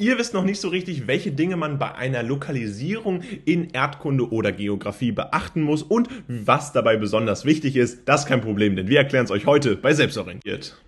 Ihr 0.00 0.16
wisst 0.16 0.32
noch 0.32 0.44
nicht 0.44 0.60
so 0.60 0.68
richtig, 0.68 1.08
welche 1.08 1.32
Dinge 1.32 1.56
man 1.56 1.80
bei 1.80 1.92
einer 1.92 2.22
Lokalisierung 2.22 3.22
in 3.44 3.70
Erdkunde 3.70 4.30
oder 4.30 4.52
Geografie 4.52 5.10
beachten 5.10 5.60
muss 5.60 5.82
und 5.82 6.08
was 6.28 6.72
dabei 6.72 6.96
besonders 6.96 7.44
wichtig 7.44 7.74
ist. 7.74 8.08
Das 8.08 8.20
ist 8.20 8.26
kein 8.28 8.40
Problem, 8.40 8.76
denn 8.76 8.86
wir 8.86 8.98
erklären 8.98 9.24
es 9.24 9.32
euch 9.32 9.46
heute 9.46 9.74
bei 9.74 9.94
Selbstorientiert. 9.94 10.80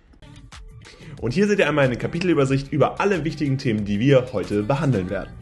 Und 1.19 1.33
hier 1.33 1.45
seht 1.45 1.59
ihr 1.59 1.67
einmal 1.67 1.87
eine 1.87 1.97
Kapitelübersicht 1.97 2.71
über 2.71 3.01
alle 3.01 3.25
wichtigen 3.25 3.57
Themen, 3.57 3.83
die 3.83 3.99
wir 3.99 4.31
heute 4.31 4.63
behandeln 4.63 5.09
werden. 5.09 5.40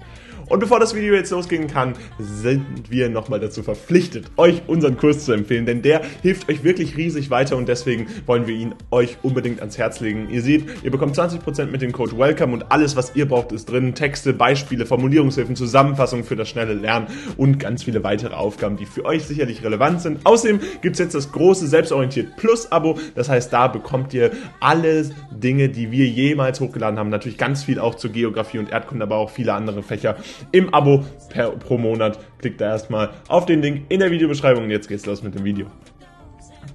Und 0.50 0.60
bevor 0.60 0.80
das 0.80 0.96
Video 0.96 1.14
jetzt 1.14 1.30
losgehen 1.30 1.68
kann, 1.68 1.94
sind 2.18 2.90
wir 2.90 3.08
nochmal 3.10 3.40
dazu 3.40 3.62
verpflichtet, 3.62 4.32
euch 4.36 4.64
unseren 4.66 4.98
Kurs 4.98 5.24
zu 5.26 5.32
empfehlen, 5.32 5.68
denn 5.68 5.84
der 5.84 6.02
hilft 6.24 6.50
euch 6.50 6.64
wirklich 6.64 6.98
riesig 6.98 7.30
weiter 7.30 7.56
und 7.56 7.70
deswegen 7.70 8.08
wollen 8.26 8.48
wir 8.48 8.56
ihn 8.56 8.74
euch 8.90 9.18
unbedingt 9.22 9.60
ans 9.60 9.78
Herz 9.78 10.00
legen. 10.00 10.28
Ihr 10.32 10.42
seht, 10.42 10.66
ihr 10.84 10.90
bekommt 10.90 11.16
20% 11.16 11.68
mit 11.68 11.84
dem 11.84 11.92
Code 11.92 12.18
WELCOME 12.18 12.54
und 12.54 12.72
alles, 12.72 12.96
was 12.96 13.16
ihr 13.16 13.28
braucht, 13.28 13.52
ist 13.52 13.70
drin. 13.70 13.94
Texte, 13.94 14.34
Beispiele, 14.34 14.88
Formulierungshilfen, 14.88 15.56
Zusammenfassungen 15.56 16.26
für 16.26 16.36
das 16.36 16.50
schnelle 16.50 16.74
Lernen 16.74 17.08
und 17.38 17.60
ganz 17.60 17.84
viele 17.84 18.04
weitere 18.04 18.34
Aufgaben, 18.34 18.76
die 18.76 18.88
für 18.88 19.06
euch 19.06 19.26
sicherlich 19.26 19.64
relevant 19.64 20.02
sind. 20.02 20.26
Außerdem 20.26 20.62
gibt 20.82 20.96
es 20.96 21.00
jetzt 21.00 21.14
das 21.14 21.32
große 21.32 21.68
Selbstorientiert 21.68 22.38
Plus 22.38 22.72
Abo. 22.72 22.98
Das 23.14 23.30
heißt, 23.30 23.54
da 23.54 23.68
bekommt 23.68 24.16
ihr 24.16 24.32
alle 24.60 25.12
Dinge, 25.30 25.70
die 25.70 25.92
wir 25.92 26.08
jemals 26.08 26.60
hochgeladen 26.60 26.98
haben. 26.98 27.10
Natürlich 27.10 27.38
ganz 27.38 27.64
viel 27.64 27.80
auch 27.80 27.94
zur 27.94 28.12
Geografie 28.12 28.58
und 28.58 28.72
Erdkunde, 28.72 29.04
aber 29.04 29.18
auch 29.18 29.30
viele 29.30 29.54
andere 29.54 29.84
Fächer 29.84 30.16
im 30.52 30.74
Abo 30.74 31.06
per, 31.30 31.52
pro 31.52 31.78
Monat. 31.78 32.20
Klickt 32.40 32.62
da 32.62 32.72
erstmal 32.72 33.12
auf 33.28 33.46
den 33.46 33.62
Link 33.62 33.86
in 33.90 34.00
der 34.00 34.12
Videobeschreibung 34.12 34.66
und 34.66 34.72
jetzt 34.72 34.88
geht's 34.88 35.06
los 35.06 35.24
mit 35.24 35.36
dem 35.36 35.44
Video. 35.44 35.68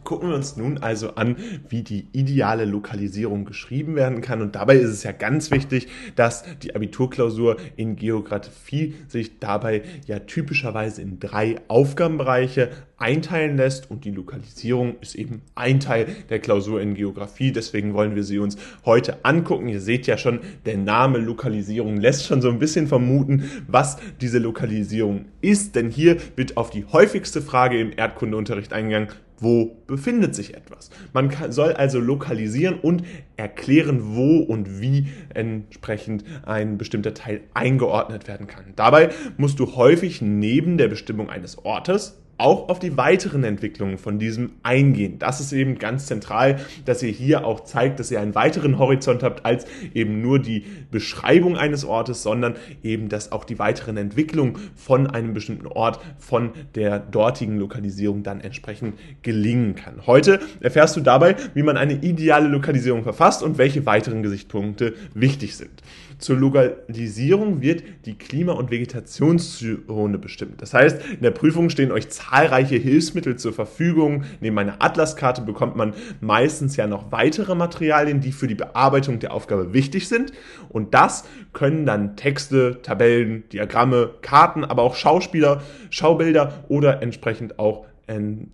Gucken 0.04 0.28
wir 0.28 0.36
uns 0.36 0.56
nun 0.58 0.78
also 0.78 1.14
an, 1.14 1.36
wie 1.70 1.82
die 1.82 2.08
ideale 2.12 2.66
Lokalisierung 2.66 3.46
geschrieben 3.46 3.96
werden 3.96 4.20
kann. 4.20 4.42
Und 4.42 4.54
dabei 4.54 4.76
ist 4.76 4.90
es 4.90 5.02
ja 5.02 5.12
ganz 5.12 5.50
wichtig, 5.50 5.88
dass 6.14 6.44
die 6.58 6.74
Abiturklausur 6.74 7.56
in 7.76 7.96
Geografie 7.96 8.94
sich 9.08 9.38
dabei 9.38 9.82
ja 10.06 10.18
typischerweise 10.18 11.00
in 11.00 11.20
drei 11.20 11.56
Aufgabenbereiche 11.68 12.70
einteilen 12.98 13.56
lässt. 13.56 13.90
Und 13.90 14.04
die 14.04 14.10
Lokalisierung 14.10 14.96
ist 15.00 15.14
eben 15.14 15.42
ein 15.54 15.80
Teil 15.80 16.06
der 16.30 16.38
Klausur 16.38 16.80
in 16.80 16.94
Geografie. 16.94 17.52
Deswegen 17.52 17.94
wollen 17.94 18.14
wir 18.14 18.24
sie 18.24 18.38
uns 18.38 18.56
heute 18.84 19.24
angucken. 19.24 19.68
Ihr 19.68 19.80
seht 19.80 20.06
ja 20.06 20.18
schon, 20.18 20.40
der 20.66 20.76
Name 20.76 21.18
Lokalisierung 21.18 21.96
lässt 21.96 22.26
schon 22.26 22.42
so 22.42 22.48
ein 22.48 22.58
bisschen 22.58 22.86
vermuten, 22.86 23.50
was 23.66 23.96
diese 24.20 24.38
Lokalisierung 24.38 25.26
ist. 25.40 25.74
Denn 25.74 25.90
hier 25.90 26.16
wird 26.36 26.56
auf 26.56 26.70
die 26.70 26.84
häufigste 26.86 27.42
Frage 27.42 27.80
im 27.80 27.92
Erdkundeunterricht 27.96 28.72
eingegangen 28.72 29.08
wo 29.38 29.76
befindet 29.86 30.34
sich 30.34 30.54
etwas. 30.54 30.90
Man 31.12 31.28
kann, 31.28 31.52
soll 31.52 31.72
also 31.72 31.98
lokalisieren 31.98 32.78
und 32.78 33.04
erklären, 33.36 34.14
wo 34.14 34.38
und 34.38 34.80
wie 34.80 35.08
entsprechend 35.34 36.24
ein 36.44 36.78
bestimmter 36.78 37.14
Teil 37.14 37.42
eingeordnet 37.52 38.28
werden 38.28 38.46
kann. 38.46 38.64
Dabei 38.76 39.10
musst 39.36 39.58
du 39.58 39.76
häufig 39.76 40.22
neben 40.22 40.78
der 40.78 40.88
Bestimmung 40.88 41.30
eines 41.30 41.64
Ortes 41.64 42.20
auch 42.38 42.68
auf 42.68 42.78
die 42.78 42.96
weiteren 42.96 43.44
Entwicklungen 43.44 43.98
von 43.98 44.18
diesem 44.18 44.52
eingehen. 44.62 45.18
Das 45.18 45.40
ist 45.40 45.52
eben 45.52 45.78
ganz 45.78 46.06
zentral, 46.06 46.58
dass 46.84 47.02
ihr 47.02 47.10
hier 47.10 47.46
auch 47.46 47.60
zeigt, 47.60 48.00
dass 48.00 48.10
ihr 48.10 48.20
einen 48.20 48.34
weiteren 48.34 48.78
Horizont 48.78 49.22
habt 49.22 49.44
als 49.44 49.66
eben 49.94 50.20
nur 50.20 50.38
die 50.38 50.64
Beschreibung 50.90 51.56
eines 51.56 51.84
Ortes, 51.84 52.22
sondern 52.22 52.56
eben, 52.82 53.08
dass 53.08 53.32
auch 53.32 53.44
die 53.44 53.58
weiteren 53.58 53.96
Entwicklungen 53.96 54.56
von 54.74 55.06
einem 55.06 55.34
bestimmten 55.34 55.66
Ort, 55.66 56.00
von 56.18 56.50
der 56.74 56.98
dortigen 56.98 57.58
Lokalisierung 57.58 58.22
dann 58.22 58.40
entsprechend 58.40 58.98
gelingen 59.22 59.74
kann. 59.76 60.06
Heute 60.06 60.40
erfährst 60.60 60.96
du 60.96 61.00
dabei, 61.00 61.36
wie 61.54 61.62
man 61.62 61.76
eine 61.76 61.94
ideale 61.94 62.48
Lokalisierung 62.48 63.02
verfasst 63.04 63.42
und 63.42 63.58
welche 63.58 63.86
weiteren 63.86 64.22
Gesichtspunkte 64.22 64.94
wichtig 65.14 65.56
sind. 65.56 65.82
Zur 66.24 66.38
Lokalisierung 66.38 67.60
wird 67.60 67.82
die 68.06 68.16
Klima- 68.16 68.54
und 68.54 68.70
Vegetationszone 68.70 70.16
bestimmt. 70.16 70.62
Das 70.62 70.72
heißt, 70.72 71.04
in 71.16 71.20
der 71.20 71.32
Prüfung 71.32 71.68
stehen 71.68 71.92
euch 71.92 72.08
zahlreiche 72.08 72.76
Hilfsmittel 72.76 73.36
zur 73.36 73.52
Verfügung. 73.52 74.24
Neben 74.40 74.58
einer 74.58 74.82
Atlaskarte 74.82 75.42
bekommt 75.42 75.76
man 75.76 75.92
meistens 76.22 76.76
ja 76.76 76.86
noch 76.86 77.12
weitere 77.12 77.54
Materialien, 77.54 78.22
die 78.22 78.32
für 78.32 78.46
die 78.46 78.54
Bearbeitung 78.54 79.18
der 79.18 79.34
Aufgabe 79.34 79.74
wichtig 79.74 80.08
sind. 80.08 80.32
Und 80.70 80.94
das 80.94 81.24
können 81.52 81.84
dann 81.84 82.16
Texte, 82.16 82.80
Tabellen, 82.80 83.46
Diagramme, 83.50 84.14
Karten, 84.22 84.64
aber 84.64 84.80
auch 84.80 84.94
Schauspieler, 84.94 85.62
Schaubilder 85.90 86.64
oder 86.68 87.02
entsprechend 87.02 87.58
auch 87.58 87.84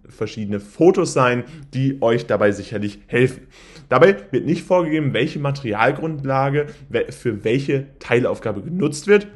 verschiedene 0.08 0.60
Fotos 0.60 1.12
sein, 1.12 1.44
die 1.74 2.00
euch 2.00 2.26
dabei 2.26 2.52
sicherlich 2.52 3.00
helfen. 3.06 3.48
Dabei 3.88 4.16
wird 4.30 4.46
nicht 4.46 4.62
vorgegeben, 4.62 5.12
welche 5.12 5.38
Materialgrundlage 5.38 6.66
für 7.10 7.44
welche 7.44 7.86
Teilaufgabe 7.98 8.62
genutzt 8.62 9.06
wird. 9.06 9.26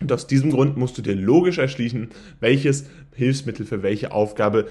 Und 0.00 0.12
aus 0.12 0.28
diesem 0.28 0.50
Grund 0.50 0.76
musst 0.76 0.96
du 0.96 1.02
dir 1.02 1.16
logisch 1.16 1.58
erschließen, 1.58 2.10
welches 2.38 2.86
Hilfsmittel 3.16 3.66
für 3.66 3.82
welche 3.82 4.12
Aufgabe 4.12 4.68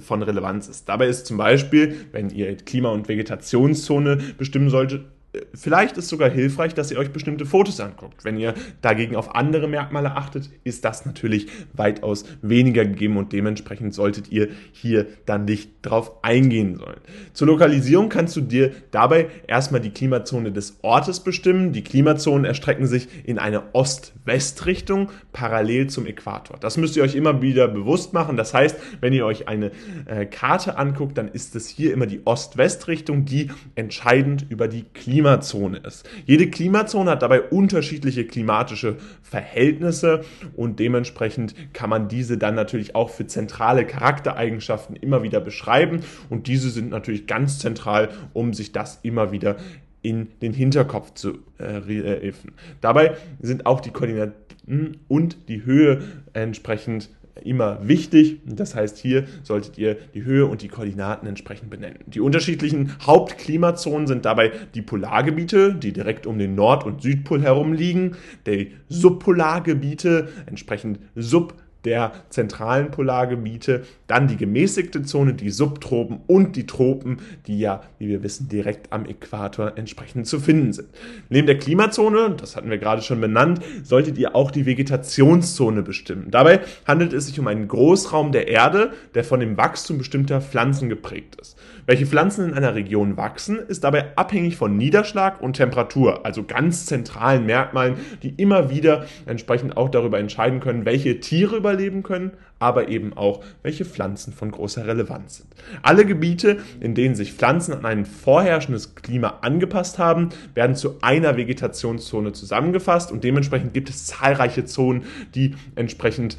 von 0.00 0.22
Relevanz 0.22 0.68
ist. 0.68 0.86
Dabei 0.86 1.06
ist 1.06 1.24
zum 1.26 1.38
Beispiel, 1.38 1.96
wenn 2.12 2.28
ihr 2.28 2.54
Klima- 2.56 2.90
und 2.90 3.08
Vegetationszone 3.08 4.18
bestimmen 4.36 4.68
solltet, 4.68 5.06
Vielleicht 5.54 5.96
ist 5.96 6.08
sogar 6.08 6.28
hilfreich, 6.28 6.74
dass 6.74 6.90
ihr 6.90 6.98
euch 6.98 7.12
bestimmte 7.12 7.46
Fotos 7.46 7.78
anguckt. 7.78 8.24
Wenn 8.24 8.36
ihr 8.36 8.54
dagegen 8.82 9.14
auf 9.14 9.36
andere 9.36 9.68
Merkmale 9.68 10.16
achtet, 10.16 10.50
ist 10.64 10.84
das 10.84 11.06
natürlich 11.06 11.46
weitaus 11.72 12.24
weniger 12.42 12.84
gegeben 12.84 13.16
und 13.16 13.32
dementsprechend 13.32 13.94
solltet 13.94 14.32
ihr 14.32 14.48
hier 14.72 15.06
dann 15.26 15.44
nicht 15.44 15.70
drauf 15.82 16.24
eingehen 16.24 16.74
sollen. 16.74 16.98
Zur 17.32 17.46
Lokalisierung 17.46 18.08
kannst 18.08 18.34
du 18.34 18.40
dir 18.40 18.72
dabei 18.90 19.28
erstmal 19.46 19.80
die 19.80 19.90
Klimazone 19.90 20.50
des 20.50 20.78
Ortes 20.82 21.20
bestimmen. 21.20 21.72
Die 21.72 21.84
Klimazonen 21.84 22.44
erstrecken 22.44 22.88
sich 22.88 23.06
in 23.24 23.38
eine 23.38 23.72
Ost-West-Richtung 23.72 25.10
parallel 25.32 25.86
zum 25.86 26.06
Äquator. 26.06 26.58
Das 26.58 26.76
müsst 26.76 26.96
ihr 26.96 27.04
euch 27.04 27.14
immer 27.14 27.40
wieder 27.40 27.68
bewusst 27.68 28.12
machen. 28.12 28.36
Das 28.36 28.52
heißt, 28.52 28.76
wenn 29.00 29.12
ihr 29.12 29.26
euch 29.26 29.46
eine 29.46 29.70
äh, 30.06 30.26
Karte 30.26 30.76
anguckt, 30.76 31.16
dann 31.18 31.28
ist 31.28 31.54
es 31.54 31.68
hier 31.68 31.92
immer 31.92 32.06
die 32.06 32.22
Ost-West-Richtung, 32.24 33.26
die 33.26 33.52
entscheidend 33.76 34.44
über 34.48 34.66
die 34.66 34.82
Klimazone 34.82 35.19
Klimazone 35.20 35.78
ist. 35.78 36.08
Jede 36.24 36.48
Klimazone 36.48 37.10
hat 37.10 37.22
dabei 37.22 37.42
unterschiedliche 37.42 38.24
klimatische 38.24 38.96
Verhältnisse 39.22 40.22
und 40.56 40.78
dementsprechend 40.78 41.54
kann 41.74 41.90
man 41.90 42.08
diese 42.08 42.38
dann 42.38 42.54
natürlich 42.54 42.94
auch 42.94 43.10
für 43.10 43.26
zentrale 43.26 43.84
Charaktereigenschaften 43.84 44.96
immer 44.96 45.22
wieder 45.22 45.40
beschreiben 45.40 46.00
und 46.30 46.46
diese 46.46 46.70
sind 46.70 46.90
natürlich 46.90 47.26
ganz 47.26 47.58
zentral, 47.58 48.08
um 48.32 48.54
sich 48.54 48.72
das 48.72 49.00
immer 49.02 49.30
wieder 49.30 49.56
in 50.00 50.28
den 50.40 50.54
Hinterkopf 50.54 51.12
zu 51.12 51.40
äh, 51.58 51.80
helfen. 51.82 52.52
Dabei 52.80 53.16
sind 53.40 53.66
auch 53.66 53.80
die 53.80 53.90
Koordinaten 53.90 55.00
und 55.08 55.48
die 55.48 55.66
Höhe 55.66 56.02
entsprechend 56.32 57.10
immer 57.44 57.86
wichtig. 57.86 58.40
Das 58.44 58.74
heißt, 58.74 58.98
hier 58.98 59.24
solltet 59.42 59.78
ihr 59.78 59.96
die 60.14 60.24
Höhe 60.24 60.46
und 60.46 60.62
die 60.62 60.68
Koordinaten 60.68 61.26
entsprechend 61.26 61.70
benennen. 61.70 61.98
Die 62.06 62.20
unterschiedlichen 62.20 62.92
Hauptklimazonen 63.06 64.06
sind 64.06 64.24
dabei 64.24 64.52
die 64.74 64.82
Polargebiete, 64.82 65.74
die 65.74 65.92
direkt 65.92 66.26
um 66.26 66.38
den 66.38 66.54
Nord- 66.54 66.84
und 66.84 67.02
Südpol 67.02 67.42
herum 67.42 67.72
liegen, 67.72 68.16
die 68.46 68.72
Subpolargebiete, 68.88 70.28
entsprechend 70.46 70.98
Sub 71.14 71.54
der 71.84 72.12
zentralen 72.28 72.90
Polargebiete, 72.90 73.84
dann 74.06 74.28
die 74.28 74.36
gemäßigte 74.36 75.02
Zone, 75.02 75.34
die 75.34 75.50
Subtropen 75.50 76.20
und 76.26 76.56
die 76.56 76.66
Tropen, 76.66 77.18
die 77.46 77.58
ja, 77.58 77.82
wie 77.98 78.08
wir 78.08 78.22
wissen, 78.22 78.48
direkt 78.48 78.92
am 78.92 79.06
Äquator 79.06 79.72
entsprechend 79.76 80.26
zu 80.26 80.40
finden 80.40 80.72
sind. 80.72 80.88
Neben 81.28 81.46
der 81.46 81.58
Klimazone, 81.58 82.36
das 82.38 82.56
hatten 82.56 82.70
wir 82.70 82.78
gerade 82.78 83.02
schon 83.02 83.20
benannt, 83.20 83.60
solltet 83.82 84.18
ihr 84.18 84.34
auch 84.34 84.50
die 84.50 84.66
Vegetationszone 84.66 85.82
bestimmen. 85.82 86.30
Dabei 86.30 86.60
handelt 86.86 87.12
es 87.12 87.26
sich 87.26 87.38
um 87.38 87.46
einen 87.46 87.68
Großraum 87.68 88.32
der 88.32 88.48
Erde, 88.48 88.92
der 89.14 89.24
von 89.24 89.40
dem 89.40 89.56
Wachstum 89.56 89.98
bestimmter 89.98 90.40
Pflanzen 90.40 90.88
geprägt 90.88 91.36
ist. 91.40 91.56
Welche 91.90 92.06
Pflanzen 92.06 92.50
in 92.50 92.54
einer 92.54 92.76
Region 92.76 93.16
wachsen, 93.16 93.58
ist 93.58 93.82
dabei 93.82 94.16
abhängig 94.16 94.54
von 94.54 94.76
Niederschlag 94.76 95.40
und 95.40 95.54
Temperatur, 95.54 96.24
also 96.24 96.44
ganz 96.44 96.86
zentralen 96.86 97.46
Merkmalen, 97.46 97.96
die 98.22 98.28
immer 98.36 98.70
wieder 98.70 99.06
entsprechend 99.26 99.76
auch 99.76 99.88
darüber 99.88 100.20
entscheiden 100.20 100.60
können, 100.60 100.84
welche 100.84 101.18
Tiere 101.18 101.56
über 101.56 101.70
überleben 101.70 102.04
können, 102.04 102.30
aber 102.60 102.88
eben 102.90 103.14
auch, 103.14 103.42
welche 103.64 103.84
Pflanzen 103.84 104.32
von 104.32 104.52
großer 104.52 104.86
Relevanz 104.86 105.38
sind. 105.38 105.48
Alle 105.82 106.06
Gebiete, 106.06 106.58
in 106.78 106.94
denen 106.94 107.16
sich 107.16 107.32
Pflanzen 107.32 107.74
an 107.74 107.84
ein 107.84 108.04
vorherrschendes 108.04 108.94
Klima 108.94 109.38
angepasst 109.40 109.98
haben, 109.98 110.28
werden 110.54 110.76
zu 110.76 110.98
einer 111.00 111.36
Vegetationszone 111.36 112.32
zusammengefasst 112.32 113.10
und 113.10 113.24
dementsprechend 113.24 113.74
gibt 113.74 113.90
es 113.90 114.06
zahlreiche 114.06 114.64
Zonen, 114.64 115.02
die 115.34 115.56
entsprechend 115.74 116.36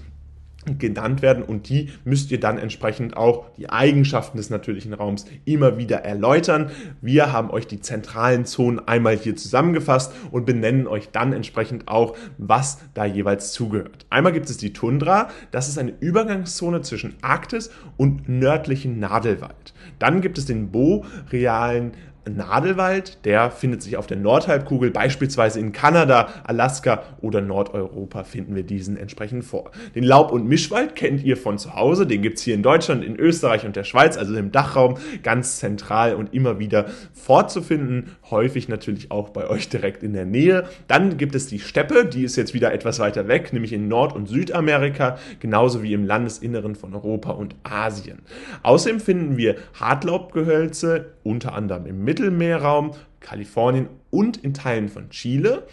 genannt 0.78 1.22
werden 1.22 1.44
und 1.44 1.70
die 1.70 1.90
müsst 2.04 2.32
ihr 2.32 2.40
dann 2.40 2.58
entsprechend 2.58 3.18
auch 3.18 3.52
die 3.58 3.70
Eigenschaften 3.70 4.38
des 4.38 4.50
natürlichen 4.50 4.94
Raums 4.94 5.26
immer 5.46 5.78
wieder 5.78 5.98
erläutern. 5.98 6.70
Wir 7.02 7.32
haben 7.32 7.50
euch 7.50 7.66
die 7.66 7.80
zentralen 7.80 8.46
Zonen 8.46 8.80
einmal 8.80 9.18
hier 9.18 9.36
zusammengefasst 9.36 10.14
und 10.32 10.46
benennen 10.46 10.88
euch 10.88 11.10
dann 11.10 11.34
entsprechend 11.34 11.88
auch, 11.88 12.16
was 12.38 12.80
da 12.94 13.06
jeweils 13.06 13.54
zugehört. 13.54 14.06
Einmal 14.10 14.34
gibt 14.34 14.50
es 14.50 14.58
die 14.58 14.74
Tundra, 14.74 15.30
das 15.50 15.68
ist 15.68 15.78
eine 15.78 15.94
Übergangszone 16.00 16.82
zwischen 16.82 17.16
Arktis 17.22 17.72
und 17.98 18.30
nördlichen 18.30 19.00
Nadelwald. 19.00 19.74
Dann 20.00 20.22
gibt 20.22 20.38
es 20.38 20.46
den 20.46 20.72
borealen 20.72 21.94
Nadelwald, 22.30 23.26
der 23.26 23.50
findet 23.50 23.82
sich 23.82 23.98
auf 23.98 24.06
der 24.06 24.18
Nordhalbkugel, 24.18 24.92
beispielsweise 24.92 25.60
in 25.60 25.72
Kanada, 25.72 26.30
Alaska 26.44 27.04
oder 27.22 27.42
Nordeuropa 27.42 28.24
finden 28.24 28.56
wir 28.56 28.64
diesen 28.64 28.96
entsprechend 28.96 29.44
vor. 29.44 29.72
Den 29.96 30.04
Laub- 30.04 30.32
und 30.32 30.48
Mischwald 30.48 30.96
kennt 30.96 31.24
ihr 31.24 31.36
von 31.36 31.58
zu 31.58 31.76
Hause, 31.76 32.06
den 32.06 32.22
gibt's 32.22 32.44
hier 32.44 32.54
in 32.54 32.62
Deutschland, 32.62 33.04
in 33.04 33.16
Österreich 33.16 33.66
und 33.66 33.76
der 33.76 33.84
Schweiz, 33.84 34.18
also 34.18 34.36
im 34.36 34.52
Dachraum, 34.52 34.98
ganz 35.24 35.58
zentral 35.58 36.16
und 36.16 36.34
immer 36.34 36.60
wieder 36.60 36.86
vorzufinden, 37.14 38.16
häufig 38.30 38.70
natürlich 38.70 39.10
auch 39.10 39.30
bei 39.30 39.48
euch 39.48 39.70
direkt 39.70 40.04
in 40.04 40.14
der 40.14 40.26
Nähe. 40.26 40.66
Dann 40.88 41.18
gibt 41.18 41.34
es 41.34 41.48
die 41.48 41.60
Steppe, 41.60 42.06
die 42.06 42.24
ist 42.24 42.36
jetzt 42.36 42.54
wieder 42.54 42.72
etwas 42.72 43.00
weiter 43.00 43.28
weg, 43.28 43.52
nämlich 43.52 43.74
in 43.74 43.88
Nord- 43.88 44.16
und 44.16 44.28
Südamerika, 44.28 45.18
genauso 45.40 45.82
wie 45.82 45.94
im 45.94 46.06
Landesinneren 46.06 46.76
von 46.76 46.94
Europa 46.94 47.32
und 47.32 47.56
Asien. 47.64 48.20
Außerdem 48.62 49.00
finden 49.00 49.38
wir 49.38 49.56
Hartlaubgehölze, 49.80 51.14
unter 51.24 51.54
anderem 51.54 51.86
im 51.86 52.04
Mittelmeerraum, 52.04 52.92
Kalifornien 53.20 53.88
und 54.10 54.38
in 54.38 54.54
Teilen 54.54 54.90
von 54.90 55.10
Chile. 55.10 55.68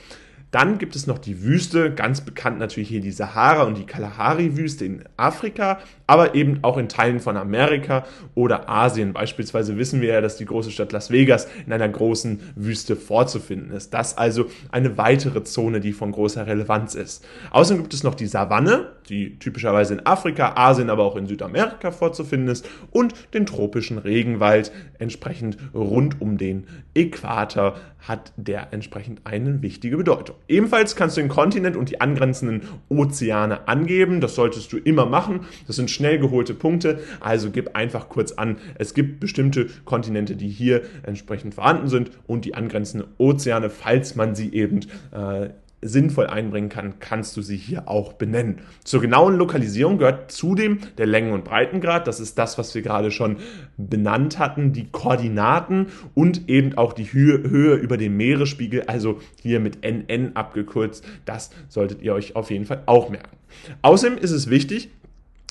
Dann 0.50 0.78
gibt 0.78 0.96
es 0.96 1.06
noch 1.06 1.18
die 1.18 1.42
Wüste, 1.42 1.92
ganz 1.92 2.22
bekannt 2.22 2.58
natürlich 2.58 2.88
hier 2.88 3.02
die 3.02 3.10
Sahara 3.10 3.64
und 3.64 3.76
die 3.76 3.84
Kalahari-Wüste 3.84 4.84
in 4.86 5.04
Afrika, 5.18 5.78
aber 6.06 6.34
eben 6.34 6.60
auch 6.62 6.78
in 6.78 6.88
Teilen 6.88 7.20
von 7.20 7.36
Amerika 7.36 8.06
oder 8.34 8.68
Asien. 8.68 9.12
Beispielsweise 9.12 9.76
wissen 9.76 10.00
wir 10.00 10.14
ja, 10.14 10.20
dass 10.22 10.38
die 10.38 10.46
große 10.46 10.70
Stadt 10.70 10.92
Las 10.92 11.10
Vegas 11.10 11.48
in 11.66 11.72
einer 11.72 11.88
großen 11.88 12.40
Wüste 12.56 12.96
vorzufinden 12.96 13.72
ist. 13.72 13.92
Das 13.92 14.16
also 14.16 14.46
eine 14.70 14.96
weitere 14.96 15.44
Zone, 15.44 15.80
die 15.80 15.92
von 15.92 16.12
großer 16.12 16.46
Relevanz 16.46 16.94
ist. 16.94 17.26
Außerdem 17.50 17.82
gibt 17.82 17.94
es 17.94 18.02
noch 18.02 18.14
die 18.14 18.26
Savanne, 18.26 18.92
die 19.10 19.38
typischerweise 19.38 19.94
in 19.94 20.06
Afrika, 20.06 20.54
Asien, 20.56 20.88
aber 20.88 21.04
auch 21.04 21.16
in 21.16 21.26
Südamerika 21.26 21.90
vorzufinden 21.90 22.48
ist 22.48 22.66
und 22.90 23.12
den 23.34 23.44
tropischen 23.44 23.98
Regenwald 23.98 24.72
entsprechend 24.98 25.58
rund 25.74 26.22
um 26.22 26.38
den 26.38 26.66
Äquator 26.94 27.76
hat 28.00 28.32
der 28.36 28.72
entsprechend 28.72 29.20
eine 29.24 29.62
wichtige 29.62 29.96
Bedeutung. 29.96 30.36
Ebenfalls 30.46 30.96
kannst 30.96 31.16
du 31.16 31.20
den 31.20 31.28
Kontinent 31.28 31.76
und 31.76 31.90
die 31.90 32.00
angrenzenden 32.00 32.62
Ozeane 32.88 33.68
angeben. 33.68 34.20
Das 34.20 34.34
solltest 34.34 34.72
du 34.72 34.78
immer 34.78 35.06
machen. 35.06 35.46
Das 35.66 35.76
sind 35.76 35.90
schnell 35.90 36.18
geholte 36.18 36.54
Punkte. 36.54 37.00
Also 37.20 37.50
gib 37.50 37.76
einfach 37.76 38.08
kurz 38.08 38.32
an, 38.32 38.56
es 38.76 38.94
gibt 38.94 39.20
bestimmte 39.20 39.66
Kontinente, 39.84 40.36
die 40.36 40.48
hier 40.48 40.82
entsprechend 41.02 41.54
vorhanden 41.54 41.88
sind 41.88 42.10
und 42.26 42.44
die 42.44 42.54
angrenzenden 42.54 43.08
Ozeane, 43.18 43.70
falls 43.70 44.14
man 44.14 44.34
sie 44.34 44.52
eben 44.52 44.80
äh, 45.12 45.50
sinnvoll 45.80 46.26
einbringen 46.26 46.68
kann, 46.68 46.98
kannst 46.98 47.36
du 47.36 47.42
sie 47.42 47.56
hier 47.56 47.88
auch 47.88 48.14
benennen. 48.14 48.60
Zur 48.84 49.00
genauen 49.00 49.36
Lokalisierung 49.36 49.98
gehört 49.98 50.32
zudem 50.32 50.78
der 50.98 51.06
Längen- 51.06 51.32
und 51.32 51.44
Breitengrad. 51.44 52.06
Das 52.06 52.20
ist 52.20 52.38
das, 52.38 52.58
was 52.58 52.74
wir 52.74 52.82
gerade 52.82 53.10
schon 53.10 53.36
benannt 53.76 54.38
hatten, 54.38 54.72
die 54.72 54.88
Koordinaten 54.90 55.86
und 56.14 56.48
eben 56.48 56.76
auch 56.76 56.92
die 56.92 57.12
Höhe, 57.12 57.48
Höhe 57.48 57.74
über 57.74 57.96
dem 57.96 58.16
Meeresspiegel, 58.16 58.82
also 58.82 59.20
hier 59.40 59.60
mit 59.60 59.84
NN 59.84 60.34
abgekürzt. 60.34 61.04
Das 61.24 61.50
solltet 61.68 62.02
ihr 62.02 62.14
euch 62.14 62.34
auf 62.34 62.50
jeden 62.50 62.64
Fall 62.64 62.82
auch 62.86 63.08
merken. 63.10 63.36
Außerdem 63.82 64.18
ist 64.18 64.32
es 64.32 64.50
wichtig, 64.50 64.90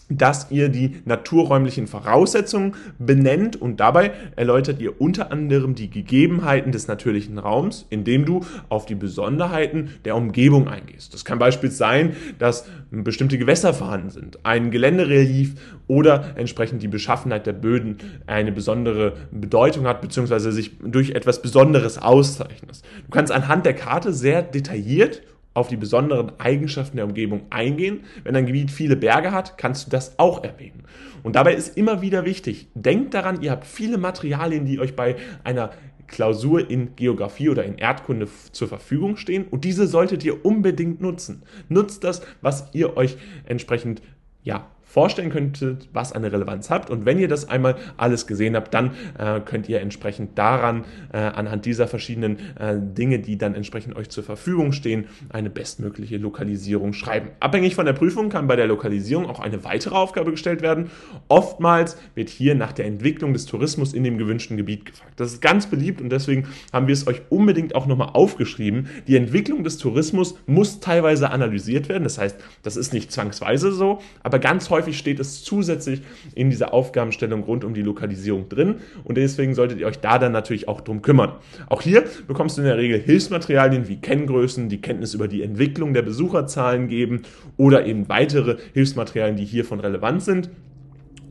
dass 0.09 0.51
ihr 0.51 0.69
die 0.69 0.97
naturräumlichen 1.05 1.87
Voraussetzungen 1.87 2.75
benennt 2.99 3.55
und 3.55 3.79
dabei 3.79 4.11
erläutert 4.35 4.81
ihr 4.81 5.01
unter 5.01 5.31
anderem 5.31 5.75
die 5.75 5.89
Gegebenheiten 5.89 6.71
des 6.71 6.87
natürlichen 6.87 7.37
Raums, 7.39 7.85
indem 7.89 8.25
du 8.25 8.41
auf 8.69 8.85
die 8.85 8.95
Besonderheiten 8.95 9.89
der 10.05 10.15
Umgebung 10.15 10.67
eingehst. 10.67 11.13
Das 11.13 11.25
kann 11.25 11.39
beispielsweise 11.39 11.77
sein, 11.77 12.15
dass 12.39 12.65
bestimmte 12.91 13.37
Gewässer 13.37 13.73
vorhanden 13.73 14.09
sind, 14.09 14.45
ein 14.45 14.71
Geländerelief 14.71 15.55
oder 15.87 16.35
entsprechend 16.35 16.81
die 16.81 16.87
Beschaffenheit 16.87 17.45
der 17.45 17.53
Böden 17.53 17.97
eine 18.25 18.51
besondere 18.51 19.13
Bedeutung 19.31 19.87
hat, 19.87 20.01
beziehungsweise 20.01 20.51
sich 20.51 20.77
durch 20.79 21.11
etwas 21.11 21.41
Besonderes 21.41 21.97
auszeichnet. 21.97 22.81
Du 23.05 23.11
kannst 23.11 23.31
anhand 23.31 23.65
der 23.65 23.73
Karte 23.73 24.11
sehr 24.11 24.41
detailliert 24.41 25.21
auf 25.57 25.69
die 25.69 25.75
besonderen 25.75 26.33
Eigenschaften 26.37 26.97
der 26.97 27.05
Umgebung 27.05 27.47
eingehen. 27.49 28.01
Wenn 28.23 28.35
ein 28.35 28.45
Gebiet 28.45 28.69
viele 28.69 28.95
Berge 28.95 29.31
hat, 29.31 29.57
kannst 29.57 29.87
du 29.87 29.89
das 29.89 30.19
auch 30.19 30.43
erwähnen. 30.43 30.83
Und 31.23 31.35
dabei 31.35 31.55
ist 31.55 31.75
immer 31.75 32.03
wieder 32.03 32.25
wichtig, 32.25 32.67
denkt 32.75 33.15
daran, 33.15 33.41
ihr 33.41 33.49
habt 33.49 33.65
viele 33.65 33.97
Materialien, 33.97 34.65
die 34.65 34.79
euch 34.79 34.95
bei 34.95 35.15
einer 35.43 35.71
Klausur 36.05 36.69
in 36.69 36.95
Geografie 36.95 37.49
oder 37.49 37.65
in 37.65 37.79
Erdkunde 37.79 38.27
zur 38.51 38.67
Verfügung 38.67 39.17
stehen 39.17 39.45
und 39.49 39.65
diese 39.65 39.87
solltet 39.87 40.23
ihr 40.23 40.45
unbedingt 40.45 41.01
nutzen. 41.01 41.41
Nutzt 41.69 42.03
das, 42.03 42.21
was 42.41 42.69
ihr 42.73 42.95
euch 42.95 43.17
entsprechend 43.45 44.03
ja, 44.43 44.67
vorstellen 44.87 45.29
könntet, 45.29 45.89
was 45.91 46.13
eine 46.13 46.31
Relevanz 46.31 46.69
habt. 46.69 46.89
Und 46.89 47.05
wenn 47.05 47.19
ihr 47.19 47.27
das 47.27 47.49
einmal 47.49 47.75
alles 47.97 48.25
gesehen 48.25 48.55
habt, 48.55 48.73
dann 48.73 48.91
äh, 49.19 49.41
könnt 49.41 49.67
ihr 49.67 49.81
entsprechend 49.81 50.37
daran, 50.37 50.85
äh, 51.11 51.17
anhand 51.17 51.65
dieser 51.65 51.87
verschiedenen 51.87 52.39
äh, 52.57 52.77
Dinge, 52.79 53.19
die 53.19 53.37
dann 53.37 53.53
entsprechend 53.53 53.95
euch 53.97 54.09
zur 54.09 54.23
Verfügung 54.23 54.71
stehen, 54.71 55.05
eine 55.29 55.49
bestmögliche 55.49 56.17
Lokalisierung 56.17 56.93
schreiben. 56.93 57.29
Abhängig 57.41 57.75
von 57.75 57.85
der 57.85 57.93
Prüfung 57.93 58.29
kann 58.29 58.47
bei 58.47 58.55
der 58.55 58.65
Lokalisierung 58.65 59.27
auch 59.27 59.39
eine 59.39 59.63
weitere 59.65 59.93
Aufgabe 59.93 60.31
gestellt 60.31 60.61
werden. 60.61 60.89
Oftmals 61.27 61.97
wird 62.15 62.29
hier 62.29 62.55
nach 62.55 62.71
der 62.71 62.85
Entwicklung 62.85 63.33
des 63.33 63.45
Tourismus 63.45 63.93
in 63.93 64.03
dem 64.03 64.17
gewünschten 64.17 64.55
Gebiet 64.57 64.85
gefragt. 64.85 65.13
Das 65.17 65.33
ist 65.33 65.41
ganz 65.41 65.67
beliebt 65.67 66.01
und 66.01 66.09
deswegen 66.09 66.47
haben 66.71 66.87
wir 66.87 66.93
es 66.93 67.05
euch 67.07 67.21
unbedingt 67.29 67.75
auch 67.75 67.85
nochmal 67.85 68.11
aufgeschrieben. 68.13 68.87
Die 69.05 69.17
Entwicklung 69.17 69.63
des 69.63 69.77
Tourismus 69.77 70.39
muss 70.47 70.79
teilweise 70.79 71.29
analysiert 71.29 71.89
werden. 71.89 72.03
Das 72.03 72.17
heißt, 72.17 72.37
das 72.63 72.77
ist 72.77 72.93
nicht 72.93 73.11
zwangsweise 73.11 73.71
so, 73.71 73.99
aber 74.23 74.39
ganz 74.39 74.69
häufig 74.69 74.76
häufig 74.77 74.97
steht 74.97 75.19
es 75.19 75.43
zusätzlich 75.43 76.01
in 76.35 76.49
dieser 76.49 76.73
Aufgabenstellung 76.73 77.43
rund 77.43 77.63
um 77.63 77.73
die 77.73 77.81
Lokalisierung 77.81 78.47
drin 78.47 78.75
und 79.03 79.17
deswegen 79.17 79.55
solltet 79.55 79.79
ihr 79.79 79.87
euch 79.87 79.99
da 79.99 80.19
dann 80.19 80.31
natürlich 80.31 80.67
auch 80.67 80.81
drum 80.81 81.01
kümmern. 81.01 81.33
Auch 81.67 81.81
hier 81.81 82.03
bekommst 82.27 82.57
du 82.57 82.61
in 82.61 82.67
der 82.67 82.77
Regel 82.77 82.99
Hilfsmaterialien 82.99 83.87
wie 83.87 83.97
Kenngrößen, 83.97 84.69
die 84.69 84.81
Kenntnis 84.81 85.15
über 85.15 85.27
die 85.27 85.41
Entwicklung 85.41 85.93
der 85.93 86.03
Besucherzahlen 86.03 86.87
geben 86.87 87.23
oder 87.57 87.85
eben 87.85 88.07
weitere 88.07 88.57
Hilfsmaterialien, 88.73 89.37
die 89.37 89.45
hiervon 89.45 89.79
relevant 89.79 90.21
sind. 90.21 90.49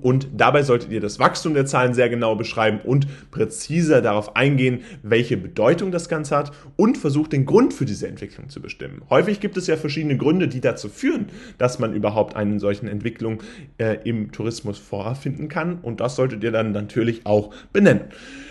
Und 0.00 0.28
dabei 0.36 0.62
solltet 0.62 0.90
ihr 0.92 1.00
das 1.00 1.18
Wachstum 1.18 1.54
der 1.54 1.66
Zahlen 1.66 1.94
sehr 1.94 2.08
genau 2.08 2.36
beschreiben 2.36 2.80
und 2.84 3.06
präziser 3.30 4.02
darauf 4.02 4.36
eingehen, 4.36 4.80
welche 5.02 5.36
Bedeutung 5.36 5.90
das 5.90 6.08
Ganze 6.08 6.36
hat 6.36 6.52
und 6.76 6.98
versucht 6.98 7.32
den 7.32 7.46
Grund 7.46 7.74
für 7.74 7.84
diese 7.84 8.06
Entwicklung 8.06 8.48
zu 8.48 8.60
bestimmen. 8.60 9.02
Häufig 9.10 9.40
gibt 9.40 9.56
es 9.56 9.66
ja 9.66 9.76
verschiedene 9.76 10.16
Gründe, 10.16 10.48
die 10.48 10.60
dazu 10.60 10.88
führen, 10.88 11.26
dass 11.58 11.78
man 11.78 11.94
überhaupt 11.94 12.36
eine 12.36 12.60
solchen 12.60 12.88
Entwicklung 12.88 13.42
äh, 13.78 13.98
im 14.04 14.32
Tourismus 14.32 14.78
vorfinden 14.78 15.48
kann 15.48 15.78
und 15.82 16.00
das 16.00 16.16
solltet 16.16 16.42
ihr 16.44 16.52
dann 16.52 16.72
natürlich 16.72 17.26
auch 17.26 17.54
benennen. 17.72 18.02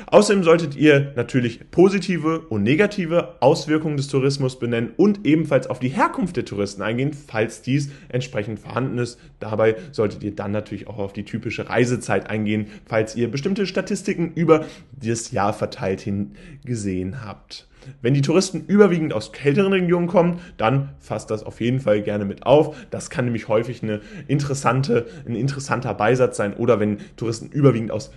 Außerdem 0.07 0.43
solltet 0.43 0.75
ihr 0.75 1.13
natürlich 1.15 1.71
positive 1.71 2.41
und 2.41 2.63
negative 2.63 3.41
Auswirkungen 3.41 3.97
des 3.97 4.07
Tourismus 4.07 4.59
benennen 4.59 4.91
und 4.97 5.25
ebenfalls 5.25 5.67
auf 5.67 5.79
die 5.79 5.89
Herkunft 5.89 6.37
der 6.37 6.45
Touristen 6.45 6.81
eingehen, 6.81 7.11
falls 7.13 7.61
dies 7.61 7.89
entsprechend 8.09 8.59
vorhanden 8.59 8.97
ist. 8.97 9.19
Dabei 9.39 9.75
solltet 9.91 10.23
ihr 10.23 10.35
dann 10.35 10.51
natürlich 10.51 10.87
auch 10.87 10.99
auf 10.99 11.13
die 11.13 11.23
typische 11.35 11.69
Reisezeit 11.69 12.29
eingehen, 12.29 12.67
falls 12.85 13.15
ihr 13.17 13.29
bestimmte 13.29 13.67
Statistiken 13.67 14.31
über 14.35 14.65
das 14.93 15.31
Jahr 15.31 15.51
verteilt 15.51 15.99
hin 15.99 16.31
gesehen 16.63 17.25
habt. 17.25 17.67
Wenn 18.01 18.13
die 18.13 18.21
Touristen 18.21 18.63
überwiegend 18.65 19.13
aus 19.13 19.33
kälteren 19.33 19.73
Regionen 19.73 20.07
kommen, 20.07 20.39
dann 20.57 20.89
fasst 20.99 21.29
das 21.29 21.43
auf 21.43 21.59
jeden 21.59 21.81
Fall 21.81 22.01
gerne 22.01 22.23
mit 22.23 22.45
auf. 22.45 22.75
Das 22.89 23.09
kann 23.09 23.25
nämlich 23.25 23.49
häufig 23.49 23.83
eine 23.83 23.99
interessante, 24.27 25.07
ein 25.27 25.35
interessanter 25.35 25.93
Beisatz 25.93 26.37
sein. 26.37 26.55
Oder 26.55 26.79
wenn 26.79 26.99
Touristen 27.17 27.49
überwiegend 27.49 27.91
aus 27.91 28.11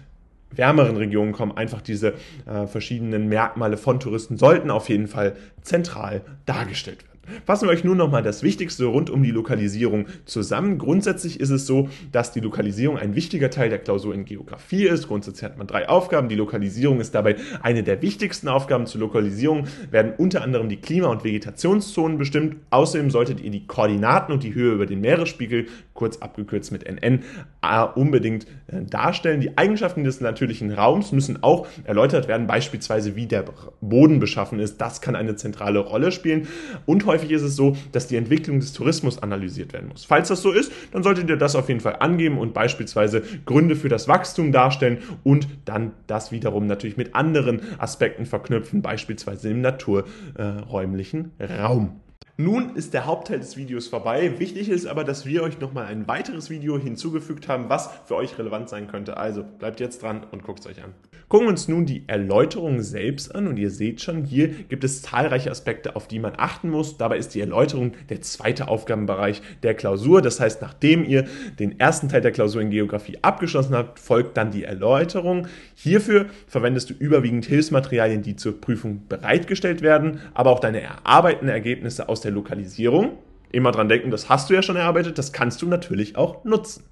wärmeren 0.52 0.96
Regionen 0.96 1.32
kommen, 1.32 1.56
einfach 1.56 1.82
diese 1.82 2.14
äh, 2.46 2.66
verschiedenen 2.66 3.28
Merkmale 3.28 3.76
von 3.76 4.00
Touristen 4.00 4.38
sollten 4.38 4.70
auf 4.70 4.88
jeden 4.88 5.08
Fall 5.08 5.37
zentral 5.60 6.22
dargestellt 6.46 7.04
werden. 7.04 7.17
Fassen 7.44 7.68
wir 7.68 7.73
euch 7.73 7.85
nun 7.85 7.97
nochmal 7.97 8.23
das 8.23 8.42
Wichtigste 8.42 8.87
rund 8.87 9.11
um 9.11 9.23
die 9.23 9.30
Lokalisierung 9.30 10.06
zusammen. 10.25 10.78
Grundsätzlich 10.78 11.40
ist 11.40 11.50
es 11.50 11.66
so, 11.66 11.88
dass 12.12 12.32
die 12.32 12.40
Lokalisierung 12.40 12.99
ein 12.99 13.14
wichtiger 13.14 13.50
Teil 13.50 13.70
der 13.70 13.78
Klausur 13.78 14.14
in 14.14 14.25
Geografie 14.25 14.87
ist. 14.87 15.08
Grundsätzlich 15.08 15.44
hat 15.44 15.58
man 15.58 15.66
drei 15.66 15.88
Aufgaben. 15.88 16.28
Die 16.28 16.35
Lokalisierung 16.35 17.00
ist 17.00 17.14
dabei 17.14 17.37
eine 17.62 17.82
der 17.82 18.02
wichtigsten 18.02 18.49
Aufgaben. 18.49 18.87
Zur 18.87 19.00
Lokalisierung 19.00 19.66
werden 19.90 20.12
unter 20.16 20.42
anderem 20.42 20.68
die 20.68 20.76
Klima- 20.76 21.08
und 21.08 21.25
Vegetationszonen 21.25 22.18
bestimmt. 22.18 22.56
Außerdem 22.70 23.11
solltet 23.11 23.40
ihr 23.40 23.50
die 23.50 23.66
Koordinaten 23.66 24.32
und 24.32 24.42
die 24.42 24.54
Höhe 24.54 24.73
über 24.73 24.87
den 24.87 25.00
Meeresspiegel, 25.00 25.66
kurz 25.98 26.18
abgekürzt 26.18 26.70
mit 26.70 26.84
NN, 26.88 27.24
äh, 27.60 27.84
unbedingt 27.96 28.46
äh, 28.68 28.82
darstellen. 28.82 29.40
Die 29.40 29.58
Eigenschaften 29.58 30.04
des 30.04 30.20
natürlichen 30.20 30.70
Raums 30.70 31.10
müssen 31.10 31.42
auch 31.42 31.66
erläutert 31.82 32.28
werden, 32.28 32.46
beispielsweise 32.46 33.16
wie 33.16 33.26
der 33.26 33.44
Boden 33.80 34.20
beschaffen 34.20 34.60
ist. 34.60 34.80
Das 34.80 35.00
kann 35.00 35.16
eine 35.16 35.34
zentrale 35.34 35.80
Rolle 35.80 36.12
spielen. 36.12 36.46
Und 36.86 37.04
häufig 37.04 37.32
ist 37.32 37.42
es 37.42 37.56
so, 37.56 37.76
dass 37.90 38.06
die 38.06 38.14
Entwicklung 38.14 38.60
des 38.60 38.72
Tourismus 38.72 39.20
analysiert 39.20 39.72
werden 39.72 39.88
muss. 39.88 40.04
Falls 40.04 40.28
das 40.28 40.40
so 40.40 40.52
ist, 40.52 40.70
dann 40.92 41.02
solltet 41.02 41.28
ihr 41.28 41.36
das 41.36 41.56
auf 41.56 41.68
jeden 41.68 41.80
Fall 41.80 41.96
angeben 41.98 42.38
und 42.38 42.54
beispielsweise 42.54 43.24
Gründe 43.44 43.74
für 43.74 43.88
das 43.88 44.06
Wachstum 44.06 44.52
darstellen 44.52 44.98
und 45.24 45.48
dann 45.64 45.90
das 46.06 46.30
wiederum 46.30 46.68
natürlich 46.68 46.96
mit 46.96 47.16
anderen 47.16 47.60
Aspekten 47.78 48.24
verknüpfen, 48.24 48.82
beispielsweise 48.82 49.50
im 49.50 49.62
naturräumlichen 49.62 51.32
Raum. 51.40 52.00
Nun 52.40 52.76
ist 52.76 52.95
der 52.95 53.04
Hauptteil 53.04 53.40
des 53.40 53.57
Videos 53.57 53.88
vorbei. 53.88 54.38
Wichtig 54.38 54.68
ist 54.68 54.87
aber, 54.87 55.02
dass 55.02 55.26
wir 55.26 55.42
euch 55.42 55.59
nochmal 55.59 55.87
ein 55.87 56.07
weiteres 56.07 56.50
Video 56.50 56.78
hinzugefügt 56.78 57.49
haben, 57.49 57.68
was 57.68 57.90
für 58.07 58.14
euch 58.14 58.38
relevant 58.38 58.68
sein 58.68 58.87
könnte. 58.87 59.16
Also 59.16 59.42
bleibt 59.42 59.80
jetzt 59.80 60.04
dran 60.04 60.25
und 60.30 60.45
guckt 60.45 60.61
es 60.61 60.66
euch 60.68 60.85
an. 60.85 60.95
Gucken 61.26 61.49
wir 61.49 61.50
uns 61.50 61.66
nun 61.66 61.85
die 61.85 62.04
Erläuterung 62.07 62.80
selbst 62.80 63.35
an 63.35 63.49
und 63.49 63.59
ihr 63.59 63.71
seht 63.71 64.00
schon, 64.00 64.25
hier 64.25 64.49
gibt 64.49 64.85
es 64.85 65.02
zahlreiche 65.02 65.50
Aspekte, 65.50 65.97
auf 65.97 66.07
die 66.07 66.21
man 66.21 66.35
achten 66.37 66.71
muss. 66.71 66.97
Dabei 66.97 67.18
ist 67.18 67.35
die 67.35 67.40
Erläuterung 67.40 67.92
der 68.09 68.23
zweite 68.23 68.68
Aufgabenbereich 68.68 69.42
der 69.64 69.75
Klausur. 69.75 70.23
Das 70.23 70.38
heißt, 70.38 70.62
nachdem 70.62 71.04
ihr 71.04 71.26
den 71.59 71.80
ersten 71.80 72.09
Teil 72.09 72.21
der 72.21 72.30
Klausur 72.30 72.62
in 72.62 72.71
Geografie 72.71 73.18
abgeschlossen 73.21 73.75
habt, 73.75 73.99
folgt 73.99 74.37
dann 74.37 74.52
die 74.52 74.62
Erläuterung. 74.62 75.49
Hierfür 75.75 76.26
verwendest 76.47 76.90
du 76.90 76.95
überwiegend 76.95 77.47
Hilfsmaterialien, 77.47 78.23
die 78.23 78.37
zur 78.37 78.61
Prüfung 78.61 79.09
bereitgestellt 79.09 79.83
werden, 79.83 80.21
aber 80.35 80.50
auch 80.50 80.61
deine 80.61 80.80
erarbeiteten 80.80 81.49
Ergebnisse 81.49 82.09
aus 82.09 82.21
der 82.21 82.27
Lokalisierung 82.30 83.18
immer 83.50 83.73
dran 83.73 83.88
denken, 83.88 84.11
das 84.11 84.28
hast 84.28 84.50
du 84.50 84.54
ja 84.54 84.62
schon 84.62 84.76
erarbeitet, 84.76 85.18
das 85.18 85.32
kannst 85.32 85.62
du 85.62 85.66
natürlich 85.66 86.16
auch 86.16 86.44
nutzen. 86.44 86.85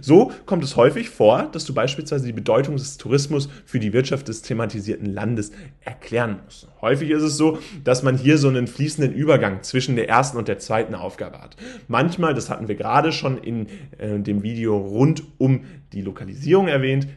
So 0.00 0.32
kommt 0.46 0.62
es 0.64 0.76
häufig 0.76 1.10
vor, 1.10 1.48
dass 1.52 1.64
du 1.64 1.74
beispielsweise 1.74 2.26
die 2.26 2.32
Bedeutung 2.32 2.76
des 2.76 2.98
Tourismus 2.98 3.48
für 3.64 3.80
die 3.80 3.92
Wirtschaft 3.92 4.28
des 4.28 4.42
thematisierten 4.42 5.12
Landes 5.12 5.52
erklären 5.80 6.40
musst. 6.44 6.68
Häufig 6.80 7.10
ist 7.10 7.22
es 7.22 7.36
so, 7.36 7.58
dass 7.82 8.02
man 8.02 8.16
hier 8.16 8.38
so 8.38 8.48
einen 8.48 8.66
fließenden 8.66 9.12
Übergang 9.12 9.62
zwischen 9.62 9.96
der 9.96 10.08
ersten 10.08 10.38
und 10.38 10.48
der 10.48 10.58
zweiten 10.58 10.94
Aufgabe 10.94 11.40
hat. 11.40 11.56
Manchmal, 11.88 12.34
das 12.34 12.50
hatten 12.50 12.68
wir 12.68 12.76
gerade 12.76 13.12
schon 13.12 13.38
in 13.38 13.66
äh, 13.98 14.18
dem 14.18 14.42
Video 14.42 14.76
rund 14.76 15.24
um 15.38 15.64
die 15.92 16.02
Lokalisierung 16.02 16.68
erwähnt, 16.68 17.08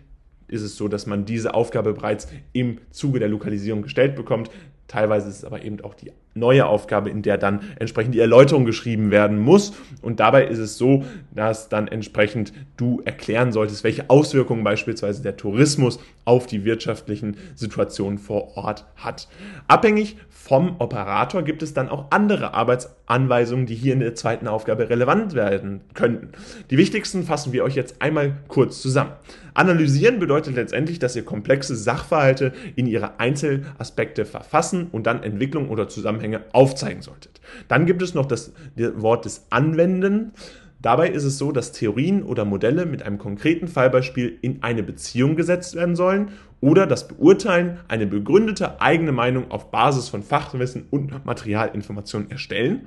ist 0.48 0.62
es 0.62 0.78
so, 0.78 0.88
dass 0.88 1.06
man 1.06 1.26
diese 1.26 1.54
Aufgabe 1.54 1.94
bereits 1.94 2.30
im 2.54 2.80
Zuge 2.92 3.20
der 3.20 3.28
Lokalisierung 3.28 3.82
gestellt 3.82 4.16
bekommt. 4.16 4.50
Teilweise 4.88 5.28
ist 5.30 5.38
es 5.38 5.46
aber 5.46 5.64
eben 5.64 5.82
auch 5.82 5.94
die 5.94 6.12
neue 6.34 6.66
Aufgabe, 6.66 7.10
in 7.10 7.22
der 7.22 7.38
dann 7.38 7.62
entsprechend 7.80 8.16
die 8.16 8.20
Erläuterung 8.20 8.66
geschrieben 8.66 9.12
werden 9.12 9.38
muss. 9.38 9.74
Und 10.02 10.20
dabei 10.20 10.46
ist 10.46 10.60
es 10.60 10.78
so, 10.78 11.04
dass 11.32 11.68
dann 11.68 11.88
entsprechend 11.88 12.54
du 12.78 13.02
erklären 13.04 13.52
solltest, 13.52 13.84
welche 13.84 14.10
Auswirkungen 14.10 14.64
beispielsweise 14.64 15.22
der 15.24 15.36
Tourismus 15.36 16.00
auf 16.26 16.46
die 16.46 16.64
wirtschaftlichen 16.64 17.38
Situationen 17.56 18.18
vor 18.20 18.56
Ort 18.56 18.86
hat. 18.96 19.28
Abhängig 19.68 20.18
vom 20.30 20.76
Operator 20.80 21.44
gibt 21.44 21.62
es 21.62 21.74
dann 21.74 21.90
auch 21.90 22.06
andere 22.12 22.54
Arbeitsanweisungen, 22.54 23.66
die 23.66 23.76
hier 23.76 23.92
in 23.92 24.00
der 24.00 24.16
zweiten 24.16 24.48
Aufgabe 24.48 24.90
relevant 24.90 25.34
werden 25.34 25.82
könnten. 25.94 26.30
Die 26.70 26.78
wichtigsten 26.78 27.24
fassen 27.24 27.52
wir 27.52 27.66
euch 27.66 27.76
jetzt 27.76 28.02
einmal 28.02 28.38
kurz 28.48 28.82
zusammen. 28.82 29.12
Analysieren 29.58 30.20
bedeutet 30.20 30.54
letztendlich, 30.54 31.00
dass 31.00 31.16
ihr 31.16 31.26
komplexe 31.26 31.76
Sachverhalte 31.76 32.54
in 32.76 32.86
ihre 32.86 33.20
Einzelaspekte 33.20 34.26
verfassen 34.26 34.90
und 34.92 35.08
dann 35.08 35.24
Entwicklung 35.24 35.70
oder 35.70 35.88
Zusammenhänge 35.90 36.42
aufzeigen 36.54 37.02
solltet. 37.02 37.42
Dann 37.68 37.88
gibt 37.88 38.04
es 38.04 38.14
noch 38.14 38.28
das 38.28 38.54
Wort 38.76 39.26
des 39.26 39.48
Anwenden. 39.50 40.34
Dabei 40.80 41.10
ist 41.10 41.24
es 41.24 41.40
so, 41.40 41.52
dass 41.52 41.72
Theorien 41.72 42.22
oder 42.22 42.46
Modelle 42.46 42.86
mit 42.86 43.02
einem 43.02 43.18
konkreten 43.18 43.68
Fallbeispiel 43.68 44.38
in 44.44 44.62
eine 44.62 44.84
Beziehung 44.84 45.36
gesetzt 45.36 45.74
werden 45.74 45.96
sollen 45.96 46.30
oder 46.62 46.86
das 46.86 47.08
Beurteilen 47.08 47.80
eine 47.88 48.06
begründete 48.06 48.80
eigene 48.80 49.12
Meinung 49.12 49.50
auf 49.50 49.72
Basis 49.72 50.08
von 50.08 50.22
Fachwissen 50.22 50.86
und 50.92 51.26
Materialinformationen 51.26 52.30
erstellen. 52.30 52.86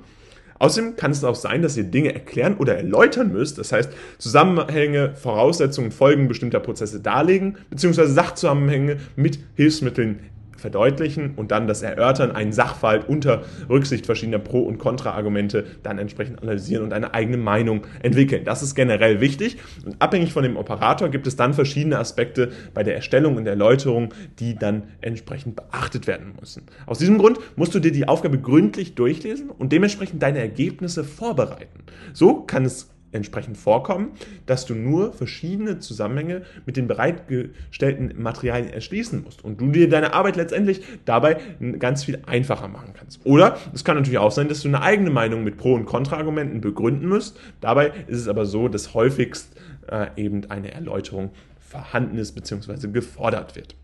Außerdem 0.61 0.95
kann 0.95 1.09
es 1.09 1.23
auch 1.23 1.33
sein, 1.33 1.63
dass 1.63 1.75
ihr 1.75 1.85
Dinge 1.85 2.13
erklären 2.13 2.55
oder 2.57 2.77
erläutern 2.77 3.31
müsst, 3.31 3.57
das 3.57 3.71
heißt 3.71 3.91
Zusammenhänge, 4.19 5.15
Voraussetzungen, 5.15 5.91
Folgen 5.91 6.27
bestimmter 6.27 6.59
Prozesse 6.59 6.99
darlegen, 6.99 7.57
beziehungsweise 7.71 8.13
Sachzusammenhänge 8.13 8.97
mit 9.15 9.39
Hilfsmitteln 9.55 10.19
verdeutlichen 10.61 11.33
und 11.35 11.51
dann 11.51 11.67
das 11.67 11.81
Erörtern, 11.81 12.31
einen 12.31 12.53
Sachverhalt 12.53 13.09
unter 13.09 13.43
Rücksicht 13.69 14.05
verschiedener 14.05 14.39
Pro- 14.39 14.61
und 14.61 14.77
Kontra-Argumente 14.77 15.65
dann 15.83 15.97
entsprechend 15.97 16.41
analysieren 16.41 16.83
und 16.83 16.93
eine 16.93 17.13
eigene 17.13 17.37
Meinung 17.37 17.81
entwickeln. 18.01 18.43
Das 18.45 18.63
ist 18.63 18.75
generell 18.75 19.19
wichtig 19.19 19.57
und 19.85 20.01
abhängig 20.01 20.33
von 20.33 20.43
dem 20.43 20.55
Operator 20.55 21.09
gibt 21.09 21.27
es 21.27 21.35
dann 21.35 21.53
verschiedene 21.53 21.97
Aspekte 21.97 22.51
bei 22.73 22.83
der 22.83 22.95
Erstellung 22.95 23.35
und 23.35 23.47
Erläuterung, 23.47 24.13
die 24.39 24.55
dann 24.55 24.83
entsprechend 25.01 25.55
beachtet 25.55 26.07
werden 26.07 26.33
müssen. 26.39 26.63
Aus 26.85 26.99
diesem 26.99 27.17
Grund 27.17 27.39
musst 27.55 27.73
du 27.75 27.79
dir 27.79 27.91
die 27.91 28.07
Aufgabe 28.07 28.39
gründlich 28.39 28.95
durchlesen 28.95 29.49
und 29.49 29.71
dementsprechend 29.71 30.21
deine 30.21 30.39
Ergebnisse 30.39 31.03
vorbereiten. 31.03 31.83
So 32.13 32.41
kann 32.41 32.65
es 32.65 32.90
entsprechend 33.11 33.57
vorkommen, 33.57 34.11
dass 34.45 34.65
du 34.65 34.75
nur 34.75 35.13
verschiedene 35.13 35.79
Zusammenhänge 35.79 36.43
mit 36.65 36.77
den 36.77 36.87
bereitgestellten 36.87 38.13
Materialien 38.21 38.71
erschließen 38.71 39.23
musst 39.23 39.43
und 39.43 39.59
du 39.59 39.71
dir 39.71 39.89
deine 39.89 40.13
Arbeit 40.13 40.35
letztendlich 40.35 40.81
dabei 41.05 41.37
ganz 41.79 42.03
viel 42.03 42.19
einfacher 42.25 42.67
machen 42.67 42.93
kannst. 42.97 43.25
Oder 43.25 43.57
es 43.73 43.83
kann 43.83 43.95
natürlich 43.95 44.19
auch 44.19 44.31
sein, 44.31 44.47
dass 44.47 44.61
du 44.61 44.67
eine 44.67 44.81
eigene 44.81 45.09
Meinung 45.09 45.43
mit 45.43 45.57
Pro- 45.57 45.75
und 45.75 45.85
Kontraargumenten 45.85 46.61
begründen 46.61 47.07
musst. 47.07 47.39
Dabei 47.59 47.91
ist 48.07 48.19
es 48.19 48.27
aber 48.27 48.45
so, 48.45 48.67
dass 48.67 48.93
häufigst 48.93 49.55
äh, 49.89 50.07
eben 50.15 50.49
eine 50.49 50.71
Erläuterung 50.71 51.31
vorhanden 51.59 52.17
ist 52.17 52.33
bzw. 52.33 52.87
gefordert 52.87 53.55
wird. 53.55 53.75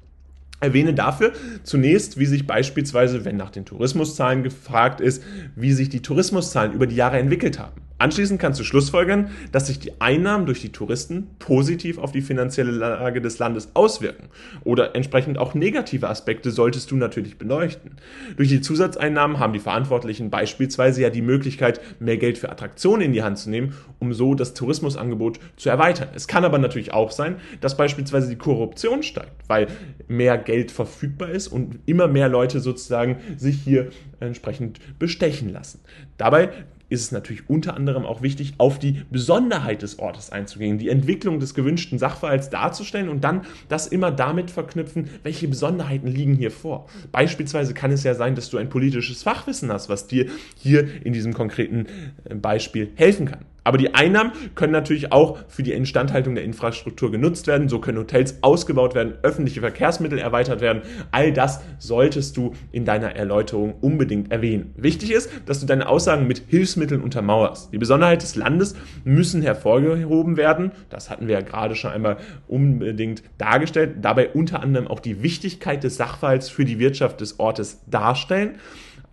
Erwähne 0.60 0.93
dafür 0.93 1.34
zunächst, 1.63 2.17
wie 2.17 2.25
sich 2.25 2.48
beispielsweise, 2.48 3.25
wenn 3.25 3.38
nach 3.38 3.51
den 3.51 3.65
Tourismuszahlen 3.65 4.41
gefragt 4.41 5.01
ist, 5.01 5.24
wie 5.55 5.72
sich 5.72 5.89
die 5.89 6.01
Tourismuszahlen 6.01 6.74
über 6.74 6.88
die 6.88 6.96
Jahre 6.96 7.19
entwickelt 7.19 7.60
haben. 7.60 7.81
Anschließend 8.00 8.39
kannst 8.39 8.60
du 8.60 8.63
schlussfolgern, 8.63 9.32
dass 9.51 9.68
sich 9.68 9.80
die 9.80 10.00
Einnahmen 10.00 10.46
durch 10.46 10.62
die 10.62 10.72
Touristen 10.72 11.30
positiv 11.39 11.98
auf 11.98 12.12
die 12.12 12.22
finanzielle 12.22 12.72
Lage 12.72 13.22
des 13.22 13.39
Landes 13.39 13.72
auswirken. 13.74 14.30
Oder 14.63 14.96
entsprechend 14.96 15.39
auch 15.39 15.56
negative 15.56 16.08
Aspekte 16.08 16.51
solltest 16.51 16.92
du 16.92 16.96
natürlich 16.96 17.39
beleuchten. 17.39 17.96
Durch 18.36 18.50
die 18.50 18.62
Zusatzeinnahmen 18.62 19.39
haben 19.39 19.54
die 19.54 19.60
Verantwortlichen 19.60 20.30
beispielsweise 20.30 21.01
ja 21.01 21.10
die 21.10 21.24
Möglichkeit, 21.24 21.82
mehr 22.00 22.18
Geld 22.18 22.38
für 22.38 22.50
Attraktionen 22.50 23.01
in 23.01 23.13
die 23.13 23.24
Hand 23.24 23.39
zu 23.39 23.50
nehmen, 23.50 23.74
um 23.98 24.13
so 24.13 24.36
das 24.36 24.54
Tourismusangebot 24.54 25.39
zu 25.56 25.70
erweitern. 25.70 26.10
Es 26.13 26.27
kann 26.27 26.46
aber 26.46 26.60
natürlich 26.60 26.94
auch 26.94 27.10
sein, 27.10 27.38
dass 27.62 27.77
beispielsweise 27.77 28.30
die 28.30 28.36
Korruption 28.36 29.01
steigt, 29.01 29.48
weil 29.48 29.68
mehr 30.08 30.38
Geld 30.38 30.70
verfügbar 30.70 31.30
ist 31.30 31.48
und 31.48 31.80
immer 31.88 32.08
mehr 32.08 32.30
Leute 32.30 32.60
sozusagen 32.60 33.18
sich 33.38 33.60
hier 33.60 33.89
entsprechend 34.20 34.80
bestechen 35.00 35.50
lassen. 35.50 35.80
Dabei 36.18 36.50
ist 36.89 37.01
es 37.01 37.12
natürlich 37.12 37.50
unter 37.50 37.75
anderem 37.75 38.06
auch 38.06 38.22
wichtig, 38.22 38.53
auf 38.58 38.79
die 38.79 39.03
Besonderheit 39.12 39.82
des 39.82 40.00
Ortes 40.00 40.32
einzugehen, 40.32 40.77
die 40.77 40.89
Entwicklung 40.89 41.39
des 41.39 41.53
gewünschten 41.53 42.00
Sachverhalts 42.00 42.50
darzustellen 42.50 43.10
und 43.10 43.24
dann 43.24 43.41
das 43.67 43.88
immer 43.88 44.12
damit 44.12 44.51
verknüpfen, 44.51 45.10
welche 45.24 45.48
Besonderheiten 45.48 46.08
liegen 46.08 46.36
hier 46.36 46.51
vor. 46.51 46.88
Beispielsweise 47.12 47.74
kann 47.74 47.91
es 47.91 48.03
ja 48.03 48.13
sein, 48.13 48.36
dass 48.36 48.50
du 48.50 48.58
ein 48.58 48.70
politisches 48.70 49.24
Fachwissen 49.24 49.72
hast, 49.72 49.89
was 49.89 50.08
dir 50.08 50.27
hier 50.56 51.06
in 51.06 51.13
diesem 51.13 51.34
konkreten 51.34 51.88
äh, 52.25 52.36
Beispiel 52.36 52.91
helfen 52.96 53.25
kann. 53.25 53.46
Aber 53.68 53.78
die 53.78 53.94
Einnahmen 53.94 54.32
können 54.56 54.72
natürlich 54.72 55.12
auch 55.12 55.40
für 55.50 55.62
die 55.62 55.74
Instandhaltung 55.74 56.36
der 56.36 56.46
Infrastruktur 56.46 57.12
genutzt 57.12 57.48
werden. 57.48 57.68
So 57.68 57.80
können 57.80 57.98
Hotels 57.98 58.42
ausgebaut 58.42 58.96
werden, 58.96 59.16
öffentliche 59.24 59.60
Verkehrsmittel 59.60 60.20
erweitert 60.20 60.62
werden. 60.62 60.84
All 61.12 61.34
das 61.34 61.62
solltest 61.78 62.38
du 62.38 62.54
in 62.72 62.86
deiner 62.86 63.18
Erläuterung 63.18 63.74
unbedingt 63.82 64.32
erwähnen. 64.32 64.74
Wichtig 64.78 65.12
ist, 65.12 65.30
dass 65.46 65.60
du 65.60 65.66
deine 65.66 65.90
Aussagen 65.90 66.28
mit 66.28 66.44
Hilfsmitteln 66.48 67.02
untermauerst. 67.02 67.74
Die 67.74 67.78
Besonderheit 67.78 68.22
des 68.22 68.38
Landes 68.38 68.74
müssen 69.04 69.42
hervorgehoben 69.42 70.38
werden. 70.38 70.72
Das 70.90 71.10
hatten 71.10 71.28
wir 71.28 71.34
ja 71.34 71.42
gerade 71.42 71.76
schon 71.76 71.92
einmal 71.92 72.16
unbedingt 72.48 73.22
dargestellt. 73.38 73.98
Dabei 74.02 74.30
unter 74.30 74.64
anderem 74.64 74.88
auch 74.88 75.02
die 75.02 75.24
Wichtigkeit 75.24 75.84
des 75.84 75.98
Sachverhalts 75.98 76.48
für 76.48 76.64
die 76.64 76.80
Wirtschaft 76.80 77.20
des 77.20 77.38
Ortes 77.38 77.82
darstellen 77.86 78.56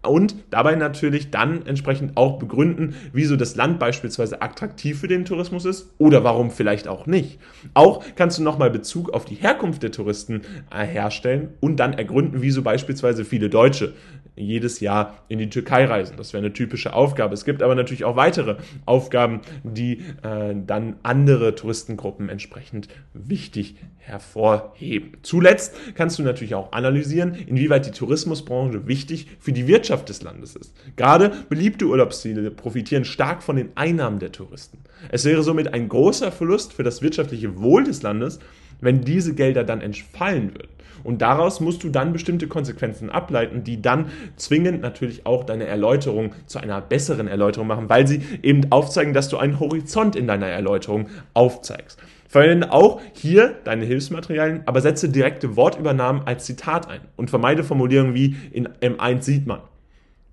und 0.07 0.37
dabei 0.51 0.75
natürlich 0.75 1.31
dann 1.31 1.67
entsprechend 1.67 2.17
auch 2.17 2.39
begründen, 2.39 2.95
wieso 3.13 3.37
das 3.37 3.57
Land 3.57 3.79
beispielsweise 3.79 4.43
attraktiv 4.43 5.01
für 5.01 5.09
den 5.09 5.25
Tourismus 5.25 5.65
ist 5.65 5.95
oder 5.99 6.25
warum 6.25 6.51
vielleicht 6.51 6.89
auch 6.89 7.07
nicht. 7.07 7.39
Auch 7.75 8.05
kannst 8.17 8.39
du 8.39 8.43
nochmal 8.43 8.71
Bezug 8.71 9.11
auf 9.13 9.25
die 9.25 9.35
Herkunft 9.35 9.83
der 9.83 9.93
Touristen 9.93 10.43
äh, 10.71 10.85
herstellen 10.85 11.51
und 11.61 11.77
dann 11.77 11.95
ergründen, 11.95 12.43
wieso 12.43 12.63
beispielsweise 12.63 13.25
viele 13.25 13.49
Deutsche 13.49 13.93
jedes 14.37 14.81
Jahr 14.81 15.25
in 15.29 15.39
die 15.39 15.49
Türkei 15.49 15.85
reisen. 15.85 16.17
Das 16.17 16.33
wäre 16.33 16.45
eine 16.45 16.53
typische 16.53 16.93
Aufgabe. 16.93 17.35
Es 17.35 17.45
gibt 17.45 17.63
aber 17.63 17.75
natürlich 17.75 18.05
auch 18.05 18.17
weitere 18.17 18.57
Aufgaben, 18.85 19.41
die 19.63 20.01
äh, 20.23 20.55
dann 20.67 20.97
andere 21.03 21.55
Touristengruppen 21.55 22.29
entsprechend 22.29 22.89
wichtig 23.13 23.77
hervorheben. 23.99 25.13
Zuletzt 25.23 25.75
kannst 25.95 26.19
du 26.19 26.23
natürlich 26.23 26.55
auch 26.55 26.73
analysieren, 26.73 27.35
inwieweit 27.35 27.87
die 27.87 27.91
Tourismusbranche 27.91 28.87
wichtig 28.87 29.29
für 29.39 29.53
die 29.53 29.67
Wirtschaft 29.67 30.09
des 30.09 30.23
Landes 30.23 30.57
ist. 30.57 30.75
Gerade 30.97 31.33
beliebte 31.49 31.87
Urlaubsziele 31.87 32.51
profitieren 32.51 33.05
stark 33.05 33.43
von 33.43 33.57
den 33.57 33.71
Einnahmen 33.77 34.19
der 34.19 34.33
Touristen. 34.33 34.79
Es 35.11 35.25
wäre 35.25 35.43
somit 35.43 35.73
ein 35.73 35.89
großer 35.89 36.33
Verlust 36.33 36.73
für 36.73 36.83
das 36.83 37.03
wirtschaftliche 37.03 37.61
Wohl 37.61 37.85
des 37.85 38.03
Landes, 38.03 38.41
wenn 38.81 39.03
diese 39.03 39.35
Gelder 39.35 39.65
dann 39.65 39.81
entfallen 39.81 40.53
würden. 40.55 40.69
Und 41.05 41.23
daraus 41.23 41.61
musst 41.61 41.85
du 41.85 41.91
dann 41.91 42.13
bestimmte 42.13 42.49
Konsequenzen 42.49 43.11
ableiten, 43.11 43.63
die 43.63 43.81
dann 43.81 44.07
zwingend 44.37 44.81
natürlich 44.81 45.27
auch 45.27 45.45
deine 45.45 45.67
Erläuterung 45.67 46.33
zu 46.47 46.59
einer 46.59 46.81
besseren 46.81 47.29
Erläuterung 47.29 47.69
machen, 47.69 47.89
weil 47.89 48.07
sie 48.07 48.23
eben 48.43 48.73
aufzeigen, 48.73 49.15
dass 49.15 49.29
du 49.29 49.37
einen 49.37 49.61
Horizont 49.61 50.17
in 50.17 50.27
deiner 50.27 50.49
Erläuterung 50.49 51.09
aufzeigst. 51.35 52.01
Verwende 52.29 52.73
auch 52.73 53.01
hier 53.13 53.55
deine 53.63 53.85
Hilfsmaterialien, 53.85 54.63
aber 54.67 54.81
setze 54.81 55.09
direkte 55.09 55.55
Wortübernahmen 55.55 56.23
als 56.27 56.47
Zitat 56.47 56.89
ein 56.89 57.03
und 57.17 57.31
vermeide 57.31 57.63
Formulierungen 57.63 58.15
wie 58.15 58.35
in 58.51 58.67
M1 58.67 59.23
sieht 59.23 59.47
man. 59.47 59.61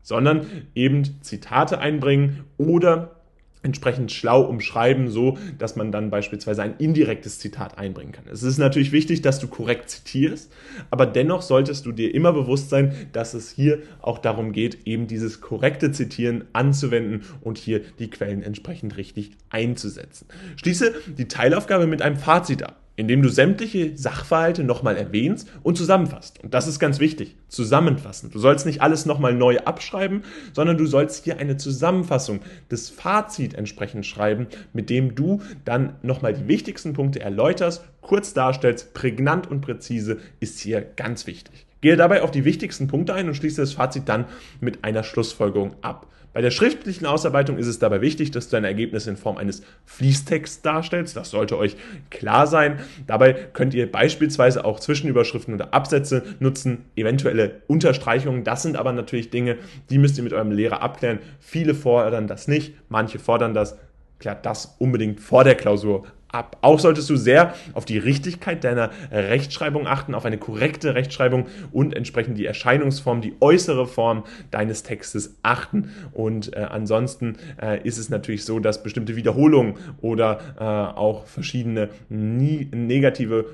sondern 0.03 0.47
eben 0.73 1.21
Zitate 1.21 1.79
einbringen 1.79 2.43
oder 2.57 3.20
entsprechend 3.63 4.11
schlau 4.11 4.41
umschreiben, 4.41 5.09
so 5.09 5.37
dass 5.57 5.75
man 5.75 5.91
dann 5.91 6.09
beispielsweise 6.09 6.63
ein 6.63 6.75
indirektes 6.77 7.39
Zitat 7.39 7.77
einbringen 7.77 8.11
kann. 8.11 8.25
Es 8.31 8.43
ist 8.43 8.57
natürlich 8.57 8.91
wichtig, 8.91 9.21
dass 9.21 9.39
du 9.39 9.47
korrekt 9.47 9.89
zitierst, 9.89 10.51
aber 10.89 11.05
dennoch 11.05 11.41
solltest 11.41 11.85
du 11.85 11.91
dir 11.91 12.13
immer 12.13 12.33
bewusst 12.33 12.69
sein, 12.69 12.93
dass 13.13 13.33
es 13.33 13.51
hier 13.51 13.79
auch 14.01 14.17
darum 14.17 14.51
geht, 14.51 14.87
eben 14.87 15.07
dieses 15.07 15.41
korrekte 15.41 15.91
Zitieren 15.91 16.45
anzuwenden 16.53 17.23
und 17.41 17.57
hier 17.57 17.81
die 17.99 18.09
Quellen 18.09 18.43
entsprechend 18.43 18.97
richtig 18.97 19.31
einzusetzen. 19.49 20.27
Schließe 20.55 20.93
die 21.17 21.27
Teilaufgabe 21.27 21.87
mit 21.87 22.01
einem 22.01 22.17
Fazit 22.17 22.63
ab 22.63 22.81
indem 23.01 23.23
du 23.23 23.29
sämtliche 23.29 23.97
Sachverhalte 23.97 24.63
nochmal 24.63 24.95
erwähnst 24.95 25.49
und 25.63 25.75
zusammenfasst. 25.75 26.37
Und 26.43 26.53
das 26.53 26.67
ist 26.67 26.77
ganz 26.77 26.99
wichtig, 26.99 27.35
zusammenfassen. 27.47 28.29
Du 28.29 28.37
sollst 28.37 28.67
nicht 28.67 28.83
alles 28.83 29.07
nochmal 29.07 29.33
neu 29.33 29.57
abschreiben, 29.57 30.21
sondern 30.53 30.77
du 30.77 30.85
sollst 30.85 31.23
hier 31.23 31.39
eine 31.39 31.57
Zusammenfassung 31.57 32.41
des 32.69 32.91
Fazit 32.91 33.55
entsprechend 33.55 34.05
schreiben, 34.05 34.45
mit 34.71 34.91
dem 34.91 35.15
du 35.15 35.41
dann 35.65 35.95
nochmal 36.03 36.35
die 36.35 36.47
wichtigsten 36.47 36.93
Punkte 36.93 37.21
erläuterst, 37.21 37.83
kurz 38.01 38.35
darstellst, 38.35 38.93
prägnant 38.93 39.49
und 39.49 39.61
präzise 39.61 40.19
ist 40.39 40.59
hier 40.59 40.81
ganz 40.81 41.25
wichtig. 41.25 41.65
Gehe 41.81 41.97
dabei 41.97 42.21
auf 42.21 42.29
die 42.29 42.45
wichtigsten 42.45 42.85
Punkte 42.85 43.15
ein 43.15 43.27
und 43.27 43.33
schließe 43.33 43.61
das 43.61 43.73
Fazit 43.73 44.07
dann 44.07 44.25
mit 44.59 44.83
einer 44.83 45.03
Schlussfolgerung 45.03 45.73
ab. 45.81 46.05
Bei 46.33 46.41
der 46.41 46.51
schriftlichen 46.51 47.05
Ausarbeitung 47.05 47.57
ist 47.57 47.67
es 47.67 47.79
dabei 47.79 47.99
wichtig, 47.99 48.31
dass 48.31 48.47
du 48.47 48.55
dein 48.55 48.63
Ergebnis 48.63 49.05
in 49.05 49.17
Form 49.17 49.37
eines 49.37 49.63
Fließtexts 49.85 50.61
darstellst. 50.61 51.17
Das 51.17 51.29
sollte 51.29 51.57
euch 51.57 51.75
klar 52.09 52.47
sein. 52.47 52.79
Dabei 53.05 53.33
könnt 53.33 53.73
ihr 53.73 53.91
beispielsweise 53.91 54.63
auch 54.63 54.79
Zwischenüberschriften 54.79 55.53
oder 55.53 55.73
Absätze 55.73 56.23
nutzen, 56.39 56.85
eventuelle 56.95 57.61
Unterstreichungen. 57.67 58.45
Das 58.45 58.63
sind 58.63 58.77
aber 58.77 58.93
natürlich 58.93 59.29
Dinge, 59.29 59.57
die 59.89 59.97
müsst 59.97 60.17
ihr 60.17 60.23
mit 60.23 60.33
eurem 60.33 60.51
Lehrer 60.51 60.81
abklären. 60.81 61.19
Viele 61.39 61.75
fordern 61.75 62.27
das 62.27 62.47
nicht, 62.47 62.75
manche 62.87 63.19
fordern 63.19 63.53
das. 63.53 63.77
Klärt 64.19 64.45
das 64.45 64.75
unbedingt 64.77 65.19
vor 65.19 65.43
der 65.43 65.55
Klausur 65.55 66.05
ab. 66.31 66.57
Auch 66.61 66.79
solltest 66.79 67.09
du 67.09 67.15
sehr 67.15 67.53
auf 67.73 67.85
die 67.85 67.97
Richtigkeit 67.97 68.63
deiner 68.63 68.91
Rechtschreibung 69.11 69.87
achten, 69.87 70.15
auf 70.15 70.25
eine 70.25 70.37
korrekte 70.37 70.95
Rechtschreibung 70.95 71.47
und 71.71 71.95
entsprechend 71.95 72.37
die 72.37 72.45
Erscheinungsform, 72.45 73.21
die 73.21 73.35
äußere 73.39 73.87
Form 73.87 74.23
deines 74.49 74.83
Textes 74.83 75.37
achten. 75.43 75.91
Und 76.13 76.55
äh, 76.55 76.59
ansonsten 76.59 77.37
äh, 77.61 77.81
ist 77.85 77.97
es 77.97 78.09
natürlich 78.09 78.45
so, 78.45 78.59
dass 78.59 78.83
bestimmte 78.83 79.15
Wiederholungen 79.15 79.75
oder 80.01 80.39
äh, 80.59 80.63
auch 80.63 81.25
verschiedene 81.25 81.89
nie 82.09 82.69
negative 82.73 83.45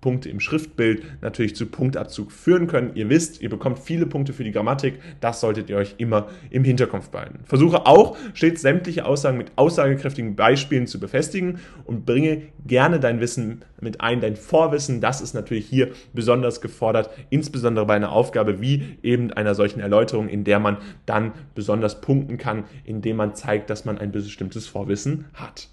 Punkte 0.00 0.28
im 0.28 0.40
Schriftbild 0.40 1.02
natürlich 1.20 1.56
zu 1.56 1.66
Punktabzug 1.66 2.32
führen 2.32 2.66
können. 2.66 2.92
Ihr 2.94 3.08
wisst, 3.08 3.40
ihr 3.40 3.50
bekommt 3.50 3.78
viele 3.78 4.06
Punkte 4.06 4.32
für 4.32 4.44
die 4.44 4.52
Grammatik. 4.52 5.00
Das 5.20 5.40
solltet 5.40 5.70
ihr 5.70 5.76
euch 5.76 5.94
immer 5.98 6.28
im 6.50 6.64
Hinterkopf 6.64 7.10
behalten. 7.10 7.40
Versuche 7.44 7.86
auch 7.86 8.16
stets 8.34 8.62
sämtliche 8.62 9.04
Aussagen 9.04 9.38
mit 9.38 9.52
aussagekräftigen 9.56 10.36
Beispielen 10.36 10.86
zu 10.86 11.00
befestigen 11.00 11.60
und 11.84 12.06
bringe 12.06 12.42
gerne 12.66 13.00
dein 13.00 13.20
Wissen 13.20 13.64
mit 13.80 14.00
ein, 14.00 14.20
dein 14.20 14.36
Vorwissen. 14.36 15.00
Das 15.00 15.20
ist 15.20 15.34
natürlich 15.34 15.66
hier 15.66 15.90
besonders 16.12 16.60
gefordert, 16.60 17.10
insbesondere 17.30 17.86
bei 17.86 17.94
einer 17.94 18.12
Aufgabe 18.12 18.60
wie 18.60 18.98
eben 19.02 19.32
einer 19.32 19.54
solchen 19.54 19.80
Erläuterung, 19.80 20.28
in 20.28 20.44
der 20.44 20.60
man 20.60 20.78
dann 21.06 21.32
besonders 21.54 22.00
punkten 22.00 22.38
kann, 22.38 22.64
indem 22.84 23.16
man 23.16 23.34
zeigt, 23.34 23.70
dass 23.70 23.84
man 23.84 23.98
ein 23.98 24.12
bestimmtes 24.12 24.66
Vorwissen 24.66 25.26
hat. 25.34 25.68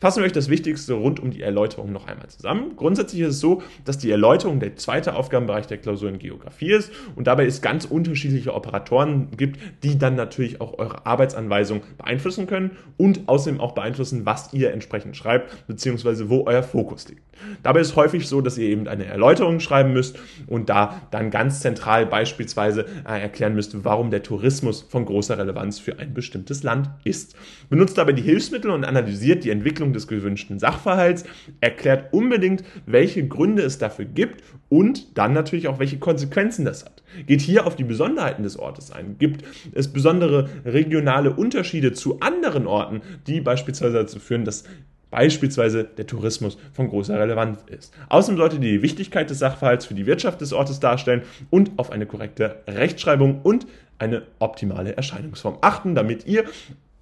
Fassen 0.00 0.20
wir 0.20 0.26
euch 0.26 0.32
das 0.32 0.48
Wichtigste 0.48 0.94
rund 0.94 1.20
um 1.20 1.30
die 1.30 1.42
Erläuterung 1.42 1.92
noch 1.92 2.06
einmal 2.06 2.28
zusammen. 2.28 2.74
Grundsätzlich 2.74 3.20
ist 3.20 3.34
es 3.34 3.40
so, 3.40 3.62
dass 3.84 3.98
die 3.98 4.10
Erläuterung 4.10 4.58
der 4.58 4.76
zweite 4.76 5.14
Aufgabenbereich 5.14 5.66
der 5.66 5.76
Klausur 5.76 6.08
in 6.08 6.18
Geografie 6.18 6.72
ist 6.72 6.90
und 7.16 7.26
dabei 7.26 7.44
es 7.44 7.60
ganz 7.60 7.84
unterschiedliche 7.84 8.54
Operatoren 8.54 9.28
gibt, 9.36 9.60
die 9.82 9.98
dann 9.98 10.14
natürlich 10.14 10.62
auch 10.62 10.78
eure 10.78 11.04
Arbeitsanweisung 11.04 11.82
beeinflussen 11.98 12.46
können 12.46 12.78
und 12.96 13.28
außerdem 13.28 13.60
auch 13.60 13.72
beeinflussen, 13.72 14.24
was 14.24 14.54
ihr 14.54 14.72
entsprechend 14.72 15.18
schreibt, 15.18 15.66
beziehungsweise 15.66 16.30
wo 16.30 16.46
euer 16.46 16.62
Fokus 16.62 17.06
liegt. 17.06 17.20
Dabei 17.62 17.80
ist 17.80 17.96
häufig 17.96 18.28
so, 18.28 18.40
dass 18.40 18.58
ihr 18.58 18.68
eben 18.68 18.88
eine 18.88 19.06
Erläuterung 19.06 19.60
schreiben 19.60 19.92
müsst 19.92 20.18
und 20.46 20.68
da 20.68 21.02
dann 21.10 21.30
ganz 21.30 21.60
zentral 21.60 22.06
beispielsweise 22.06 22.86
äh, 23.06 23.20
erklären 23.20 23.54
müsst, 23.54 23.84
warum 23.84 24.10
der 24.10 24.22
Tourismus 24.22 24.82
von 24.82 25.04
großer 25.04 25.38
Relevanz 25.38 25.78
für 25.78 25.98
ein 25.98 26.14
bestimmtes 26.14 26.62
Land 26.62 26.90
ist. 27.04 27.36
Benutzt 27.68 27.98
dabei 27.98 28.12
die 28.12 28.22
Hilfsmittel 28.22 28.70
und 28.70 28.84
analysiert 28.84 29.44
die 29.44 29.50
Entwicklung 29.50 29.89
Bewertung 29.90 29.92
des 29.92 30.08
gewünschten 30.08 30.58
Sachverhalts, 30.58 31.24
erklärt 31.60 32.12
unbedingt, 32.12 32.64
welche 32.86 33.26
Gründe 33.26 33.62
es 33.62 33.78
dafür 33.78 34.04
gibt 34.04 34.42
und 34.68 35.18
dann 35.18 35.32
natürlich 35.32 35.68
auch, 35.68 35.78
welche 35.78 35.98
Konsequenzen 35.98 36.64
das 36.64 36.84
hat. 36.84 37.02
Geht 37.26 37.40
hier 37.40 37.66
auf 37.66 37.76
die 37.76 37.84
Besonderheiten 37.84 38.42
des 38.42 38.58
Ortes 38.58 38.92
ein. 38.92 39.16
Gibt 39.18 39.44
es 39.72 39.92
besondere 39.92 40.48
regionale 40.64 41.32
Unterschiede 41.32 41.92
zu 41.92 42.20
anderen 42.20 42.66
Orten, 42.66 43.02
die 43.26 43.40
beispielsweise 43.40 43.94
dazu 43.94 44.20
führen, 44.20 44.44
dass 44.44 44.64
beispielsweise 45.10 45.82
der 45.82 46.06
Tourismus 46.06 46.56
von 46.72 46.88
großer 46.88 47.18
Relevanz 47.18 47.64
ist. 47.66 47.92
Außerdem 48.08 48.38
sollte 48.38 48.60
die 48.60 48.80
Wichtigkeit 48.80 49.28
des 49.28 49.40
Sachverhalts 49.40 49.86
für 49.86 49.94
die 49.94 50.06
Wirtschaft 50.06 50.40
des 50.40 50.52
Ortes 50.52 50.78
darstellen 50.78 51.22
und 51.50 51.72
auf 51.78 51.90
eine 51.90 52.06
korrekte 52.06 52.62
Rechtschreibung 52.68 53.40
und 53.42 53.66
eine 53.98 54.22
optimale 54.38 54.96
Erscheinungsform 54.96 55.58
achten, 55.62 55.96
damit 55.96 56.26
ihr 56.28 56.44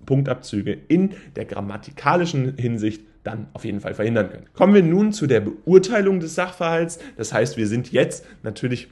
Punktabzüge 0.09 0.73
in 0.89 1.11
der 1.37 1.45
grammatikalischen 1.45 2.57
Hinsicht 2.57 3.03
dann 3.25 3.47
auf 3.53 3.67
jeden 3.67 3.81
Fall 3.81 3.93
verhindern 3.93 4.31
können. 4.31 4.47
Kommen 4.55 4.73
wir 4.73 4.83
nun 4.83 5.13
zu 5.13 5.27
der 5.27 5.41
Beurteilung 5.41 6.19
des 6.19 6.35
Sachverhalts. 6.35 6.99
Das 7.19 7.35
heißt, 7.35 7.59
wir 7.59 7.67
sind 7.67 7.93
jetzt 7.93 8.25
natürlich 8.43 8.89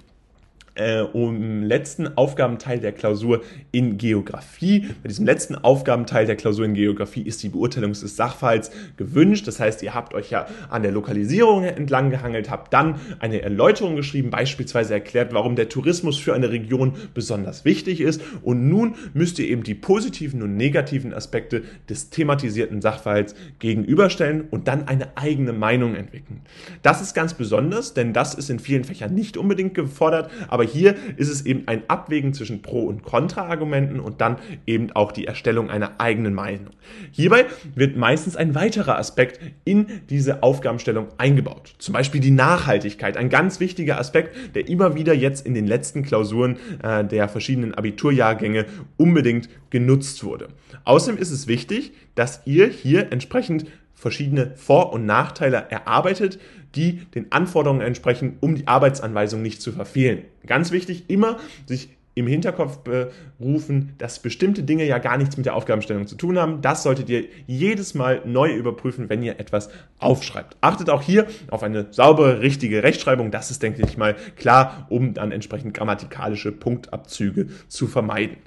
äh, 0.76 1.00
um 1.00 1.62
letzten 1.62 2.16
Aufgabenteil 2.16 2.78
der 2.78 2.92
Klausur 2.92 3.42
in 3.72 3.98
Geografie. 3.98 4.88
Bei 5.02 5.08
diesem 5.08 5.26
letzten 5.26 5.56
Aufgabenteil 5.56 6.26
der 6.26 6.36
Klausur 6.36 6.64
in 6.64 6.74
Geografie 6.74 7.22
ist 7.22 7.42
die 7.42 7.48
Beurteilung 7.48 7.92
des 7.92 8.16
Sachverhalts 8.16 8.70
gewünscht. 8.96 9.46
Das 9.46 9.60
heißt, 9.60 9.82
ihr 9.82 9.94
habt 9.94 10.14
euch 10.14 10.30
ja 10.30 10.46
an 10.68 10.82
der 10.82 10.92
Lokalisierung 10.92 11.64
entlang 11.64 12.10
gehangelt, 12.10 12.50
habt 12.50 12.72
dann 12.72 12.96
eine 13.18 13.42
Erläuterung 13.42 13.96
geschrieben, 13.96 14.30
beispielsweise 14.30 14.94
erklärt, 14.94 15.32
warum 15.32 15.56
der 15.56 15.68
Tourismus 15.68 16.18
für 16.18 16.34
eine 16.34 16.50
Region 16.50 16.94
besonders 17.14 17.64
wichtig 17.64 18.00
ist. 18.00 18.20
Und 18.42 18.68
nun 18.68 18.94
müsst 19.14 19.38
ihr 19.38 19.48
eben 19.48 19.62
die 19.62 19.74
positiven 19.74 20.42
und 20.42 20.56
negativen 20.56 21.14
Aspekte 21.14 21.62
des 21.88 22.10
thematisierten 22.10 22.82
Sachverhalts 22.82 23.34
gegenüberstellen 23.58 24.44
und 24.50 24.68
dann 24.68 24.86
eine 24.88 25.16
eigene 25.16 25.52
Meinung 25.52 25.94
entwickeln. 25.94 26.42
Das 26.82 27.00
ist 27.00 27.14
ganz 27.14 27.34
besonders, 27.34 27.94
denn 27.94 28.12
das 28.12 28.34
ist 28.34 28.50
in 28.50 28.58
vielen 28.58 28.84
Fächern 28.84 29.14
nicht 29.14 29.36
unbedingt 29.36 29.74
gefordert, 29.74 30.30
aber 30.48 30.65
hier 30.66 30.94
ist 31.16 31.28
es 31.28 31.46
eben 31.46 31.66
ein 31.66 31.82
Abwägen 31.88 32.34
zwischen 32.34 32.62
Pro- 32.62 32.84
und 32.86 33.02
Kontra-Argumenten 33.02 34.00
und 34.00 34.20
dann 34.20 34.36
eben 34.66 34.92
auch 34.92 35.12
die 35.12 35.26
Erstellung 35.26 35.70
einer 35.70 36.00
eigenen 36.00 36.34
Meinung. 36.34 36.70
Hierbei 37.10 37.46
wird 37.74 37.96
meistens 37.96 38.36
ein 38.36 38.54
weiterer 38.54 38.98
Aspekt 38.98 39.40
in 39.64 39.86
diese 40.10 40.42
Aufgabenstellung 40.42 41.08
eingebaut. 41.18 41.74
Zum 41.78 41.94
Beispiel 41.94 42.20
die 42.20 42.30
Nachhaltigkeit, 42.30 43.16
ein 43.16 43.30
ganz 43.30 43.60
wichtiger 43.60 43.98
Aspekt, 43.98 44.54
der 44.54 44.68
immer 44.68 44.94
wieder 44.94 45.14
jetzt 45.14 45.46
in 45.46 45.54
den 45.54 45.66
letzten 45.66 46.02
Klausuren 46.02 46.56
äh, 46.82 47.04
der 47.04 47.28
verschiedenen 47.28 47.74
Abiturjahrgänge 47.74 48.66
unbedingt 48.96 49.48
genutzt 49.70 50.22
wurde. 50.24 50.48
Außerdem 50.84 51.20
ist 51.20 51.30
es 51.30 51.46
wichtig, 51.46 51.92
dass 52.14 52.42
ihr 52.44 52.66
hier 52.66 53.12
entsprechend 53.12 53.66
verschiedene 53.96 54.52
Vor- 54.56 54.92
und 54.92 55.06
Nachteile 55.06 55.66
erarbeitet, 55.70 56.38
die 56.76 57.00
den 57.14 57.32
Anforderungen 57.32 57.80
entsprechen, 57.80 58.36
um 58.40 58.54
die 58.54 58.68
Arbeitsanweisung 58.68 59.42
nicht 59.42 59.62
zu 59.62 59.72
verfehlen. 59.72 60.22
Ganz 60.46 60.70
wichtig, 60.70 61.04
immer 61.08 61.38
sich 61.66 61.90
im 62.16 62.26
Hinterkopf 62.26 62.78
berufen, 62.78 63.92
dass 63.98 64.20
bestimmte 64.20 64.62
Dinge 64.62 64.86
ja 64.86 64.96
gar 64.96 65.18
nichts 65.18 65.36
mit 65.36 65.44
der 65.44 65.54
Aufgabenstellung 65.54 66.06
zu 66.06 66.16
tun 66.16 66.38
haben. 66.38 66.62
Das 66.62 66.82
solltet 66.82 67.10
ihr 67.10 67.24
jedes 67.46 67.92
Mal 67.92 68.22
neu 68.24 68.54
überprüfen, 68.54 69.10
wenn 69.10 69.22
ihr 69.22 69.38
etwas 69.38 69.68
aufschreibt. 69.98 70.56
Achtet 70.62 70.88
auch 70.88 71.02
hier 71.02 71.26
auf 71.50 71.62
eine 71.62 71.88
saubere, 71.90 72.40
richtige 72.40 72.82
Rechtschreibung. 72.82 73.30
Das 73.30 73.50
ist, 73.50 73.62
denke 73.62 73.82
ich 73.82 73.98
mal, 73.98 74.16
klar, 74.36 74.86
um 74.88 75.12
dann 75.12 75.30
entsprechend 75.30 75.74
grammatikalische 75.74 76.52
Punktabzüge 76.52 77.48
zu 77.68 77.86
vermeiden. 77.86 78.38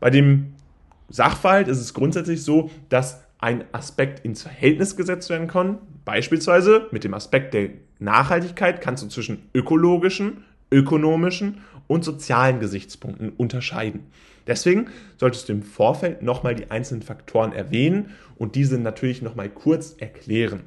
Bei 0.00 0.10
dem 0.10 0.52
Sachverhalt 1.08 1.68
ist 1.68 1.80
es 1.80 1.94
grundsätzlich 1.94 2.44
so, 2.44 2.70
dass 2.90 3.22
ein 3.38 3.64
Aspekt 3.72 4.22
ins 4.24 4.42
Verhältnis 4.42 4.96
gesetzt 4.96 5.30
werden 5.30 5.48
kann. 5.48 5.78
Beispielsweise 6.08 6.86
mit 6.90 7.04
dem 7.04 7.12
Aspekt 7.12 7.52
der 7.52 7.68
Nachhaltigkeit 7.98 8.80
kannst 8.80 9.04
du 9.04 9.08
zwischen 9.08 9.42
ökologischen, 9.52 10.42
ökonomischen 10.72 11.58
und 11.86 12.02
sozialen 12.02 12.60
Gesichtspunkten 12.60 13.28
unterscheiden. 13.36 14.06
Deswegen 14.46 14.86
solltest 15.18 15.50
du 15.50 15.52
im 15.52 15.62
Vorfeld 15.62 16.22
nochmal 16.22 16.54
die 16.54 16.70
einzelnen 16.70 17.02
Faktoren 17.02 17.52
erwähnen 17.52 18.14
und 18.36 18.54
diese 18.54 18.78
natürlich 18.78 19.20
nochmal 19.20 19.50
kurz 19.50 19.96
erklären. 19.98 20.60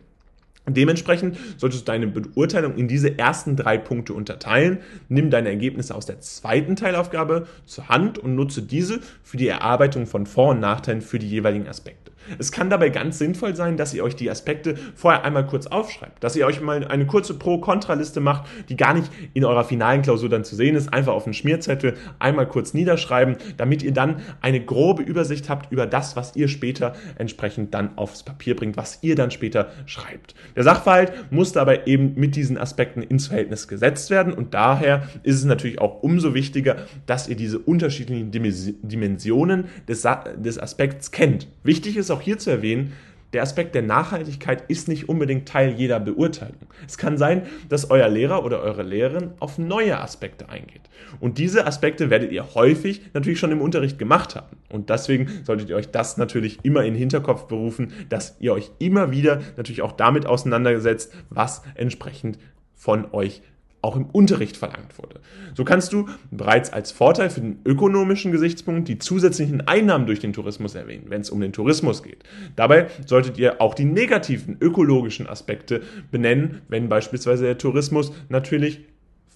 Dementsprechend 0.68 1.40
solltest 1.58 1.88
du 1.88 1.92
deine 1.92 2.06
Beurteilung 2.06 2.76
in 2.76 2.88
diese 2.88 3.18
ersten 3.18 3.56
drei 3.56 3.80
Punkte 3.80 4.14
unterteilen. 4.14 4.78
Nimm 5.10 5.32
deine 5.32 5.50
Ergebnisse 5.50 5.96
aus 5.96 6.06
der 6.06 6.20
zweiten 6.20 6.76
Teilaufgabe 6.76 7.48
zur 7.66 7.90
Hand 7.90 8.20
und 8.20 8.36
nutze 8.36 8.62
diese 8.62 9.00
für 9.24 9.38
die 9.38 9.48
Erarbeitung 9.48 10.06
von 10.06 10.28
Vor- 10.28 10.52
und 10.52 10.60
Nachteilen 10.60 11.02
für 11.02 11.18
die 11.18 11.28
jeweiligen 11.28 11.68
Aspekte. 11.68 12.11
Es 12.38 12.52
kann 12.52 12.70
dabei 12.70 12.90
ganz 12.90 13.18
sinnvoll 13.18 13.56
sein, 13.56 13.78
dass 13.78 13.94
ihr 13.94 14.04
euch 14.04 14.16
die 14.16 14.30
Aspekte 14.30 14.76
vorher 14.96 15.24
einmal 15.24 15.46
kurz 15.46 15.68
aufschreibt, 15.68 16.24
dass 16.24 16.36
ihr 16.36 16.46
euch 16.46 16.62
mal 16.62 16.86
eine 16.88 17.06
kurze 17.06 17.34
Pro-Kontra-Liste 17.34 18.22
macht, 18.22 18.46
die 18.70 18.78
gar 18.78 18.94
nicht 18.94 19.12
in 19.34 19.46
eurer 19.46 19.64
finalen 19.64 20.02
Klausur 20.02 20.30
dann 20.30 20.44
zu 20.44 20.56
sehen 20.56 20.76
ist, 20.76 20.94
einfach 20.94 21.14
auf 21.14 21.26
einen 21.26 21.34
Schmierzettel 21.34 21.96
einmal 22.20 22.48
kurz 22.48 22.74
niederschreiben, 22.74 23.38
damit 23.58 23.84
ihr 23.84 23.94
dann 23.94 24.22
eine 24.42 24.64
grobe 24.64 25.04
Übersicht 25.04 25.50
habt 25.50 25.72
über 25.72 25.88
das, 25.88 26.16
was 26.16 26.36
ihr 26.36 26.48
später 26.48 26.94
entsprechend 27.18 27.74
dann 27.74 27.98
aufs 27.98 28.24
Papier 28.24 28.56
bringt, 28.56 28.78
was 28.78 29.00
ihr 29.02 29.16
dann 29.16 29.32
später 29.32 29.72
schreibt. 29.86 30.36
Der 30.56 30.64
Sachverhalt 30.64 31.12
muss 31.32 31.52
dabei 31.52 31.82
eben 31.86 32.14
mit 32.16 32.36
diesen 32.36 32.58
Aspekten 32.58 33.02
ins 33.02 33.28
Verhältnis 33.28 33.68
gesetzt 33.68 34.10
werden 34.10 34.34
und 34.34 34.54
daher 34.54 35.08
ist 35.24 35.36
es 35.36 35.46
natürlich 35.46 35.82
auch 35.82 36.04
umso 36.04 36.34
wichtiger, 36.34 36.78
dass 37.06 37.28
ihr 37.28 37.36
diese 37.36 37.60
unterschiedlichen 37.60 38.32
Dimensionen 38.32 39.66
des, 39.88 40.08
des 40.38 40.60
Aspekts 40.60 41.12
kennt. 41.12 41.48
Wichtig 41.64 41.98
ist 41.98 42.11
auch 42.12 42.22
hier 42.22 42.38
zu 42.38 42.50
erwähnen, 42.50 42.94
der 43.34 43.44
Aspekt 43.44 43.76
der 43.76 43.82
Nachhaltigkeit 43.82 44.64
ist 44.68 44.90
nicht 44.90 45.08
unbedingt 45.08 45.48
Teil 45.48 45.72
jeder 45.72 46.00
Beurteilung. 46.02 46.68
Es 46.86 46.98
kann 46.98 47.18
sein, 47.18 47.44
dass 47.70 47.90
euer 47.90 48.10
Lehrer 48.10 48.44
oder 48.44 48.62
eure 48.62 48.84
Lehrerin 48.84 49.32
auf 49.40 49.58
neue 49.58 50.00
Aspekte 50.00 50.50
eingeht. 50.50 50.82
Und 51.22 51.38
diese 51.38 51.66
Aspekte 51.66 52.10
werdet 52.10 52.34
ihr 52.34 52.56
häufig 52.56 53.02
natürlich 53.14 53.40
schon 53.40 53.52
im 53.52 53.62
Unterricht 53.62 53.98
gemacht 53.98 54.36
haben. 54.36 54.58
Und 54.70 54.90
deswegen 54.90 55.30
solltet 55.46 55.70
ihr 55.70 55.78
euch 55.78 55.92
das 55.92 56.18
natürlich 56.18 56.60
immer 56.64 56.82
in 56.82 56.94
den 56.94 57.00
Hinterkopf 57.00 57.48
berufen, 57.48 57.94
dass 58.10 58.36
ihr 58.40 58.52
euch 58.52 58.72
immer 58.80 59.12
wieder 59.12 59.42
natürlich 59.56 59.82
auch 59.82 59.94
damit 59.94 60.26
auseinandersetzt, 60.26 61.14
was 61.30 61.62
entsprechend 61.76 62.38
von 62.76 63.14
euch 63.14 63.42
auch 63.82 63.96
im 63.96 64.06
Unterricht 64.06 64.58
verlangt 64.58 64.98
wurde. 64.98 65.20
So 65.56 65.66
kannst 65.66 65.92
du 65.94 66.08
bereits 66.30 66.72
als 66.72 66.92
Vorteil 66.92 67.30
für 67.30 67.42
den 67.42 67.60
ökonomischen 67.66 68.32
Gesichtspunkt 68.32 68.88
die 68.88 69.00
zusätzlichen 69.00 69.68
Einnahmen 69.68 70.06
durch 70.06 70.20
den 70.20 70.34
Tourismus 70.34 70.76
erwähnen, 70.76 71.06
wenn 71.08 71.22
es 71.22 71.30
um 71.30 71.42
den 71.42 71.54
Tourismus 71.54 72.04
geht. 72.04 72.24
Dabei 72.56 72.88
solltet 73.06 73.38
ihr 73.38 73.62
auch 73.62 73.74
die 73.74 73.86
negativen 73.86 74.58
ökologischen 74.60 75.28
Aspekte 75.28 75.82
benennen, 76.12 76.62
wenn 76.68 76.90
beispielsweise 76.90 77.46
der 77.46 77.58
Tourismus 77.58 78.12
natürlich 78.30 78.82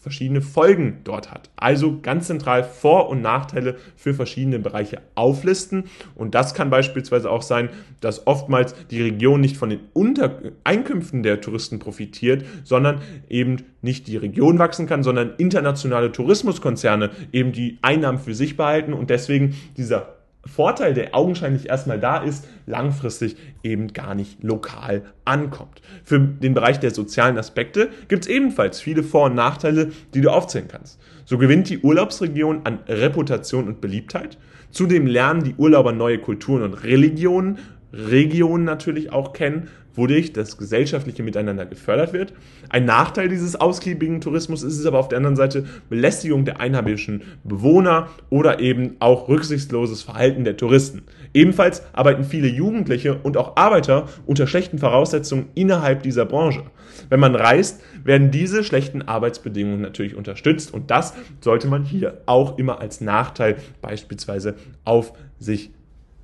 verschiedene 0.05 0.43
Folgen 0.43 0.99
dort 1.03 1.31
hat. 1.31 1.49
Also 1.55 1.99
ganz 1.99 2.27
zentral 2.27 2.63
Vor- 2.63 3.09
und 3.09 3.23
Nachteile 3.23 3.75
für 3.95 4.13
verschiedene 4.13 4.59
Bereiche 4.59 5.01
auflisten. 5.15 5.85
Und 6.13 6.35
das 6.35 6.53
kann 6.53 6.69
beispielsweise 6.69 7.31
auch 7.31 7.41
sein, 7.41 7.69
dass 8.01 8.27
oftmals 8.27 8.75
die 8.91 9.01
Region 9.01 9.41
nicht 9.41 9.57
von 9.57 9.71
den 9.71 9.79
Unter 9.93 10.43
Einkünften 10.63 11.23
der 11.23 11.41
Touristen 11.41 11.79
profitiert, 11.79 12.45
sondern 12.63 13.01
eben 13.29 13.63
nicht 13.81 14.05
die 14.05 14.17
Region 14.17 14.59
wachsen 14.59 14.85
kann, 14.85 15.01
sondern 15.01 15.33
internationale 15.39 16.11
Tourismuskonzerne 16.11 17.09
eben 17.31 17.51
die 17.51 17.79
Einnahmen 17.81 18.19
für 18.19 18.35
sich 18.35 18.57
behalten 18.57 18.93
und 18.93 19.09
deswegen 19.09 19.55
dieser 19.75 20.14
Vorteil, 20.45 20.93
der 20.93 21.15
augenscheinlich 21.15 21.69
erstmal 21.69 21.99
da 21.99 22.17
ist, 22.17 22.47
langfristig 22.67 23.35
eben 23.63 23.93
gar 23.93 24.13
nicht 24.13 24.43
lokal 24.43 25.01
ankommt. 25.25 25.81
Für 26.03 26.19
den 26.19 26.53
Bereich 26.53 26.79
der 26.79 26.91
sozialen 26.91 27.37
Aspekte 27.37 27.89
gibt 28.07 28.25
es 28.25 28.29
ebenfalls 28.29 28.79
viele 28.79 29.03
Vor- 29.03 29.25
und 29.25 29.35
Nachteile, 29.35 29.91
die 30.13 30.21
du 30.21 30.29
aufzählen 30.29 30.67
kannst. 30.67 30.99
So 31.25 31.37
gewinnt 31.37 31.69
die 31.69 31.79
Urlaubsregion 31.79 32.61
an 32.65 32.79
Reputation 32.87 33.67
und 33.67 33.81
Beliebtheit. 33.81 34.37
Zudem 34.69 35.07
lernen 35.07 35.43
die 35.43 35.55
Urlauber 35.55 35.93
neue 35.93 36.19
Kulturen 36.19 36.61
und 36.61 36.83
Religionen, 36.83 37.57
Regionen 37.91 38.65
natürlich 38.65 39.11
auch 39.11 39.33
kennen, 39.33 39.69
wodurch 39.95 40.33
das 40.33 40.57
gesellschaftliche 40.57 41.23
Miteinander 41.23 41.65
gefördert 41.65 42.13
wird. 42.13 42.33
Ein 42.69 42.85
Nachteil 42.85 43.29
dieses 43.29 43.55
ausgiebigen 43.55 44.21
Tourismus 44.21 44.63
ist 44.63 44.79
es 44.79 44.85
aber 44.85 44.99
auf 44.99 45.07
der 45.07 45.17
anderen 45.17 45.35
Seite 45.35 45.65
Belästigung 45.89 46.45
der 46.45 46.59
einheimischen 46.59 47.23
Bewohner 47.43 48.09
oder 48.29 48.59
eben 48.59 48.95
auch 48.99 49.27
rücksichtsloses 49.27 50.03
Verhalten 50.03 50.43
der 50.43 50.57
Touristen. 50.57 51.03
Ebenfalls 51.33 51.83
arbeiten 51.93 52.23
viele 52.23 52.47
Jugendliche 52.47 53.15
und 53.15 53.37
auch 53.37 53.57
Arbeiter 53.57 54.07
unter 54.25 54.47
schlechten 54.47 54.79
Voraussetzungen 54.79 55.47
innerhalb 55.55 56.03
dieser 56.03 56.25
Branche. 56.25 56.63
Wenn 57.09 57.19
man 57.19 57.35
reist, 57.35 57.81
werden 58.03 58.31
diese 58.31 58.63
schlechten 58.63 59.01
Arbeitsbedingungen 59.01 59.81
natürlich 59.81 60.15
unterstützt 60.15 60.73
und 60.73 60.91
das 60.91 61.13
sollte 61.41 61.67
man 61.67 61.83
hier 61.83 62.21
auch 62.25 62.57
immer 62.57 62.79
als 62.79 63.01
Nachteil 63.01 63.57
beispielsweise 63.81 64.55
auf 64.83 65.13
sich 65.39 65.71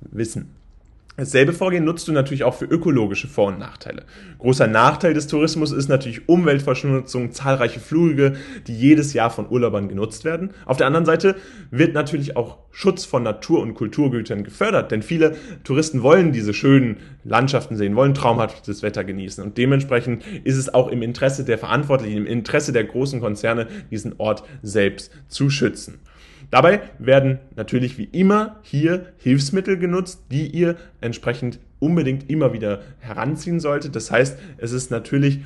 wissen. 0.00 0.61
Dasselbe 1.18 1.52
Vorgehen 1.52 1.84
nutzt 1.84 2.08
du 2.08 2.12
natürlich 2.12 2.42
auch 2.42 2.54
für 2.54 2.64
ökologische 2.64 3.28
Vor- 3.28 3.48
und 3.48 3.58
Nachteile. 3.58 4.04
Großer 4.38 4.66
Nachteil 4.66 5.12
des 5.12 5.26
Tourismus 5.26 5.70
ist 5.70 5.88
natürlich 5.88 6.26
Umweltverschmutzung, 6.26 7.32
zahlreiche 7.32 7.80
Flüge, 7.80 8.32
die 8.66 8.74
jedes 8.74 9.12
Jahr 9.12 9.28
von 9.28 9.50
Urlaubern 9.50 9.88
genutzt 9.88 10.24
werden. 10.24 10.52
Auf 10.64 10.78
der 10.78 10.86
anderen 10.86 11.04
Seite 11.04 11.36
wird 11.70 11.92
natürlich 11.92 12.34
auch 12.36 12.58
Schutz 12.70 13.04
von 13.04 13.22
Natur- 13.22 13.60
und 13.60 13.74
Kulturgütern 13.74 14.42
gefördert, 14.42 14.90
denn 14.90 15.02
viele 15.02 15.36
Touristen 15.64 16.02
wollen 16.02 16.32
diese 16.32 16.54
schönen 16.54 16.96
Landschaften 17.24 17.76
sehen, 17.76 17.94
wollen 17.94 18.14
traumhaftes 18.14 18.82
Wetter 18.82 19.04
genießen 19.04 19.44
und 19.44 19.58
dementsprechend 19.58 20.24
ist 20.44 20.56
es 20.56 20.72
auch 20.72 20.88
im 20.88 21.02
Interesse 21.02 21.44
der 21.44 21.58
Verantwortlichen, 21.58 22.16
im 22.16 22.26
Interesse 22.26 22.72
der 22.72 22.84
großen 22.84 23.20
Konzerne, 23.20 23.66
diesen 23.90 24.14
Ort 24.16 24.44
selbst 24.62 25.12
zu 25.28 25.50
schützen. 25.50 26.00
Dabei 26.52 26.82
werden 26.98 27.38
natürlich 27.56 27.96
wie 27.96 28.10
immer 28.12 28.60
hier 28.60 29.06
Hilfsmittel 29.16 29.78
genutzt, 29.78 30.20
die 30.30 30.48
ihr 30.48 30.76
entsprechend 31.00 31.58
unbedingt 31.78 32.28
immer 32.28 32.52
wieder 32.52 32.82
heranziehen 32.98 33.58
solltet. 33.58 33.96
Das 33.96 34.10
heißt, 34.10 34.38
es 34.58 34.72
ist 34.72 34.90
natürlich 34.90 35.40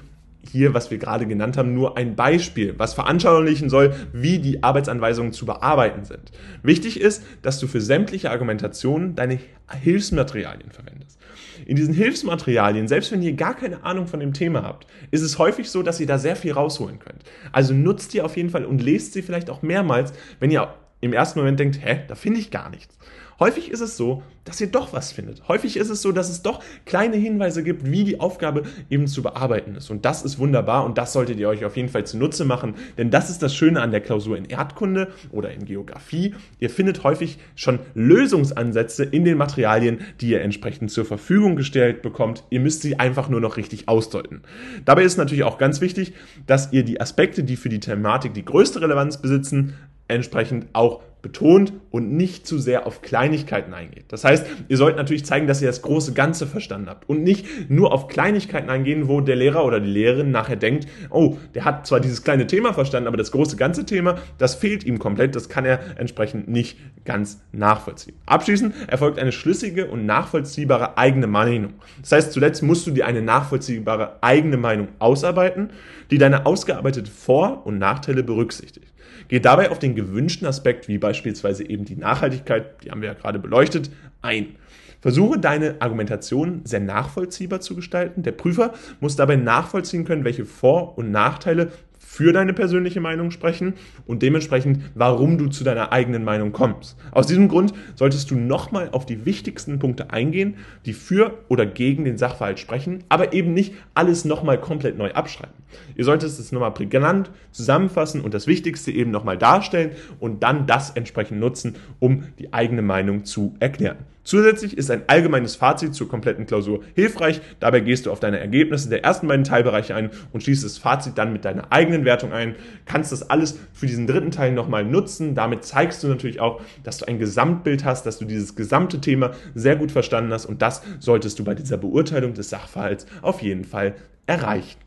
hier, 0.50 0.74
was 0.74 0.90
wir 0.90 0.98
gerade 0.98 1.26
genannt 1.26 1.56
haben, 1.56 1.74
nur 1.74 1.96
ein 1.96 2.16
Beispiel, 2.16 2.74
was 2.76 2.94
veranschaulichen 2.94 3.70
soll, 3.70 3.94
wie 4.12 4.40
die 4.40 4.64
Arbeitsanweisungen 4.64 5.32
zu 5.32 5.46
bearbeiten 5.46 6.04
sind. 6.04 6.32
Wichtig 6.64 7.00
ist, 7.00 7.22
dass 7.40 7.60
du 7.60 7.68
für 7.68 7.80
sämtliche 7.80 8.32
Argumentationen 8.32 9.14
deine 9.14 9.38
Hilfsmaterialien 9.80 10.72
verwendest. 10.72 11.20
In 11.66 11.76
diesen 11.76 11.94
Hilfsmaterialien, 11.94 12.88
selbst 12.88 13.12
wenn 13.12 13.22
ihr 13.22 13.34
gar 13.34 13.54
keine 13.54 13.84
Ahnung 13.84 14.08
von 14.08 14.18
dem 14.18 14.32
Thema 14.32 14.64
habt, 14.64 14.88
ist 15.12 15.22
es 15.22 15.38
häufig 15.38 15.70
so, 15.70 15.84
dass 15.84 16.00
ihr 16.00 16.06
da 16.08 16.18
sehr 16.18 16.34
viel 16.34 16.52
rausholen 16.52 16.98
könnt. 16.98 17.22
Also 17.52 17.74
nutzt 17.74 18.12
die 18.12 18.22
auf 18.22 18.36
jeden 18.36 18.50
Fall 18.50 18.64
und 18.64 18.82
lest 18.82 19.12
sie 19.12 19.22
vielleicht 19.22 19.50
auch 19.50 19.62
mehrmals, 19.62 20.12
wenn 20.40 20.50
ihr 20.50 20.68
im 21.00 21.12
ersten 21.12 21.38
Moment 21.38 21.60
denkt, 21.60 21.80
hä, 21.82 22.00
da 22.08 22.14
finde 22.14 22.40
ich 22.40 22.50
gar 22.50 22.70
nichts. 22.70 22.96
Häufig 23.38 23.70
ist 23.70 23.80
es 23.80 23.98
so, 23.98 24.22
dass 24.46 24.62
ihr 24.62 24.68
doch 24.68 24.94
was 24.94 25.12
findet. 25.12 25.46
Häufig 25.46 25.76
ist 25.76 25.90
es 25.90 26.00
so, 26.00 26.10
dass 26.10 26.30
es 26.30 26.40
doch 26.40 26.62
kleine 26.86 27.16
Hinweise 27.16 27.62
gibt, 27.62 27.84
wie 27.84 28.04
die 28.04 28.18
Aufgabe 28.18 28.62
eben 28.88 29.06
zu 29.08 29.22
bearbeiten 29.22 29.74
ist. 29.74 29.90
Und 29.90 30.06
das 30.06 30.22
ist 30.22 30.38
wunderbar 30.38 30.86
und 30.86 30.96
das 30.96 31.12
solltet 31.12 31.38
ihr 31.38 31.48
euch 31.50 31.66
auf 31.66 31.76
jeden 31.76 31.90
Fall 31.90 32.06
zunutze 32.06 32.46
machen, 32.46 32.76
denn 32.96 33.10
das 33.10 33.28
ist 33.28 33.42
das 33.42 33.54
Schöne 33.54 33.82
an 33.82 33.90
der 33.90 34.00
Klausur 34.00 34.38
in 34.38 34.46
Erdkunde 34.46 35.08
oder 35.32 35.52
in 35.52 35.66
Geografie. 35.66 36.34
Ihr 36.60 36.70
findet 36.70 37.04
häufig 37.04 37.38
schon 37.56 37.80
Lösungsansätze 37.92 39.04
in 39.04 39.26
den 39.26 39.36
Materialien, 39.36 39.98
die 40.22 40.30
ihr 40.30 40.40
entsprechend 40.40 40.90
zur 40.90 41.04
Verfügung 41.04 41.56
gestellt 41.56 42.00
bekommt. 42.00 42.44
Ihr 42.48 42.60
müsst 42.60 42.80
sie 42.80 42.98
einfach 42.98 43.28
nur 43.28 43.42
noch 43.42 43.58
richtig 43.58 43.86
ausdeuten. 43.86 44.42
Dabei 44.86 45.02
ist 45.02 45.18
natürlich 45.18 45.44
auch 45.44 45.58
ganz 45.58 45.82
wichtig, 45.82 46.14
dass 46.46 46.72
ihr 46.72 46.84
die 46.84 47.02
Aspekte, 47.02 47.44
die 47.44 47.56
für 47.56 47.68
die 47.68 47.80
Thematik 47.80 48.32
die 48.32 48.46
größte 48.46 48.80
Relevanz 48.80 49.20
besitzen, 49.20 49.74
entsprechend 50.08 50.66
auch 50.72 51.02
betont 51.26 51.72
und 51.90 52.12
nicht 52.12 52.46
zu 52.46 52.56
sehr 52.58 52.86
auf 52.86 53.02
Kleinigkeiten 53.02 53.74
eingeht. 53.74 54.04
Das 54.08 54.22
heißt, 54.22 54.46
ihr 54.68 54.76
sollt 54.76 54.96
natürlich 54.96 55.24
zeigen, 55.24 55.48
dass 55.48 55.60
ihr 55.60 55.66
das 55.66 55.82
große 55.82 56.12
Ganze 56.12 56.46
verstanden 56.46 56.88
habt 56.88 57.08
und 57.08 57.24
nicht 57.24 57.68
nur 57.68 57.92
auf 57.92 58.06
Kleinigkeiten 58.06 58.70
eingehen, 58.70 59.08
wo 59.08 59.20
der 59.20 59.34
Lehrer 59.34 59.64
oder 59.64 59.80
die 59.80 59.90
Lehrerin 59.90 60.30
nachher 60.30 60.54
denkt, 60.54 60.86
oh, 61.10 61.36
der 61.54 61.64
hat 61.64 61.84
zwar 61.84 61.98
dieses 61.98 62.22
kleine 62.22 62.46
Thema 62.46 62.72
verstanden, 62.74 63.08
aber 63.08 63.16
das 63.16 63.32
große 63.32 63.56
ganze 63.56 63.84
Thema, 63.84 64.18
das 64.38 64.54
fehlt 64.54 64.84
ihm 64.84 65.00
komplett, 65.00 65.34
das 65.34 65.48
kann 65.48 65.64
er 65.64 65.80
entsprechend 65.98 66.46
nicht 66.46 66.78
ganz 67.04 67.40
nachvollziehen. 67.50 68.14
Abschließend 68.26 68.74
erfolgt 68.86 69.18
eine 69.18 69.32
schlüssige 69.32 69.86
und 69.86 70.06
nachvollziehbare 70.06 70.96
eigene 70.96 71.26
Meinung. 71.26 71.74
Das 72.02 72.12
heißt, 72.12 72.32
zuletzt 72.32 72.62
musst 72.62 72.86
du 72.86 72.92
dir 72.92 73.04
eine 73.04 73.22
nachvollziehbare 73.22 74.22
eigene 74.22 74.58
Meinung 74.58 74.88
ausarbeiten, 75.00 75.70
die 76.12 76.18
deine 76.18 76.46
ausgearbeitete 76.46 77.10
Vor- 77.10 77.66
und 77.66 77.78
Nachteile 77.78 78.22
berücksichtigt. 78.22 78.92
Geht 79.28 79.44
dabei 79.44 79.70
auf 79.70 79.78
den 79.78 79.94
gewünschten 79.94 80.46
Aspekt, 80.46 80.88
wie 80.88 80.98
beispielsweise 80.98 81.68
eben 81.68 81.84
die 81.84 81.96
Nachhaltigkeit, 81.96 82.82
die 82.84 82.90
haben 82.90 83.00
wir 83.00 83.08
ja 83.08 83.14
gerade 83.14 83.38
beleuchtet, 83.38 83.90
ein. 84.22 84.56
Versuche 85.00 85.38
deine 85.38 85.76
Argumentation 85.80 86.62
sehr 86.64 86.80
nachvollziehbar 86.80 87.60
zu 87.60 87.76
gestalten. 87.76 88.22
Der 88.22 88.32
Prüfer 88.32 88.74
muss 89.00 89.14
dabei 89.14 89.36
nachvollziehen 89.36 90.04
können, 90.04 90.24
welche 90.24 90.44
Vor- 90.44 90.96
und 90.98 91.10
Nachteile 91.10 91.70
für 92.16 92.32
deine 92.32 92.54
persönliche 92.54 93.02
Meinung 93.02 93.30
sprechen 93.30 93.74
und 94.06 94.22
dementsprechend, 94.22 94.80
warum 94.94 95.36
du 95.36 95.48
zu 95.48 95.64
deiner 95.64 95.92
eigenen 95.92 96.24
Meinung 96.24 96.50
kommst. 96.50 96.96
Aus 97.12 97.26
diesem 97.26 97.46
Grund 97.46 97.74
solltest 97.94 98.30
du 98.30 98.36
nochmal 98.36 98.88
auf 98.92 99.04
die 99.04 99.26
wichtigsten 99.26 99.78
Punkte 99.78 100.10
eingehen, 100.10 100.56
die 100.86 100.94
für 100.94 101.34
oder 101.48 101.66
gegen 101.66 102.06
den 102.06 102.16
Sachverhalt 102.16 102.58
sprechen, 102.58 103.04
aber 103.10 103.34
eben 103.34 103.52
nicht 103.52 103.74
alles 103.92 104.24
nochmal 104.24 104.58
komplett 104.58 104.96
neu 104.96 105.12
abschreiben. 105.12 105.52
Ihr 105.94 106.06
solltet 106.06 106.30
es 106.30 106.52
nochmal 106.52 106.72
prägnant 106.72 107.30
zusammenfassen 107.52 108.22
und 108.22 108.32
das 108.32 108.46
Wichtigste 108.46 108.92
eben 108.92 109.10
nochmal 109.10 109.36
darstellen 109.36 109.90
und 110.18 110.42
dann 110.42 110.66
das 110.66 110.92
entsprechend 110.92 111.38
nutzen, 111.38 111.74
um 111.98 112.24
die 112.38 112.54
eigene 112.54 112.80
Meinung 112.80 113.26
zu 113.26 113.56
erklären. 113.60 113.98
Zusätzlich 114.26 114.76
ist 114.76 114.90
ein 114.90 115.04
allgemeines 115.06 115.54
Fazit 115.54 115.94
zur 115.94 116.08
kompletten 116.08 116.46
Klausur 116.46 116.80
hilfreich. 116.96 117.40
Dabei 117.60 117.78
gehst 117.78 118.06
du 118.06 118.10
auf 118.10 118.18
deine 118.18 118.40
Ergebnisse 118.40 118.88
der 118.88 119.04
ersten 119.04 119.28
beiden 119.28 119.44
Teilbereiche 119.44 119.94
ein 119.94 120.10
und 120.32 120.42
schließt 120.42 120.64
das 120.64 120.78
Fazit 120.78 121.16
dann 121.16 121.32
mit 121.32 121.44
deiner 121.44 121.70
eigenen 121.70 122.04
Wertung 122.04 122.32
ein. 122.32 122.56
Kannst 122.86 123.12
das 123.12 123.30
alles 123.30 123.56
für 123.72 123.86
diesen 123.86 124.08
dritten 124.08 124.32
Teil 124.32 124.50
nochmal 124.50 124.84
nutzen. 124.84 125.36
Damit 125.36 125.64
zeigst 125.64 126.02
du 126.02 126.08
natürlich 126.08 126.40
auch, 126.40 126.60
dass 126.82 126.98
du 126.98 127.06
ein 127.06 127.20
Gesamtbild 127.20 127.84
hast, 127.84 128.04
dass 128.04 128.18
du 128.18 128.24
dieses 128.24 128.56
gesamte 128.56 129.00
Thema 129.00 129.30
sehr 129.54 129.76
gut 129.76 129.92
verstanden 129.92 130.32
hast 130.32 130.46
und 130.46 130.60
das 130.60 130.82
solltest 130.98 131.38
du 131.38 131.44
bei 131.44 131.54
dieser 131.54 131.76
Beurteilung 131.76 132.34
des 132.34 132.50
Sachverhalts 132.50 133.06
auf 133.22 133.42
jeden 133.42 133.64
Fall 133.64 133.94
erreichen. 134.26 134.85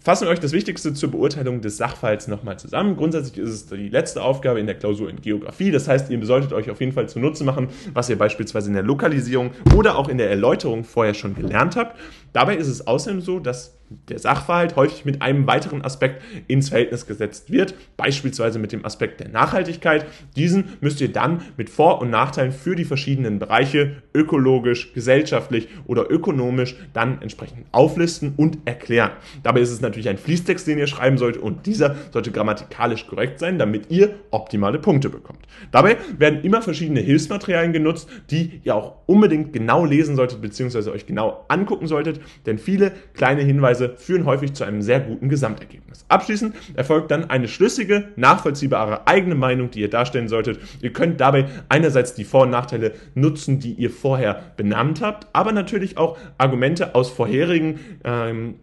Fassen 0.00 0.26
wir 0.26 0.30
euch 0.30 0.38
das 0.38 0.52
Wichtigste 0.52 0.94
zur 0.94 1.10
Beurteilung 1.10 1.60
des 1.60 1.76
Sachverhalts 1.76 2.28
nochmal 2.28 2.56
zusammen. 2.58 2.96
Grundsätzlich 2.96 3.36
ist 3.36 3.50
es 3.50 3.66
die 3.66 3.88
letzte 3.88 4.22
Aufgabe 4.22 4.60
in 4.60 4.66
der 4.66 4.76
Klausur 4.76 5.10
in 5.10 5.20
Geografie. 5.20 5.72
Das 5.72 5.88
heißt, 5.88 6.08
ihr 6.10 6.24
solltet 6.24 6.52
euch 6.52 6.70
auf 6.70 6.78
jeden 6.80 6.92
Fall 6.92 7.08
zunutze 7.08 7.42
machen, 7.42 7.68
was 7.94 8.08
ihr 8.08 8.16
beispielsweise 8.16 8.68
in 8.68 8.74
der 8.74 8.84
Lokalisierung 8.84 9.50
oder 9.74 9.98
auch 9.98 10.08
in 10.08 10.18
der 10.18 10.30
Erläuterung 10.30 10.84
vorher 10.84 11.14
schon 11.14 11.34
gelernt 11.34 11.74
habt. 11.74 11.98
Dabei 12.32 12.56
ist 12.56 12.68
es 12.68 12.86
außerdem 12.86 13.20
so, 13.20 13.38
dass 13.40 13.78
der 14.08 14.18
Sachverhalt 14.18 14.76
häufig 14.76 15.04
mit 15.04 15.22
einem 15.22 15.46
weiteren 15.46 15.82
Aspekt 15.82 16.22
ins 16.46 16.68
Verhältnis 16.68 17.06
gesetzt 17.06 17.50
wird, 17.50 17.74
beispielsweise 17.96 18.58
mit 18.58 18.72
dem 18.72 18.84
Aspekt 18.84 19.20
der 19.20 19.28
Nachhaltigkeit. 19.28 20.06
Diesen 20.36 20.76
müsst 20.80 21.00
ihr 21.00 21.12
dann 21.12 21.42
mit 21.56 21.70
Vor- 21.70 22.00
und 22.00 22.10
Nachteilen 22.10 22.52
für 22.52 22.76
die 22.76 22.84
verschiedenen 22.84 23.38
Bereiche 23.38 24.02
ökologisch, 24.14 24.92
gesellschaftlich 24.92 25.68
oder 25.86 26.10
ökonomisch 26.10 26.76
dann 26.92 27.22
entsprechend 27.22 27.66
auflisten 27.72 28.34
und 28.36 28.58
erklären. 28.66 29.12
Dabei 29.42 29.60
ist 29.60 29.70
es 29.70 29.80
natürlich 29.80 30.08
ein 30.08 30.18
Fließtext, 30.18 30.66
den 30.66 30.78
ihr 30.78 30.86
schreiben 30.86 31.18
solltet 31.18 31.42
und 31.42 31.66
dieser 31.66 31.96
sollte 32.12 32.30
grammatikalisch 32.30 33.06
korrekt 33.06 33.38
sein, 33.38 33.58
damit 33.58 33.90
ihr 33.90 34.16
optimale 34.30 34.78
Punkte 34.78 35.08
bekommt. 35.08 35.40
Dabei 35.70 35.96
werden 36.18 36.42
immer 36.42 36.62
verschiedene 36.62 37.00
Hilfsmaterialien 37.00 37.72
genutzt, 37.72 38.08
die 38.30 38.60
ihr 38.64 38.74
auch 38.74 38.96
unbedingt 39.06 39.52
genau 39.52 39.84
lesen 39.84 40.16
solltet 40.16 40.42
bzw. 40.42 40.90
euch 40.90 41.06
genau 41.06 41.44
angucken 41.48 41.86
solltet, 41.86 42.17
denn 42.46 42.58
viele 42.58 42.92
kleine 43.14 43.42
Hinweise 43.42 43.94
führen 43.96 44.24
häufig 44.24 44.54
zu 44.54 44.64
einem 44.64 44.82
sehr 44.82 45.00
guten 45.00 45.28
Gesamtergebnis. 45.28 46.04
Abschließend 46.08 46.54
erfolgt 46.74 47.10
dann 47.10 47.30
eine 47.30 47.48
schlüssige, 47.48 48.08
nachvollziehbare 48.16 49.06
eigene 49.06 49.34
Meinung, 49.34 49.70
die 49.70 49.80
ihr 49.80 49.90
darstellen 49.90 50.28
solltet. 50.28 50.60
Ihr 50.80 50.92
könnt 50.92 51.20
dabei 51.20 51.46
einerseits 51.68 52.14
die 52.14 52.24
Vor- 52.24 52.42
und 52.42 52.50
Nachteile 52.50 52.92
nutzen, 53.14 53.60
die 53.60 53.72
ihr 53.72 53.90
vorher 53.90 54.42
benannt 54.56 55.00
habt, 55.02 55.26
aber 55.32 55.52
natürlich 55.52 55.96
auch 55.96 56.18
Argumente 56.38 56.94
aus 56.94 57.10
vorherigen 57.10 57.80
ähm, 58.04 58.56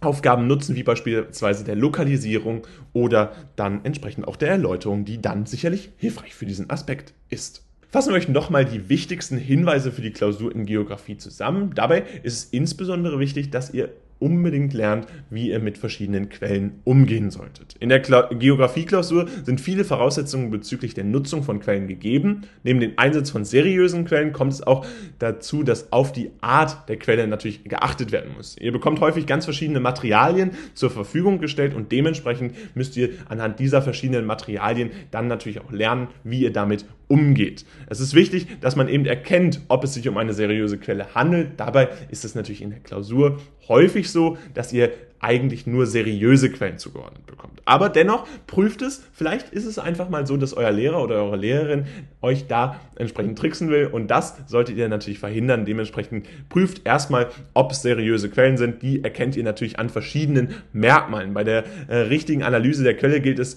Aufgaben 0.00 0.46
nutzen, 0.46 0.76
wie 0.76 0.84
beispielsweise 0.84 1.64
der 1.64 1.74
Lokalisierung 1.74 2.66
oder 2.92 3.32
dann 3.56 3.84
entsprechend 3.84 4.28
auch 4.28 4.36
der 4.36 4.50
Erläuterung, 4.50 5.04
die 5.04 5.20
dann 5.20 5.46
sicherlich 5.46 5.90
hilfreich 5.96 6.34
für 6.34 6.46
diesen 6.46 6.70
Aspekt 6.70 7.14
ist. 7.30 7.67
Fassen 7.90 8.10
wir 8.10 8.18
euch 8.18 8.28
nochmal 8.28 8.66
die 8.66 8.90
wichtigsten 8.90 9.38
Hinweise 9.38 9.92
für 9.92 10.02
die 10.02 10.10
Klausur 10.10 10.54
in 10.54 10.66
Geografie 10.66 11.16
zusammen. 11.16 11.72
Dabei 11.74 12.04
ist 12.22 12.34
es 12.34 12.44
insbesondere 12.44 13.18
wichtig, 13.18 13.48
dass 13.50 13.72
ihr 13.72 13.94
unbedingt 14.18 14.74
lernt, 14.74 15.06
wie 15.30 15.48
ihr 15.48 15.58
mit 15.58 15.78
verschiedenen 15.78 16.28
Quellen 16.28 16.80
umgehen 16.84 17.30
solltet. 17.30 17.76
In 17.80 17.88
der 17.88 18.00
Geografieklausur 18.00 19.26
sind 19.44 19.62
viele 19.62 19.84
Voraussetzungen 19.84 20.50
bezüglich 20.50 20.92
der 20.92 21.04
Nutzung 21.04 21.44
von 21.44 21.60
Quellen 21.60 21.86
gegeben. 21.86 22.42
Neben 22.62 22.80
dem 22.80 22.92
Einsatz 22.96 23.30
von 23.30 23.46
seriösen 23.46 24.04
Quellen 24.04 24.34
kommt 24.34 24.52
es 24.52 24.66
auch 24.66 24.84
dazu, 25.18 25.62
dass 25.62 25.90
auf 25.90 26.12
die 26.12 26.30
Art 26.42 26.90
der 26.90 26.98
Quelle 26.98 27.26
natürlich 27.26 27.64
geachtet 27.64 28.12
werden 28.12 28.32
muss. 28.36 28.56
Ihr 28.58 28.72
bekommt 28.72 29.00
häufig 29.00 29.24
ganz 29.24 29.44
verschiedene 29.44 29.80
Materialien 29.80 30.50
zur 30.74 30.90
Verfügung 30.90 31.38
gestellt 31.38 31.74
und 31.74 31.90
dementsprechend 31.90 32.54
müsst 32.74 32.98
ihr 32.98 33.10
anhand 33.30 33.60
dieser 33.60 33.80
verschiedenen 33.80 34.26
Materialien 34.26 34.90
dann 35.10 35.26
natürlich 35.26 35.60
auch 35.62 35.72
lernen, 35.72 36.08
wie 36.22 36.40
ihr 36.40 36.52
damit 36.52 36.84
umgeht. 37.08 37.64
Es 37.88 38.00
ist 38.00 38.14
wichtig, 38.14 38.60
dass 38.60 38.76
man 38.76 38.88
eben 38.88 39.06
erkennt, 39.06 39.60
ob 39.68 39.82
es 39.84 39.94
sich 39.94 40.08
um 40.08 40.16
eine 40.16 40.34
seriöse 40.34 40.78
Quelle 40.78 41.14
handelt. 41.14 41.52
Dabei 41.56 41.88
ist 42.10 42.24
es 42.24 42.34
natürlich 42.34 42.62
in 42.62 42.70
der 42.70 42.80
Klausur 42.80 43.40
häufig 43.68 44.10
so, 44.10 44.36
dass 44.54 44.72
ihr 44.72 44.92
eigentlich 45.20 45.66
nur 45.66 45.86
seriöse 45.86 46.50
Quellen 46.50 46.78
zugeordnet 46.78 47.26
bekommt. 47.26 47.60
Aber 47.64 47.88
dennoch 47.88 48.26
prüft 48.46 48.82
es. 48.82 49.04
Vielleicht 49.12 49.50
ist 49.50 49.64
es 49.64 49.78
einfach 49.78 50.08
mal 50.08 50.26
so, 50.26 50.36
dass 50.36 50.54
euer 50.54 50.70
Lehrer 50.70 51.02
oder 51.02 51.16
eure 51.16 51.36
Lehrerin 51.36 51.86
euch 52.22 52.46
da 52.46 52.80
entsprechend 52.96 53.38
tricksen 53.38 53.68
will 53.68 53.86
und 53.86 54.08
das 54.08 54.36
solltet 54.46 54.76
ihr 54.76 54.88
natürlich 54.88 55.18
verhindern. 55.18 55.64
Dementsprechend 55.64 56.28
prüft 56.48 56.86
erstmal, 56.86 57.28
ob 57.54 57.72
es 57.72 57.82
seriöse 57.82 58.30
Quellen 58.30 58.56
sind. 58.56 58.82
Die 58.82 59.02
erkennt 59.02 59.36
ihr 59.36 59.44
natürlich 59.44 59.78
an 59.78 59.88
verschiedenen 59.88 60.54
Merkmalen. 60.72 61.34
Bei 61.34 61.44
der 61.44 61.64
äh, 61.88 61.96
richtigen 61.96 62.42
Analyse 62.42 62.84
der 62.84 62.96
Quelle 62.96 63.20
gilt 63.20 63.38
es 63.38 63.56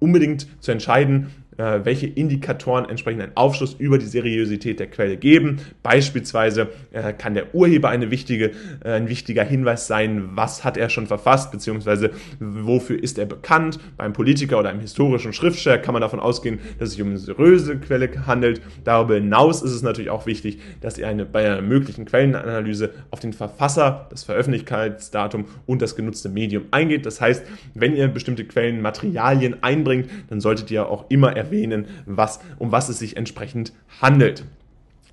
unbedingt 0.00 0.46
zu 0.62 0.70
entscheiden, 0.70 1.30
äh, 1.58 1.80
welche 1.84 2.06
Indikatoren 2.06 2.88
entsprechend 2.88 3.22
einen 3.22 3.36
Aufschluss 3.36 3.74
über 3.74 3.98
die 3.98 4.06
Seriosität 4.06 4.80
der 4.80 4.86
Quelle 4.86 5.16
geben. 5.16 5.58
Beispielsweise 5.82 6.68
äh, 6.92 7.12
kann 7.12 7.34
der 7.34 7.54
Urheber 7.54 7.88
eine 7.88 8.10
wichtige, 8.10 8.52
äh, 8.84 8.92
ein 8.92 9.08
wichtiger 9.08 9.44
Hinweis 9.44 9.86
sein, 9.86 10.30
was 10.34 10.64
hat 10.64 10.76
er 10.76 10.88
schon 10.88 11.06
verfasst, 11.06 11.50
beziehungsweise 11.50 12.10
wofür 12.38 13.02
ist 13.02 13.18
er 13.18 13.26
bekannt. 13.26 13.78
Beim 13.96 14.12
Politiker 14.12 14.58
oder 14.58 14.70
einem 14.70 14.80
historischen 14.80 15.32
Schriftsteller 15.32 15.78
kann 15.78 15.92
man 15.92 16.00
davon 16.00 16.20
ausgehen, 16.20 16.60
dass 16.78 16.90
es 16.90 16.94
sich 16.94 17.02
um 17.02 17.08
eine 17.08 17.18
seriöse 17.18 17.76
Quelle 17.78 18.08
handelt. 18.26 18.62
Darüber 18.84 19.14
hinaus 19.14 19.62
ist 19.62 19.72
es 19.72 19.82
natürlich 19.82 20.10
auch 20.10 20.26
wichtig, 20.26 20.60
dass 20.80 20.96
ihr 20.96 21.08
eine, 21.08 21.26
bei 21.26 21.44
einer 21.44 21.60
möglichen 21.60 22.04
Quellenanalyse 22.04 22.90
auf 23.10 23.18
den 23.18 23.32
Verfasser, 23.32 24.06
das 24.10 24.22
Veröffentlichkeitsdatum 24.22 25.46
und 25.66 25.82
das 25.82 25.96
genutzte 25.96 26.28
Medium 26.28 26.66
eingeht. 26.70 27.04
Das 27.04 27.20
heißt, 27.20 27.44
wenn 27.74 27.96
ihr 27.96 28.06
bestimmte 28.06 28.44
Quellenmaterialien 28.44 29.62
einbringt, 29.62 30.08
dann 30.28 30.40
solltet 30.40 30.70
ihr 30.70 30.88
auch 30.88 31.06
immer 31.08 31.36
erwähnen, 31.36 31.47
erwähnen, 31.48 31.86
was, 32.06 32.40
um 32.58 32.72
was 32.72 32.88
es 32.88 32.98
sich 32.98 33.16
entsprechend 33.16 33.72
handelt. 34.00 34.44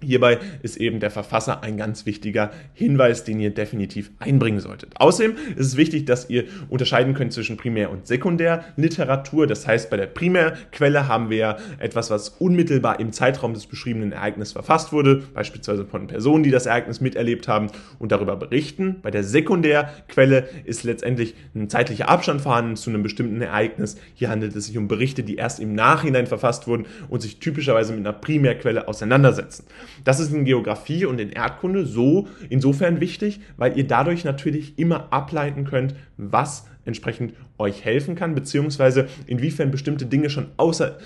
Hierbei 0.01 0.39
ist 0.61 0.77
eben 0.77 0.99
der 0.99 1.09
Verfasser 1.09 1.63
ein 1.63 1.77
ganz 1.77 2.05
wichtiger 2.05 2.51
Hinweis, 2.73 3.23
den 3.23 3.39
ihr 3.39 3.51
definitiv 3.51 4.11
einbringen 4.19 4.59
solltet. 4.59 4.91
Außerdem 4.99 5.35
ist 5.55 5.67
es 5.67 5.77
wichtig, 5.77 6.05
dass 6.05 6.29
ihr 6.29 6.45
unterscheiden 6.69 7.13
könnt 7.13 7.33
zwischen 7.33 7.57
Primär- 7.57 7.91
und 7.91 8.05
Sekundärliteratur. 8.05 9.47
Das 9.47 9.65
heißt, 9.65 9.89
bei 9.89 9.97
der 9.97 10.07
Primärquelle 10.07 11.07
haben 11.07 11.29
wir 11.29 11.37
ja 11.37 11.57
etwas, 11.79 12.11
was 12.11 12.29
unmittelbar 12.29 12.99
im 12.99 13.13
Zeitraum 13.13 13.53
des 13.53 13.67
beschriebenen 13.67 14.11
Ereignisses 14.11 14.53
verfasst 14.53 14.91
wurde, 14.91 15.23
beispielsweise 15.33 15.85
von 15.85 16.07
Personen, 16.07 16.43
die 16.43 16.51
das 16.51 16.65
Ereignis 16.65 16.99
miterlebt 16.99 17.47
haben 17.47 17.67
und 17.97 18.11
darüber 18.11 18.35
berichten. 18.35 18.97
Bei 19.01 19.11
der 19.11 19.23
Sekundärquelle 19.23 20.49
ist 20.65 20.83
letztendlich 20.83 21.35
ein 21.55 21.69
zeitlicher 21.69 22.09
Abstand 22.09 22.41
vorhanden 22.41 22.75
zu 22.75 22.89
einem 22.89 23.01
bestimmten 23.01 23.41
Ereignis. 23.41 23.95
Hier 24.13 24.29
handelt 24.29 24.55
es 24.55 24.65
sich 24.65 24.77
um 24.77 24.87
Berichte, 24.87 25.23
die 25.23 25.35
erst 25.35 25.59
im 25.59 25.73
Nachhinein 25.73 26.27
verfasst 26.27 26.67
wurden 26.67 26.85
und 27.09 27.21
sich 27.21 27.39
typischerweise 27.39 27.93
mit 27.93 28.05
einer 28.05 28.13
Primärquelle 28.13 28.87
auseinandersetzen. 28.87 29.65
Das 30.03 30.19
ist 30.19 30.33
in 30.33 30.45
Geografie 30.45 31.05
und 31.05 31.19
in 31.19 31.31
Erdkunde 31.31 31.85
so 31.85 32.27
insofern 32.49 32.99
wichtig, 32.99 33.39
weil 33.57 33.77
ihr 33.77 33.87
dadurch 33.87 34.23
natürlich 34.23 34.77
immer 34.77 35.11
ableiten 35.11 35.65
könnt, 35.65 35.95
was 36.17 36.67
entsprechend 36.85 37.33
euch 37.57 37.83
helfen 37.83 38.15
kann, 38.15 38.35
beziehungsweise 38.35 39.07
inwiefern 39.25 39.71
bestimmte 39.71 40.05
Dinge 40.05 40.29
schon 40.29 40.47
außer 40.57 40.97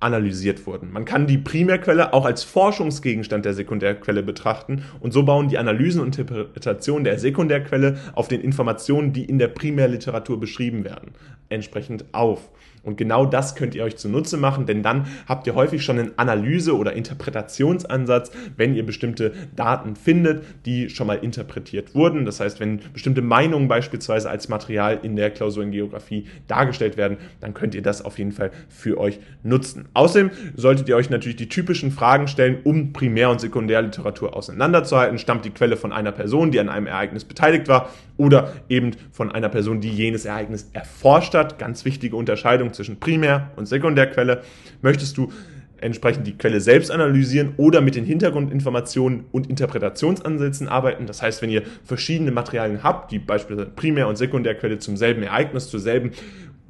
analysiert 0.00 0.66
wurden. 0.66 0.92
Man 0.92 1.04
kann 1.04 1.26
die 1.26 1.38
Primärquelle 1.38 2.12
auch 2.12 2.24
als 2.24 2.44
Forschungsgegenstand 2.44 3.44
der 3.44 3.54
Sekundärquelle 3.54 4.22
betrachten 4.22 4.84
und 5.00 5.12
so 5.12 5.24
bauen 5.24 5.48
die 5.48 5.58
Analysen 5.58 6.00
und 6.00 6.18
Interpretationen 6.18 7.04
der 7.04 7.18
Sekundärquelle 7.18 7.98
auf 8.14 8.28
den 8.28 8.40
Informationen, 8.40 9.12
die 9.12 9.24
in 9.24 9.38
der 9.38 9.48
Primärliteratur 9.48 10.38
beschrieben 10.38 10.84
werden, 10.84 11.12
entsprechend 11.48 12.04
auf. 12.12 12.48
Und 12.82 12.96
genau 12.96 13.26
das 13.26 13.54
könnt 13.54 13.74
ihr 13.74 13.84
euch 13.84 13.96
zunutze 13.96 14.36
machen, 14.36 14.66
denn 14.66 14.82
dann 14.82 15.06
habt 15.28 15.46
ihr 15.46 15.54
häufig 15.54 15.84
schon 15.84 15.98
einen 15.98 16.18
Analyse- 16.18 16.76
oder 16.76 16.92
Interpretationsansatz, 16.92 18.30
wenn 18.56 18.74
ihr 18.74 18.84
bestimmte 18.84 19.32
Daten 19.56 19.96
findet, 19.96 20.44
die 20.66 20.90
schon 20.90 21.06
mal 21.06 21.18
interpretiert 21.18 21.94
wurden. 21.94 22.24
Das 22.24 22.40
heißt, 22.40 22.60
wenn 22.60 22.80
bestimmte 22.92 23.22
Meinungen 23.22 23.68
beispielsweise 23.68 24.30
als 24.30 24.48
Material 24.48 25.00
in 25.02 25.16
der 25.16 25.30
Klausur 25.30 25.62
in 25.62 25.70
Geografie 25.70 26.26
dargestellt 26.46 26.96
werden, 26.96 27.18
dann 27.40 27.54
könnt 27.54 27.74
ihr 27.74 27.82
das 27.82 28.04
auf 28.04 28.18
jeden 28.18 28.32
Fall 28.32 28.50
für 28.68 28.98
euch 28.98 29.20
nutzen. 29.42 29.88
Außerdem 29.94 30.30
solltet 30.56 30.88
ihr 30.88 30.96
euch 30.96 31.10
natürlich 31.10 31.36
die 31.36 31.48
typischen 31.48 31.90
Fragen 31.90 32.28
stellen, 32.28 32.58
um 32.64 32.92
Primär- 32.92 33.30
und 33.30 33.40
Sekundärliteratur 33.40 34.36
auseinanderzuhalten. 34.36 35.18
Stammt 35.18 35.44
die 35.44 35.50
Quelle 35.50 35.76
von 35.76 35.92
einer 35.92 36.12
Person, 36.12 36.50
die 36.50 36.60
an 36.60 36.68
einem 36.68 36.86
Ereignis 36.86 37.24
beteiligt 37.24 37.68
war, 37.68 37.90
oder 38.18 38.52
eben 38.68 38.90
von 39.10 39.32
einer 39.32 39.48
Person, 39.48 39.80
die 39.80 39.88
jenes 39.88 40.26
Ereignis 40.26 40.68
erforscht 40.74 41.34
hat? 41.34 41.58
Ganz 41.58 41.86
wichtige 41.86 42.16
Unterscheidung 42.16 42.74
zwischen 42.74 43.00
Primär- 43.00 43.52
und 43.56 43.66
Sekundärquelle. 43.66 44.42
Möchtest 44.82 45.16
du 45.16 45.32
entsprechend 45.80 46.26
die 46.26 46.36
Quelle 46.36 46.60
selbst 46.60 46.90
analysieren 46.90 47.54
oder 47.56 47.80
mit 47.80 47.94
den 47.94 48.04
Hintergrundinformationen 48.04 49.24
und 49.32 49.48
Interpretationsansätzen 49.48 50.68
arbeiten. 50.68 51.06
Das 51.06 51.22
heißt, 51.22 51.40
wenn 51.42 51.50
ihr 51.50 51.62
verschiedene 51.84 52.30
Materialien 52.30 52.82
habt, 52.82 53.12
die 53.12 53.18
beispielsweise 53.18 53.70
Primär- 53.70 54.08
und 54.08 54.16
Sekundärquelle 54.16 54.78
zum 54.78 54.96
selben 54.96 55.22
Ereignis, 55.22 55.68
zur 55.68 55.80
selben 55.80 56.12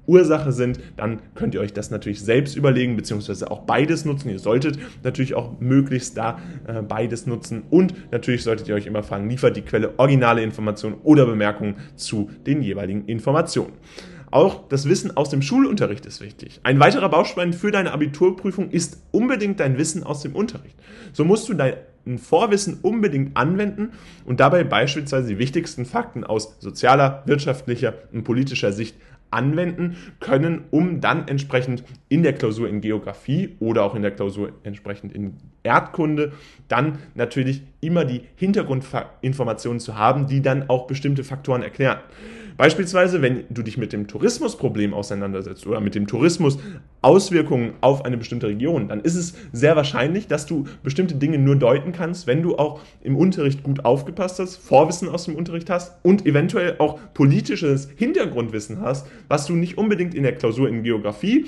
Ursache 0.08 0.52
sind, 0.52 0.80
dann 0.96 1.20
könnt 1.34 1.54
ihr 1.54 1.60
euch 1.60 1.72
das 1.72 1.90
natürlich 1.90 2.20
selbst 2.20 2.56
überlegen, 2.56 2.96
beziehungsweise 2.96 3.50
auch 3.50 3.60
beides 3.60 4.04
nutzen. 4.04 4.30
Ihr 4.30 4.38
solltet 4.38 4.78
natürlich 5.04 5.34
auch 5.34 5.60
möglichst 5.60 6.16
da 6.16 6.38
äh, 6.66 6.82
beides 6.82 7.26
nutzen 7.26 7.62
und 7.70 7.94
natürlich 8.10 8.42
solltet 8.42 8.68
ihr 8.68 8.74
euch 8.74 8.86
immer 8.86 9.02
fragen, 9.02 9.28
liefert 9.28 9.56
die 9.56 9.62
Quelle 9.62 9.98
originale 9.98 10.42
Informationen 10.42 10.96
oder 11.04 11.26
Bemerkungen 11.26 11.76
zu 11.94 12.30
den 12.46 12.62
jeweiligen 12.62 13.04
Informationen. 13.04 13.74
Auch 14.30 14.68
das 14.68 14.88
Wissen 14.88 15.16
aus 15.16 15.30
dem 15.30 15.40
Schulunterricht 15.40 16.04
ist 16.04 16.20
wichtig. 16.20 16.60
Ein 16.62 16.80
weiterer 16.80 17.08
Baustein 17.08 17.52
für 17.54 17.70
deine 17.70 17.92
Abiturprüfung 17.92 18.70
ist 18.70 19.02
unbedingt 19.10 19.58
dein 19.60 19.78
Wissen 19.78 20.04
aus 20.04 20.20
dem 20.20 20.34
Unterricht. 20.34 20.76
So 21.12 21.24
musst 21.24 21.48
du 21.48 21.54
dein 21.54 21.76
Vorwissen 22.18 22.78
unbedingt 22.82 23.36
anwenden 23.36 23.92
und 24.26 24.40
dabei 24.40 24.64
beispielsweise 24.64 25.28
die 25.28 25.38
wichtigsten 25.38 25.86
Fakten 25.86 26.24
aus 26.24 26.56
sozialer, 26.60 27.22
wirtschaftlicher 27.24 27.94
und 28.12 28.24
politischer 28.24 28.72
Sicht 28.72 28.96
anwenden 29.30 29.96
können, 30.20 30.64
um 30.70 31.00
dann 31.00 31.28
entsprechend 31.28 31.84
in 32.08 32.22
der 32.22 32.32
Klausur 32.32 32.68
in 32.68 32.80
Geografie 32.80 33.56
oder 33.60 33.84
auch 33.84 33.94
in 33.94 34.02
der 34.02 34.10
Klausur 34.10 34.52
entsprechend 34.62 35.12
in 35.12 35.34
Erdkunde 35.62 36.32
dann 36.68 36.98
natürlich 37.14 37.62
immer 37.80 38.04
die 38.04 38.22
Hintergrundinformationen 38.36 39.80
zu 39.80 39.96
haben, 39.96 40.26
die 40.26 40.40
dann 40.40 40.68
auch 40.68 40.86
bestimmte 40.86 41.24
Faktoren 41.24 41.62
erklären. 41.62 41.98
Beispielsweise, 42.58 43.22
wenn 43.22 43.44
du 43.50 43.62
dich 43.62 43.78
mit 43.78 43.92
dem 43.92 44.08
Tourismusproblem 44.08 44.92
auseinandersetzt 44.92 45.64
oder 45.64 45.80
mit 45.80 45.94
dem 45.94 46.08
Tourismus 46.08 46.58
Auswirkungen 47.02 47.74
auf 47.80 48.04
eine 48.04 48.16
bestimmte 48.16 48.48
Region, 48.48 48.88
dann 48.88 49.00
ist 49.00 49.14
es 49.14 49.34
sehr 49.52 49.76
wahrscheinlich, 49.76 50.26
dass 50.26 50.44
du 50.44 50.64
bestimmte 50.82 51.14
Dinge 51.14 51.38
nur 51.38 51.54
deuten 51.54 51.92
kannst, 51.92 52.26
wenn 52.26 52.42
du 52.42 52.56
auch 52.56 52.80
im 53.00 53.16
Unterricht 53.16 53.62
gut 53.62 53.84
aufgepasst 53.84 54.40
hast, 54.40 54.56
Vorwissen 54.56 55.08
aus 55.08 55.26
dem 55.26 55.36
Unterricht 55.36 55.70
hast 55.70 56.04
und 56.04 56.26
eventuell 56.26 56.74
auch 56.78 56.98
politisches 57.14 57.90
Hintergrundwissen 57.94 58.80
hast, 58.80 59.06
was 59.28 59.46
du 59.46 59.52
nicht 59.52 59.78
unbedingt 59.78 60.16
in 60.16 60.24
der 60.24 60.34
Klausur 60.34 60.68
in 60.68 60.82
Geografie 60.82 61.46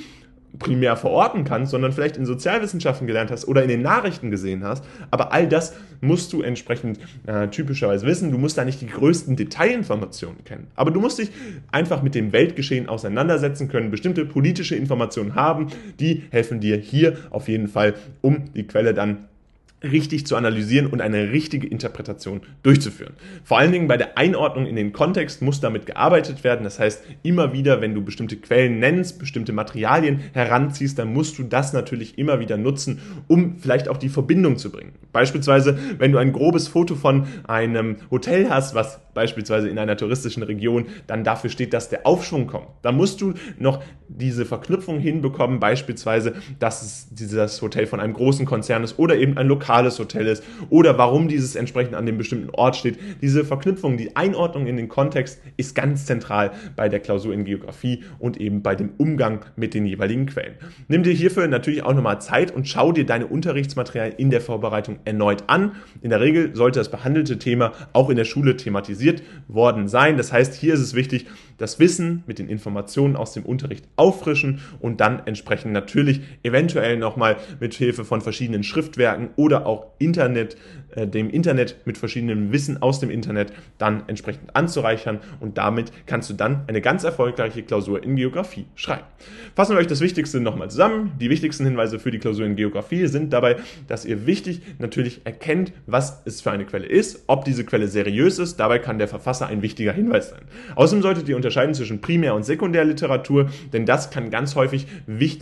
primär 0.59 0.97
verorten 0.97 1.45
kannst, 1.45 1.71
sondern 1.71 1.93
vielleicht 1.93 2.17
in 2.17 2.27
Sozialwissenschaften 2.27 3.07
gelernt 3.07 3.31
hast 3.31 3.47
oder 3.47 3.63
in 3.63 3.69
den 3.69 3.83
Nachrichten 3.83 4.31
gesehen 4.31 4.65
hast. 4.65 4.85
Aber 5.11 5.33
all 5.33 5.49
das 5.49 5.75
musst 6.01 6.33
du 6.33 6.43
entsprechend 6.43 6.99
äh, 7.27 7.49
typischerweise 7.49 8.07
wissen. 8.07 8.31
Du 8.31 8.39
musst 8.39 8.59
da 8.59 8.65
nicht 8.65 8.81
die 8.81 8.87
größten 8.87 9.37
Detailinformationen 9.37 10.45
kennen. 10.45 10.67
Aber 10.75 10.91
du 10.91 11.01
musst 11.01 11.19
dich 11.19 11.31
einfach 11.71 12.03
mit 12.03 12.15
dem 12.15 12.33
Weltgeschehen 12.33 12.89
auseinandersetzen 12.89 13.69
können, 13.69 13.91
bestimmte 13.91 14.25
politische 14.25 14.77
Informationen 14.77 15.35
haben, 15.35 15.69
die 15.99 16.25
helfen 16.31 16.61
dir 16.61 16.77
hier 16.77 17.17
auf 17.31 17.49
jeden 17.49 17.69
Fall, 17.69 17.95
um 18.21 18.53
die 18.55 18.67
Quelle 18.67 18.95
dann 18.95 19.30
richtig 19.83 20.27
zu 20.27 20.37
analysieren 20.37 20.87
und 20.87 21.01
eine 21.01 21.33
richtige 21.33 21.67
Interpretation 21.67 22.43
durchzuführen. 22.63 23.15
Vor 23.45 23.59
allen 23.59 23.73
Dingen 23.73 23.89
bei 23.89 23.97
der 23.97 24.19
Einordnung 24.19 24.67
in 24.67 24.77
den 24.77 24.93
Kontext 24.93 25.43
muss 25.43 25.61
damit 25.61 25.87
gearbeitet 25.87 26.45
werden. 26.45 26.65
Das 26.65 26.79
heißt, 26.79 27.03
immer 27.23 27.53
wieder, 27.53 27.81
wenn 27.81 27.95
du 27.95 28.03
bestimmte 28.03 28.37
Quellen 28.37 28.79
nennst, 28.79 29.19
bestimmte 29.19 29.53
Materialien 29.53 30.21
heranziehst, 30.33 30.99
dann 30.99 31.13
musst 31.13 31.39
du 31.39 31.45
das 31.45 31.73
natürlich 31.73 32.19
immer 32.19 32.41
wieder 32.41 32.57
nutzen, 32.57 33.01
um 33.27 33.59
vielleicht 33.59 33.89
auch 33.89 33.97
die 33.97 34.09
Verbindung 34.09 34.59
zu 34.59 34.71
bringen. 34.71 34.93
Beispielsweise, 35.13 35.79
wenn 35.99 36.13
du 36.13 36.19
ein 36.19 36.33
grobes 36.33 36.69
Foto 36.69 36.95
von 36.95 37.27
einem 37.47 37.97
Hotel 38.11 38.51
hast, 38.51 38.75
was 38.75 39.01
beispielsweise 39.15 39.69
in 39.69 39.79
einer 39.79 39.97
touristischen 39.97 40.43
Region 40.43 40.87
dann 41.07 41.25
dafür 41.25 41.51
steht, 41.51 41.73
dass 41.73 41.89
der 41.89 42.07
Aufschwung 42.07 42.47
kommt, 42.47 42.69
dann 42.83 42.97
musst 42.97 43.21
du 43.21 43.35
noch 43.59 43.83
diese 44.09 44.45
Verknüpfung 44.45 45.01
hinbekommen, 45.01 45.59
beispielsweise, 45.59 46.35
dass 46.59 46.83
es 46.83 47.09
dieses 47.11 47.61
Hotel 47.63 47.87
von 47.87 47.99
einem 47.99 48.13
großen 48.13 48.47
Konzern 48.47 48.85
ist 48.85 48.99
oder 48.99 49.17
eben 49.17 49.37
ein 49.37 49.47
lokales 49.47 49.70
lokales 49.71 49.99
Hotel 50.01 50.27
ist 50.27 50.43
oder 50.69 50.99
warum 50.99 51.29
dieses 51.29 51.55
entsprechend 51.55 51.95
an 51.95 52.05
dem 52.05 52.19
bestimmten 52.19 52.51
Ort 52.51 52.77
steht. 52.77 52.99
Diese 53.23 53.45
Verknüpfung, 53.45 53.97
die 53.97 54.17
Einordnung 54.17 54.67
in 54.67 54.77
den 54.77 54.89
Kontext 54.89 55.41
ist 55.57 55.77
ganz 55.77 56.07
zentral 56.07 56.51
bei 56.75 56.89
der 56.89 56.99
Klausur 56.99 57.33
in 57.33 57.45
Geografie 57.45 58.03
und 58.19 58.41
eben 58.41 58.63
bei 58.63 58.75
dem 58.75 58.91
Umgang 58.99 59.45
mit 59.55 59.75
den 59.75 59.87
jeweiligen 59.87 60.27
Quellen. 60.27 60.55
Nimm 60.89 61.05
dir 61.05 61.13
hierfür 61.13 61.47
natürlich 61.47 61.85
auch 61.85 61.95
nochmal 61.95 62.21
Zeit 62.21 62.53
und 62.53 62.67
schau 62.67 62.91
dir 62.91 63.07
deine 63.07 63.29
Unterrichtsmaterialien 63.29 64.19
in 64.19 64.31
der 64.31 64.41
Vorbereitung 64.41 64.99
erneut 65.05 65.45
an. 65.47 65.73
In 66.03 66.11
der 66.11 66.21
Regel 66.21 66.57
sollte 66.57 66.81
das 66.81 66.91
behandelte 66.91 67.39
Thema 67.39 67.73
auch 67.93 68.11
in 68.11 68.17
der 68.17 68.25
Schule 68.25 68.57
thematisiert 68.57 69.23
worden 69.47 69.87
sein. 69.87 70.17
Das 70.17 70.33
heißt, 70.33 70.55
hier 70.55 70.75
ist 70.75 70.81
es 70.81 70.95
wichtig, 70.95 71.27
das 71.61 71.79
Wissen 71.79 72.25
mit 72.27 72.39
den 72.39 72.49
Informationen 72.49 73.17
aus 73.17 73.35
dem 73.35 73.45
Unterricht 73.45 73.87
auffrischen 73.97 74.61
und 74.81 75.01
dann 75.01 75.23
entsprechend 75.27 75.73
natürlich 75.73 76.23
eventuell 76.43 76.97
nochmal 76.97 77.37
mit 77.61 77.75
Hilfe 77.75 78.05
von 78.05 78.23
verschiedenen 78.23 78.63
Schriftwerken 78.63 79.29
oder 79.37 79.60
auch 79.67 79.87
Internet, 79.99 80.57
äh, 80.95 81.07
dem 81.07 81.29
Internet 81.31 81.77
mit 81.85 81.99
verschiedenem 81.99 82.53
Wissen 82.53 82.81
aus 82.83 83.01
dem 83.01 83.11
Internet 83.11 83.53
dann 83.79 84.05
entsprechend 84.07 84.57
anzureichern 84.57 85.21
und 85.41 85.59
damit 85.59 85.93
kannst 86.07 86.31
du 86.31 86.35
dann 86.35 86.65
eine 86.67 86.81
ganz 86.81 87.05
erfolgreiche 87.05 87.63
Klausur 87.63 88.03
in 88.03 88.17
Geografie 88.17 88.67
schreiben. 88.75 89.05
Fassen 89.55 89.75
wir 89.75 89.81
euch 89.81 89.87
das 89.87 90.01
Wichtigste 90.01 90.41
nochmal 90.41 90.71
zusammen. 90.71 91.13
Die 91.21 91.29
wichtigsten 91.29 91.67
Hinweise 91.67 91.99
für 91.99 92.11
die 92.11 92.19
Klausur 92.19 92.47
in 92.47 92.57
Geografie 92.57 93.07
sind 93.07 93.33
dabei, 93.33 93.57
dass 93.87 94.07
ihr 94.07 94.27
wichtig 94.27 94.63
natürlich 94.79 95.21
erkennt, 95.25 95.73
was 95.87 96.23
es 96.25 96.41
für 96.41 96.51
eine 96.51 96.65
Quelle 96.65 96.87
ist, 96.87 97.25
ob 97.27 97.45
diese 97.45 97.65
Quelle 97.65 97.89
seriös 97.89 98.39
ist. 98.39 98.57
Dabei 98.57 98.79
kann 98.79 98.99
der 98.99 99.09
Verfasser 99.09 99.47
ein 99.47 99.61
wichtiger 99.61 99.93
Hinweis 99.93 100.31
sein. 100.31 100.41
Außerdem 100.75 101.03
solltet 101.03 101.29
ihr 101.29 101.37
unter 101.37 101.51
unterscheiden 101.51 101.75
zwischen 101.75 102.01
Primär- 102.01 102.37
und 102.37 102.45
Sekundärliteratur, 102.45 103.51
denn 103.73 103.85
das 103.85 104.11
kann 104.11 104.31
ganz 104.31 104.55
häufig 104.55 104.87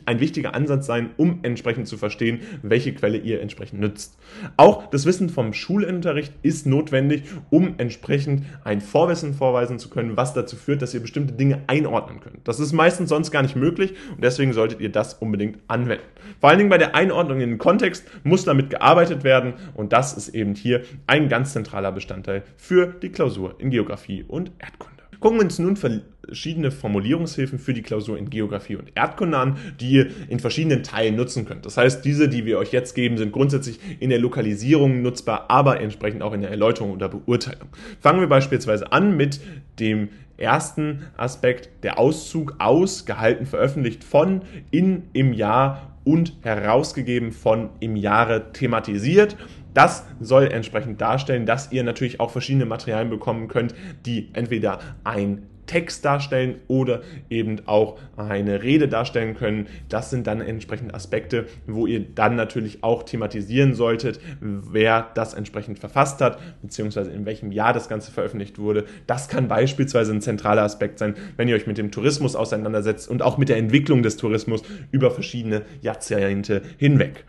ein 0.06 0.20
wichtiger 0.20 0.54
Ansatz 0.54 0.87
sein, 0.87 1.11
um 1.18 1.40
entsprechend 1.42 1.87
zu 1.87 1.98
verstehen, 1.98 2.40
welche 2.62 2.94
Quelle 2.94 3.18
ihr 3.18 3.42
entsprechend 3.42 3.80
nützt. 3.80 4.18
Auch 4.56 4.88
das 4.88 5.04
Wissen 5.04 5.28
vom 5.38 5.53
Schulunterricht 5.53 6.33
ist 6.42 6.66
notwendig, 6.66 7.22
um 7.48 7.74
entsprechend 7.79 8.44
ein 8.64 8.81
Vorwissen 8.81 9.35
vorweisen 9.35 9.79
zu 9.79 9.88
können, 9.88 10.16
was 10.16 10.35
dazu 10.35 10.57
führt, 10.57 10.83
dass 10.83 10.94
ihr 10.94 11.01
bestimmte 11.01 11.35
Dinge 11.35 11.62
einordnen 11.68 12.18
könnt. 12.18 12.48
Das 12.48 12.59
ist 12.59 12.72
meistens 12.72 13.11
sonst 13.11 13.31
gar 13.31 13.42
nicht 13.42 13.55
möglich 13.55 13.94
und 14.16 14.24
deswegen 14.24 14.53
solltet 14.53 14.81
ihr 14.81 14.90
das 14.90 15.14
unbedingt 15.14 15.61
anwenden. 15.68 16.03
Vor 16.40 16.51
allen 16.51 16.59
Dingen 16.59 16.70
bei 16.70 16.79
der 16.79 16.96
Einordnung 16.96 17.40
in 17.40 17.51
den 17.51 17.59
Kontext 17.59 18.05
muss 18.24 18.46
damit 18.46 18.68
gearbeitet 18.70 19.22
werden 19.22 19.55
und 19.74 19.92
das 19.92 20.12
ist 20.12 20.31
eben 20.31 20.57
hier 20.57 20.83
ein 21.07 21.29
ganz 21.29 21.53
zentraler 21.53 21.92
Bestandteil 21.92 22.42
für 22.57 22.88
die 22.88 23.11
Klausur 23.11 23.55
in 23.61 23.70
Geografie 23.70 24.24
und 24.27 24.51
Erdkunde. 24.59 24.97
Gucken 25.20 25.38
wir 25.38 25.44
uns 25.44 25.59
nun 25.59 25.76
verschiedene 25.76 26.70
Formulierungshilfen 26.70 27.59
für 27.59 27.74
die 27.74 27.83
Klausur 27.83 28.18
in 28.18 28.31
Geografie 28.31 28.76
und 28.76 28.92
Erdkunde 28.94 29.37
an, 29.37 29.57
die 29.81 29.90
ihr 29.90 30.11
in 30.28 30.38
verschiedenen 30.38 30.85
Teilen 30.85 31.16
nutzen 31.16 31.44
könnt. 31.44 31.66
Das 31.66 31.76
heißt, 31.76 32.04
diese, 32.04 32.28
die 32.28 32.44
wir 32.44 32.59
euch 32.59 32.72
jetzt 32.72 32.94
geben, 32.94 33.18
sind 33.18 33.33
grundsätzlich 33.33 33.81
in 33.98 34.11
der 34.11 34.20
Lokalisierung 34.20 35.02
nutzbar, 35.02 35.46
aber 35.48 35.81
entsprechend 35.81 36.22
auch 36.22 36.33
in 36.33 36.42
der 36.42 36.50
Erläuterung 36.50 36.92
oder 36.92 37.09
Beurteilung. 37.09 37.68
Fangen 38.00 38.20
wir 38.20 38.28
beispielsweise 38.28 38.92
an 38.92 39.16
mit 39.16 39.40
dem 39.81 40.11
ersten 40.37 41.02
Aspekt, 41.16 41.68
der 41.83 41.98
Auszug 41.98 42.54
aus, 42.59 43.04
gehalten, 43.04 43.44
veröffentlicht 43.44 44.04
von, 44.04 44.42
in, 44.70 45.04
im 45.12 45.33
Jahr 45.33 45.98
und 46.04 46.33
herausgegeben 46.42 47.33
von, 47.33 47.70
im 47.81 47.96
Jahre 47.96 48.52
thematisiert. 48.52 49.37
Das 49.74 50.04
soll 50.20 50.46
entsprechend 50.46 51.00
darstellen, 51.00 51.46
dass 51.46 51.72
ihr 51.72 51.85
natürlich 51.85 52.20
auch 52.20 52.31
verschiedene 52.31 52.66
Materialien 52.66 53.11
bekommen 53.11 53.48
könnt, 53.48 53.74
die 54.07 54.31
entweder 54.33 54.81
ein 55.04 55.46
Text 55.68 56.04
darstellen 56.04 56.57
oder 56.66 57.02
eben 57.31 57.61
auch 57.66 57.98
eine 58.16 58.64
Rede 58.64 58.88
darstellen 58.88 59.37
können. 59.37 59.68
Das 59.88 60.11
sind 60.11 60.26
dann 60.26 60.40
entsprechend 60.40 60.92
Aspekte, 60.94 61.46
wo 61.68 61.87
ihr 61.87 62.00
dann 62.00 62.35
natürlich 62.35 62.83
auch 62.83 63.04
thematisieren 63.04 63.74
solltet, 63.74 64.18
wer 64.40 65.11
das 65.14 65.35
entsprechend 65.35 65.78
verfasst 65.78 66.20
hat, 66.20 66.38
beziehungsweise 66.62 67.12
in 67.12 67.26
welchem 67.26 67.52
Jahr 67.52 67.72
das 67.72 67.88
Ganze 67.88 68.11
veröffentlicht 68.11 68.59
wurde. 68.59 68.85
Das 69.07 69.28
kann 69.28 69.46
beispielsweise 69.46 70.12
ein 70.12 70.22
zentraler 70.22 70.62
Aspekt 70.62 70.98
sein, 70.98 71.14
wenn 71.37 71.46
ihr 71.46 71.54
euch 71.54 71.66
mit 71.68 71.78
dem 71.78 71.92
Tourismus 71.92 72.35
auseinandersetzt 72.35 73.09
und 73.09 73.22
auch 73.22 73.38
mit 73.38 73.48
der 73.48 73.59
Entwicklung 73.59 74.02
des 74.02 74.16
Tourismus 74.16 74.62
über 74.90 75.11
verschiedene 75.11 75.62
Jahrzehnte 75.83 76.62
hinweg. 76.78 77.24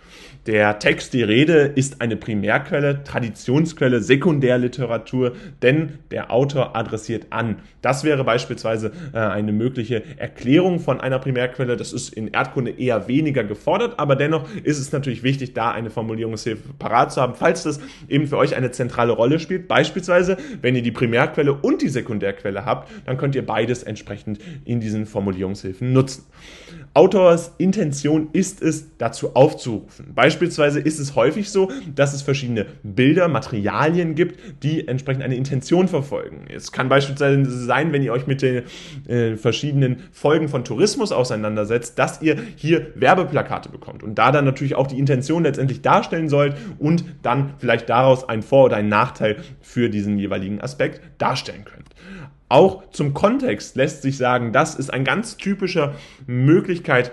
Der 0.45 0.79
Text, 0.79 1.13
die 1.13 1.21
Rede 1.21 1.71
ist 1.75 2.01
eine 2.01 2.15
Primärquelle, 2.15 3.03
Traditionsquelle, 3.03 4.01
Sekundärliteratur, 4.01 5.33
denn 5.61 5.99
der 6.11 6.31
Autor 6.31 6.75
adressiert 6.75 7.27
an. 7.29 7.57
Das 7.81 8.03
wäre 8.03 8.25
beispielsweise 8.29 8.91
äh, 9.11 9.17
eine 9.17 9.51
mögliche 9.51 10.03
Erklärung 10.17 10.79
von 10.79 11.01
einer 11.01 11.17
Primärquelle. 11.17 11.77
Das 11.77 11.93
ist 11.93 12.13
in 12.13 12.27
Erdkunde 12.27 12.69
eher 12.69 13.07
weniger 13.07 13.43
gefordert, 13.43 13.95
aber 13.97 14.15
dennoch 14.15 14.47
ist 14.63 14.77
es 14.77 14.91
natürlich 14.91 15.23
wichtig, 15.23 15.55
da 15.55 15.71
eine 15.71 15.89
Formulierungshilfe 15.89 16.73
parat 16.77 17.11
zu 17.11 17.21
haben, 17.21 17.33
falls 17.33 17.63
das 17.63 17.79
eben 18.07 18.27
für 18.27 18.37
euch 18.37 18.55
eine 18.55 18.69
zentrale 18.69 19.13
Rolle 19.13 19.39
spielt. 19.39 19.67
Beispielsweise, 19.67 20.37
wenn 20.61 20.75
ihr 20.75 20.83
die 20.83 20.91
Primärquelle 20.91 21.53
und 21.53 21.81
die 21.81 21.89
Sekundärquelle 21.89 22.65
habt, 22.65 22.91
dann 23.07 23.17
könnt 23.17 23.33
ihr 23.33 23.43
beides 23.43 23.81
entsprechend 23.81 24.37
in 24.63 24.79
diesen 24.79 25.07
Formulierungshilfen 25.07 25.91
nutzen. 25.91 26.25
Autors 26.93 27.53
Intention 27.57 28.29
ist 28.33 28.61
es, 28.61 28.97
dazu 28.97 29.35
aufzurufen. 29.35 30.13
Beispielsweise 30.15 30.79
ist 30.79 30.99
es 30.99 31.15
häufig 31.15 31.51
so, 31.51 31.71
dass 31.93 32.13
es 32.13 32.21
verschiedene 32.21 32.65
Bilder, 32.83 33.27
Materialien 33.27 34.15
gibt, 34.15 34.63
die 34.63 34.87
entsprechend 34.87 35.23
eine 35.23 35.35
Intention 35.35 35.87
verfolgen. 35.87 36.45
Es 36.49 36.71
kann 36.71 36.89
beispielsweise 36.89 37.49
sein, 37.49 37.93
wenn 37.93 38.01
ihr 38.01 38.11
euch 38.11 38.27
mit 38.27 38.41
den 38.41 38.63
äh, 39.07 39.37
verschiedenen 39.37 40.03
Folgen 40.11 40.49
von 40.49 40.63
Tourismus 40.63 41.11
auseinandersetzt, 41.11 41.99
dass 41.99 42.21
ihr 42.21 42.37
hier 42.55 42.87
Werbeplakate 42.95 43.69
bekommt 43.69 44.03
und 44.03 44.15
da 44.15 44.31
dann 44.31 44.45
natürlich 44.45 44.75
auch 44.75 44.87
die 44.87 44.97
Intention 44.97 45.43
letztendlich 45.43 45.81
darstellen 45.81 46.27
sollt 46.27 46.55
und 46.79 47.05
dann 47.21 47.53
vielleicht 47.59 47.89
daraus 47.89 48.27
einen 48.27 48.41
Vor- 48.41 48.65
oder 48.65 48.77
einen 48.77 48.89
Nachteil 48.89 49.37
für 49.61 49.89
diesen 49.89 50.17
jeweiligen 50.17 50.59
Aspekt 50.59 51.01
darstellen 51.19 51.65
könnt. 51.65 51.87
Auch 52.49 52.89
zum 52.89 53.13
Kontext 53.13 53.75
lässt 53.75 54.01
sich 54.01 54.17
sagen, 54.17 54.51
das 54.51 54.75
ist 54.75 54.91
eine 54.91 55.03
ganz 55.03 55.37
typische 55.37 55.93
Möglichkeit, 56.25 57.11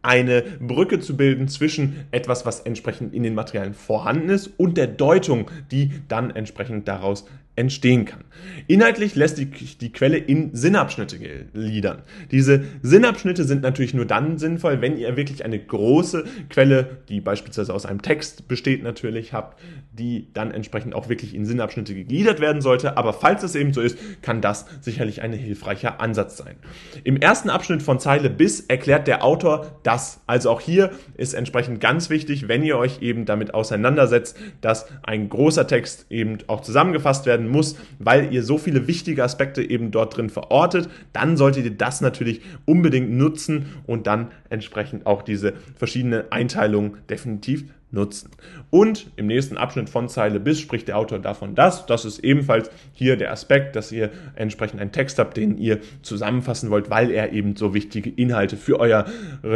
eine 0.00 0.42
Brücke 0.60 1.00
zu 1.00 1.16
bilden 1.16 1.48
zwischen 1.48 2.04
etwas, 2.10 2.46
was 2.46 2.60
entsprechend 2.60 3.14
in 3.14 3.22
den 3.22 3.34
Materialien 3.34 3.74
vorhanden 3.74 4.28
ist 4.28 4.50
und 4.58 4.76
der 4.76 4.86
Deutung, 4.86 5.50
die 5.70 5.92
dann 6.08 6.30
entsprechend 6.30 6.86
daraus 6.86 7.26
entstehen 7.56 8.04
kann. 8.04 8.24
Inhaltlich 8.66 9.14
lässt 9.14 9.38
die, 9.38 9.46
die 9.46 9.92
Quelle 9.92 10.16
in 10.16 10.54
Sinnabschnitte 10.54 11.18
gliedern. 11.18 12.02
Diese 12.30 12.64
Sinnabschnitte 12.82 13.44
sind 13.44 13.62
natürlich 13.62 13.94
nur 13.94 14.06
dann 14.06 14.38
sinnvoll, 14.38 14.80
wenn 14.80 14.96
ihr 14.96 15.16
wirklich 15.16 15.44
eine 15.44 15.58
große 15.58 16.24
Quelle, 16.50 16.98
die 17.08 17.20
beispielsweise 17.20 17.72
aus 17.72 17.86
einem 17.86 18.02
Text 18.02 18.48
besteht, 18.48 18.82
natürlich 18.82 19.32
habt, 19.32 19.60
die 19.92 20.28
dann 20.32 20.50
entsprechend 20.50 20.94
auch 20.94 21.08
wirklich 21.08 21.34
in 21.34 21.44
Sinnabschnitte 21.44 21.94
gegliedert 21.94 22.40
werden 22.40 22.62
sollte. 22.62 22.96
Aber 22.96 23.12
falls 23.12 23.42
es 23.42 23.54
eben 23.54 23.72
so 23.72 23.80
ist, 23.80 23.98
kann 24.22 24.40
das 24.40 24.66
sicherlich 24.80 25.22
ein 25.22 25.32
hilfreicher 25.32 26.00
Ansatz 26.00 26.36
sein. 26.36 26.56
Im 27.04 27.16
ersten 27.16 27.50
Abschnitt 27.50 27.82
von 27.82 28.00
Zeile 28.00 28.30
bis 28.30 28.60
erklärt 28.60 29.06
der 29.06 29.24
Autor 29.24 29.78
das. 29.82 30.20
Also 30.26 30.50
auch 30.50 30.60
hier 30.60 30.90
ist 31.16 31.34
entsprechend 31.34 31.80
ganz 31.80 32.10
wichtig, 32.10 32.48
wenn 32.48 32.62
ihr 32.62 32.78
euch 32.78 33.02
eben 33.02 33.26
damit 33.26 33.54
auseinandersetzt, 33.54 34.36
dass 34.60 34.86
ein 35.02 35.28
großer 35.28 35.66
Text 35.66 36.06
eben 36.10 36.38
auch 36.46 36.60
zusammengefasst 36.60 37.26
werden 37.26 37.43
werden 37.44 37.52
muss, 37.52 37.76
weil 37.98 38.32
ihr 38.32 38.42
so 38.42 38.58
viele 38.58 38.86
wichtige 38.86 39.22
Aspekte 39.22 39.62
eben 39.62 39.90
dort 39.90 40.16
drin 40.16 40.30
verortet, 40.30 40.88
dann 41.12 41.36
solltet 41.36 41.64
ihr 41.64 41.76
das 41.76 42.00
natürlich 42.00 42.40
unbedingt 42.64 43.10
nutzen 43.10 43.66
und 43.86 44.06
dann 44.06 44.28
entsprechend 44.50 45.06
auch 45.06 45.22
diese 45.22 45.54
verschiedenen 45.76 46.24
Einteilungen 46.30 46.98
definitiv 47.08 47.64
nutzen. 47.94 48.30
Und 48.70 49.10
im 49.16 49.26
nächsten 49.26 49.56
Abschnitt 49.56 49.88
von 49.88 50.08
Zeile 50.08 50.40
bis 50.40 50.60
spricht 50.60 50.88
der 50.88 50.98
Autor 50.98 51.20
davon, 51.20 51.54
dass 51.54 51.86
das 51.86 52.04
ist 52.04 52.18
ebenfalls 52.18 52.70
hier 52.92 53.16
der 53.16 53.32
Aspekt, 53.32 53.76
dass 53.76 53.92
ihr 53.92 54.10
entsprechend 54.34 54.80
einen 54.80 54.92
Text 54.92 55.18
habt, 55.18 55.36
den 55.36 55.56
ihr 55.56 55.80
zusammenfassen 56.02 56.70
wollt, 56.70 56.90
weil 56.90 57.10
er 57.10 57.32
eben 57.32 57.56
so 57.56 57.72
wichtige 57.72 58.10
Inhalte 58.10 58.56
für 58.56 58.80
eure 58.80 59.06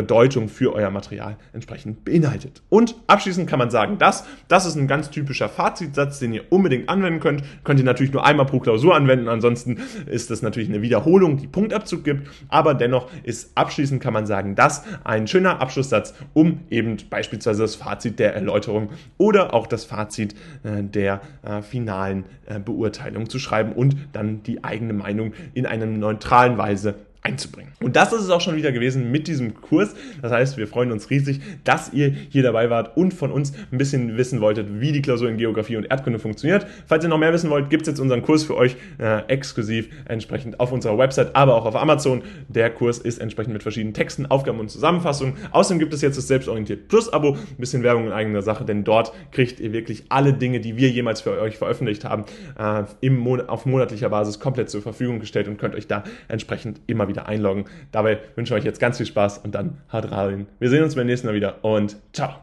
Deutung, 0.07 0.49
für 0.49 0.73
euer 0.73 0.91
Material 0.91 1.37
entsprechend 1.53 2.05
beinhaltet. 2.05 2.63
Und 2.69 2.95
abschließend 3.09 3.49
kann 3.49 3.59
man 3.59 3.71
sagen, 3.71 3.99
dass 3.99 4.25
das 4.47 4.67
ist 4.67 4.77
ein 4.77 4.89
ganz 4.89 5.11
typischer 5.11 5.49
Fazitsatz, 5.49 6.21
den 6.21 6.33
ihr 6.33 6.45
unbedingt 6.51 6.89
anwenden 6.89 7.21
könnt. 7.21 7.43
Könnt 7.65 7.81
ihr 7.81 7.87
natürlich 7.87 8.13
nur 8.13 8.25
einmal 8.25 8.47
pro 8.47 8.61
Klausur 8.61 8.95
anwenden, 8.95 9.29
ansonsten 9.29 9.79
ist 10.07 10.31
das 10.31 10.43
natürlich 10.43 10.69
eine 10.69 10.83
Wiederholung, 10.83 11.37
die 11.37 11.49
Punktabzug 11.49 12.05
gibt, 12.05 12.29
aber 12.49 12.75
dennoch 12.75 13.11
ist 13.25 13.51
abschließend 13.57 14.01
kann 14.01 14.13
man 14.13 14.27
sagen, 14.27 14.55
dass 14.55 14.85
ein 15.05 15.27
schöner 15.27 15.61
Abschlusssatz, 15.61 16.15
um 16.35 16.61
eben 16.71 16.97
beispielsweise 17.11 17.63
das 17.63 17.75
Fazit 17.75 18.19
der 18.19 18.28
der 18.29 18.35
Erläuterung 18.35 18.91
oder 19.17 19.55
auch 19.55 19.67
das 19.67 19.85
Fazit 19.85 20.35
äh, 20.63 20.83
der 20.83 21.23
äh, 21.43 21.63
finalen 21.63 22.25
äh, 22.47 22.61
Beurteilung 22.61 23.31
zu 23.31 23.39
schreiben 23.39 23.73
und 23.73 23.97
dann 24.13 24.43
die 24.43 24.65
eigene 24.65 24.93
Meinung 24.93 25.33
in 25.55 25.65
einer 25.65 25.87
neutralen 25.87 26.59
Weise 26.59 26.95
einzubringen. 27.23 27.73
Und 27.81 27.97
das 27.97 28.13
ist 28.13 28.23
es 28.23 28.31
auch 28.31 28.41
schon 28.41 28.57
wieder 28.57 28.73
gewesen 28.73 29.11
mit 29.11 29.29
diesem 29.29 29.55
Kurs. 29.55 29.95
Das 30.23 30.33
heißt, 30.33 30.57
wir 30.57 30.67
freuen 30.67 30.93
uns 30.93 31.11
riesig, 31.11 31.41
dass 31.65 31.93
ihr 31.93 32.09
hier 32.11 32.43
dabei 32.43 32.71
wart 32.71 32.97
und 32.97 33.13
von 33.13 33.31
uns 33.31 33.53
ein 33.71 33.79
bisschen 33.79 34.17
wissen 34.17 34.41
wolltet, 34.41 34.81
wie 34.81 34.93
die 34.93 35.03
Klausur 35.03 35.29
in 35.29 35.37
Geografie 35.37 35.77
und 35.77 35.85
Erdkunde 35.85 36.19
funktioniert. 36.19 36.67
Falls 36.87 37.05
ihr 37.05 37.11
noch 37.11 37.19
mehr 37.19 37.33
wissen 37.33 37.51
wollt, 37.51 37.71
gibt 37.71 37.83
es 37.83 37.89
jetzt 37.89 38.01
unseren 38.01 38.23
Kurs 38.23 38.45
für 38.45 38.57
euch 38.57 38.77
äh, 38.99 39.23
exklusiv 39.27 39.89
entsprechend 40.07 40.61
auf 40.61 40.73
unserer 40.73 40.97
Website, 40.97 41.35
aber 41.35 41.55
auch 41.55 41.67
auf 41.67 41.77
Amazon. 41.77 42.23
Der 42.49 42.71
Kurs 42.71 42.99
ist 42.99 43.19
entsprechend 43.19 43.53
mit 43.53 43.63
verschiedenen 43.63 43.95
Texten, 43.95 44.27
Aufgaben 44.27 44.61
und 44.61 44.71
Zusammenfassungen. 44.71 45.35
Außerdem 45.51 45.79
gibt 45.79 45.93
es 45.95 46.03
jetzt 46.03 46.17
das 46.17 46.29
Selbstorientiert 46.29 46.89
Plus 46.89 47.13
Abo, 47.13 47.33
ein 47.33 47.57
bisschen 47.59 47.83
Werbung 47.83 48.07
in 48.07 48.13
eigener 48.13 48.43
Sache, 48.43 48.65
denn 48.65 48.85
dort 48.85 49.13
kriegt 49.33 49.61
ihr 49.61 49.73
wirklich 49.73 50.05
alle 50.09 50.33
Dinge, 50.33 50.61
die 50.61 50.77
wir 50.77 50.89
jemals 50.91 51.21
für 51.21 51.41
euch 51.41 51.59
veröffentlicht 51.59 52.05
haben, 52.05 52.25
äh, 52.59 52.85
im 53.01 53.17
Mon 53.17 53.41
auf 53.41 53.67
monatlicher 53.67 54.09
Basis 54.09 54.41
komplett 54.41 54.71
zur 54.71 54.83
Verfügung 54.83 55.21
gestellt 55.21 55.49
und 55.49 55.59
könnt 55.59 55.75
euch 55.75 55.87
da 55.87 56.05
entsprechend 56.29 56.81
immer 56.87 57.08
wieder 57.09 57.29
einloggen. 57.29 57.65
Dabei 57.93 58.19
wünsche 58.37 58.55
ich 58.55 58.61
euch 58.61 58.65
jetzt 58.65 58.81
ganz 58.81 58.99
viel 58.99 59.07
Spaß 59.07 59.39
und 59.39 59.55
dann 59.55 59.79
haut 59.93 60.11
rein. 60.11 60.47
Wir 60.59 60.71
sehen 60.71 60.83
uns 60.85 60.95
beim 60.95 61.07
nächsten 61.07 61.27
Mal 61.27 61.35
wieder 61.35 61.65
und 61.65 61.97
ciao. 62.13 62.37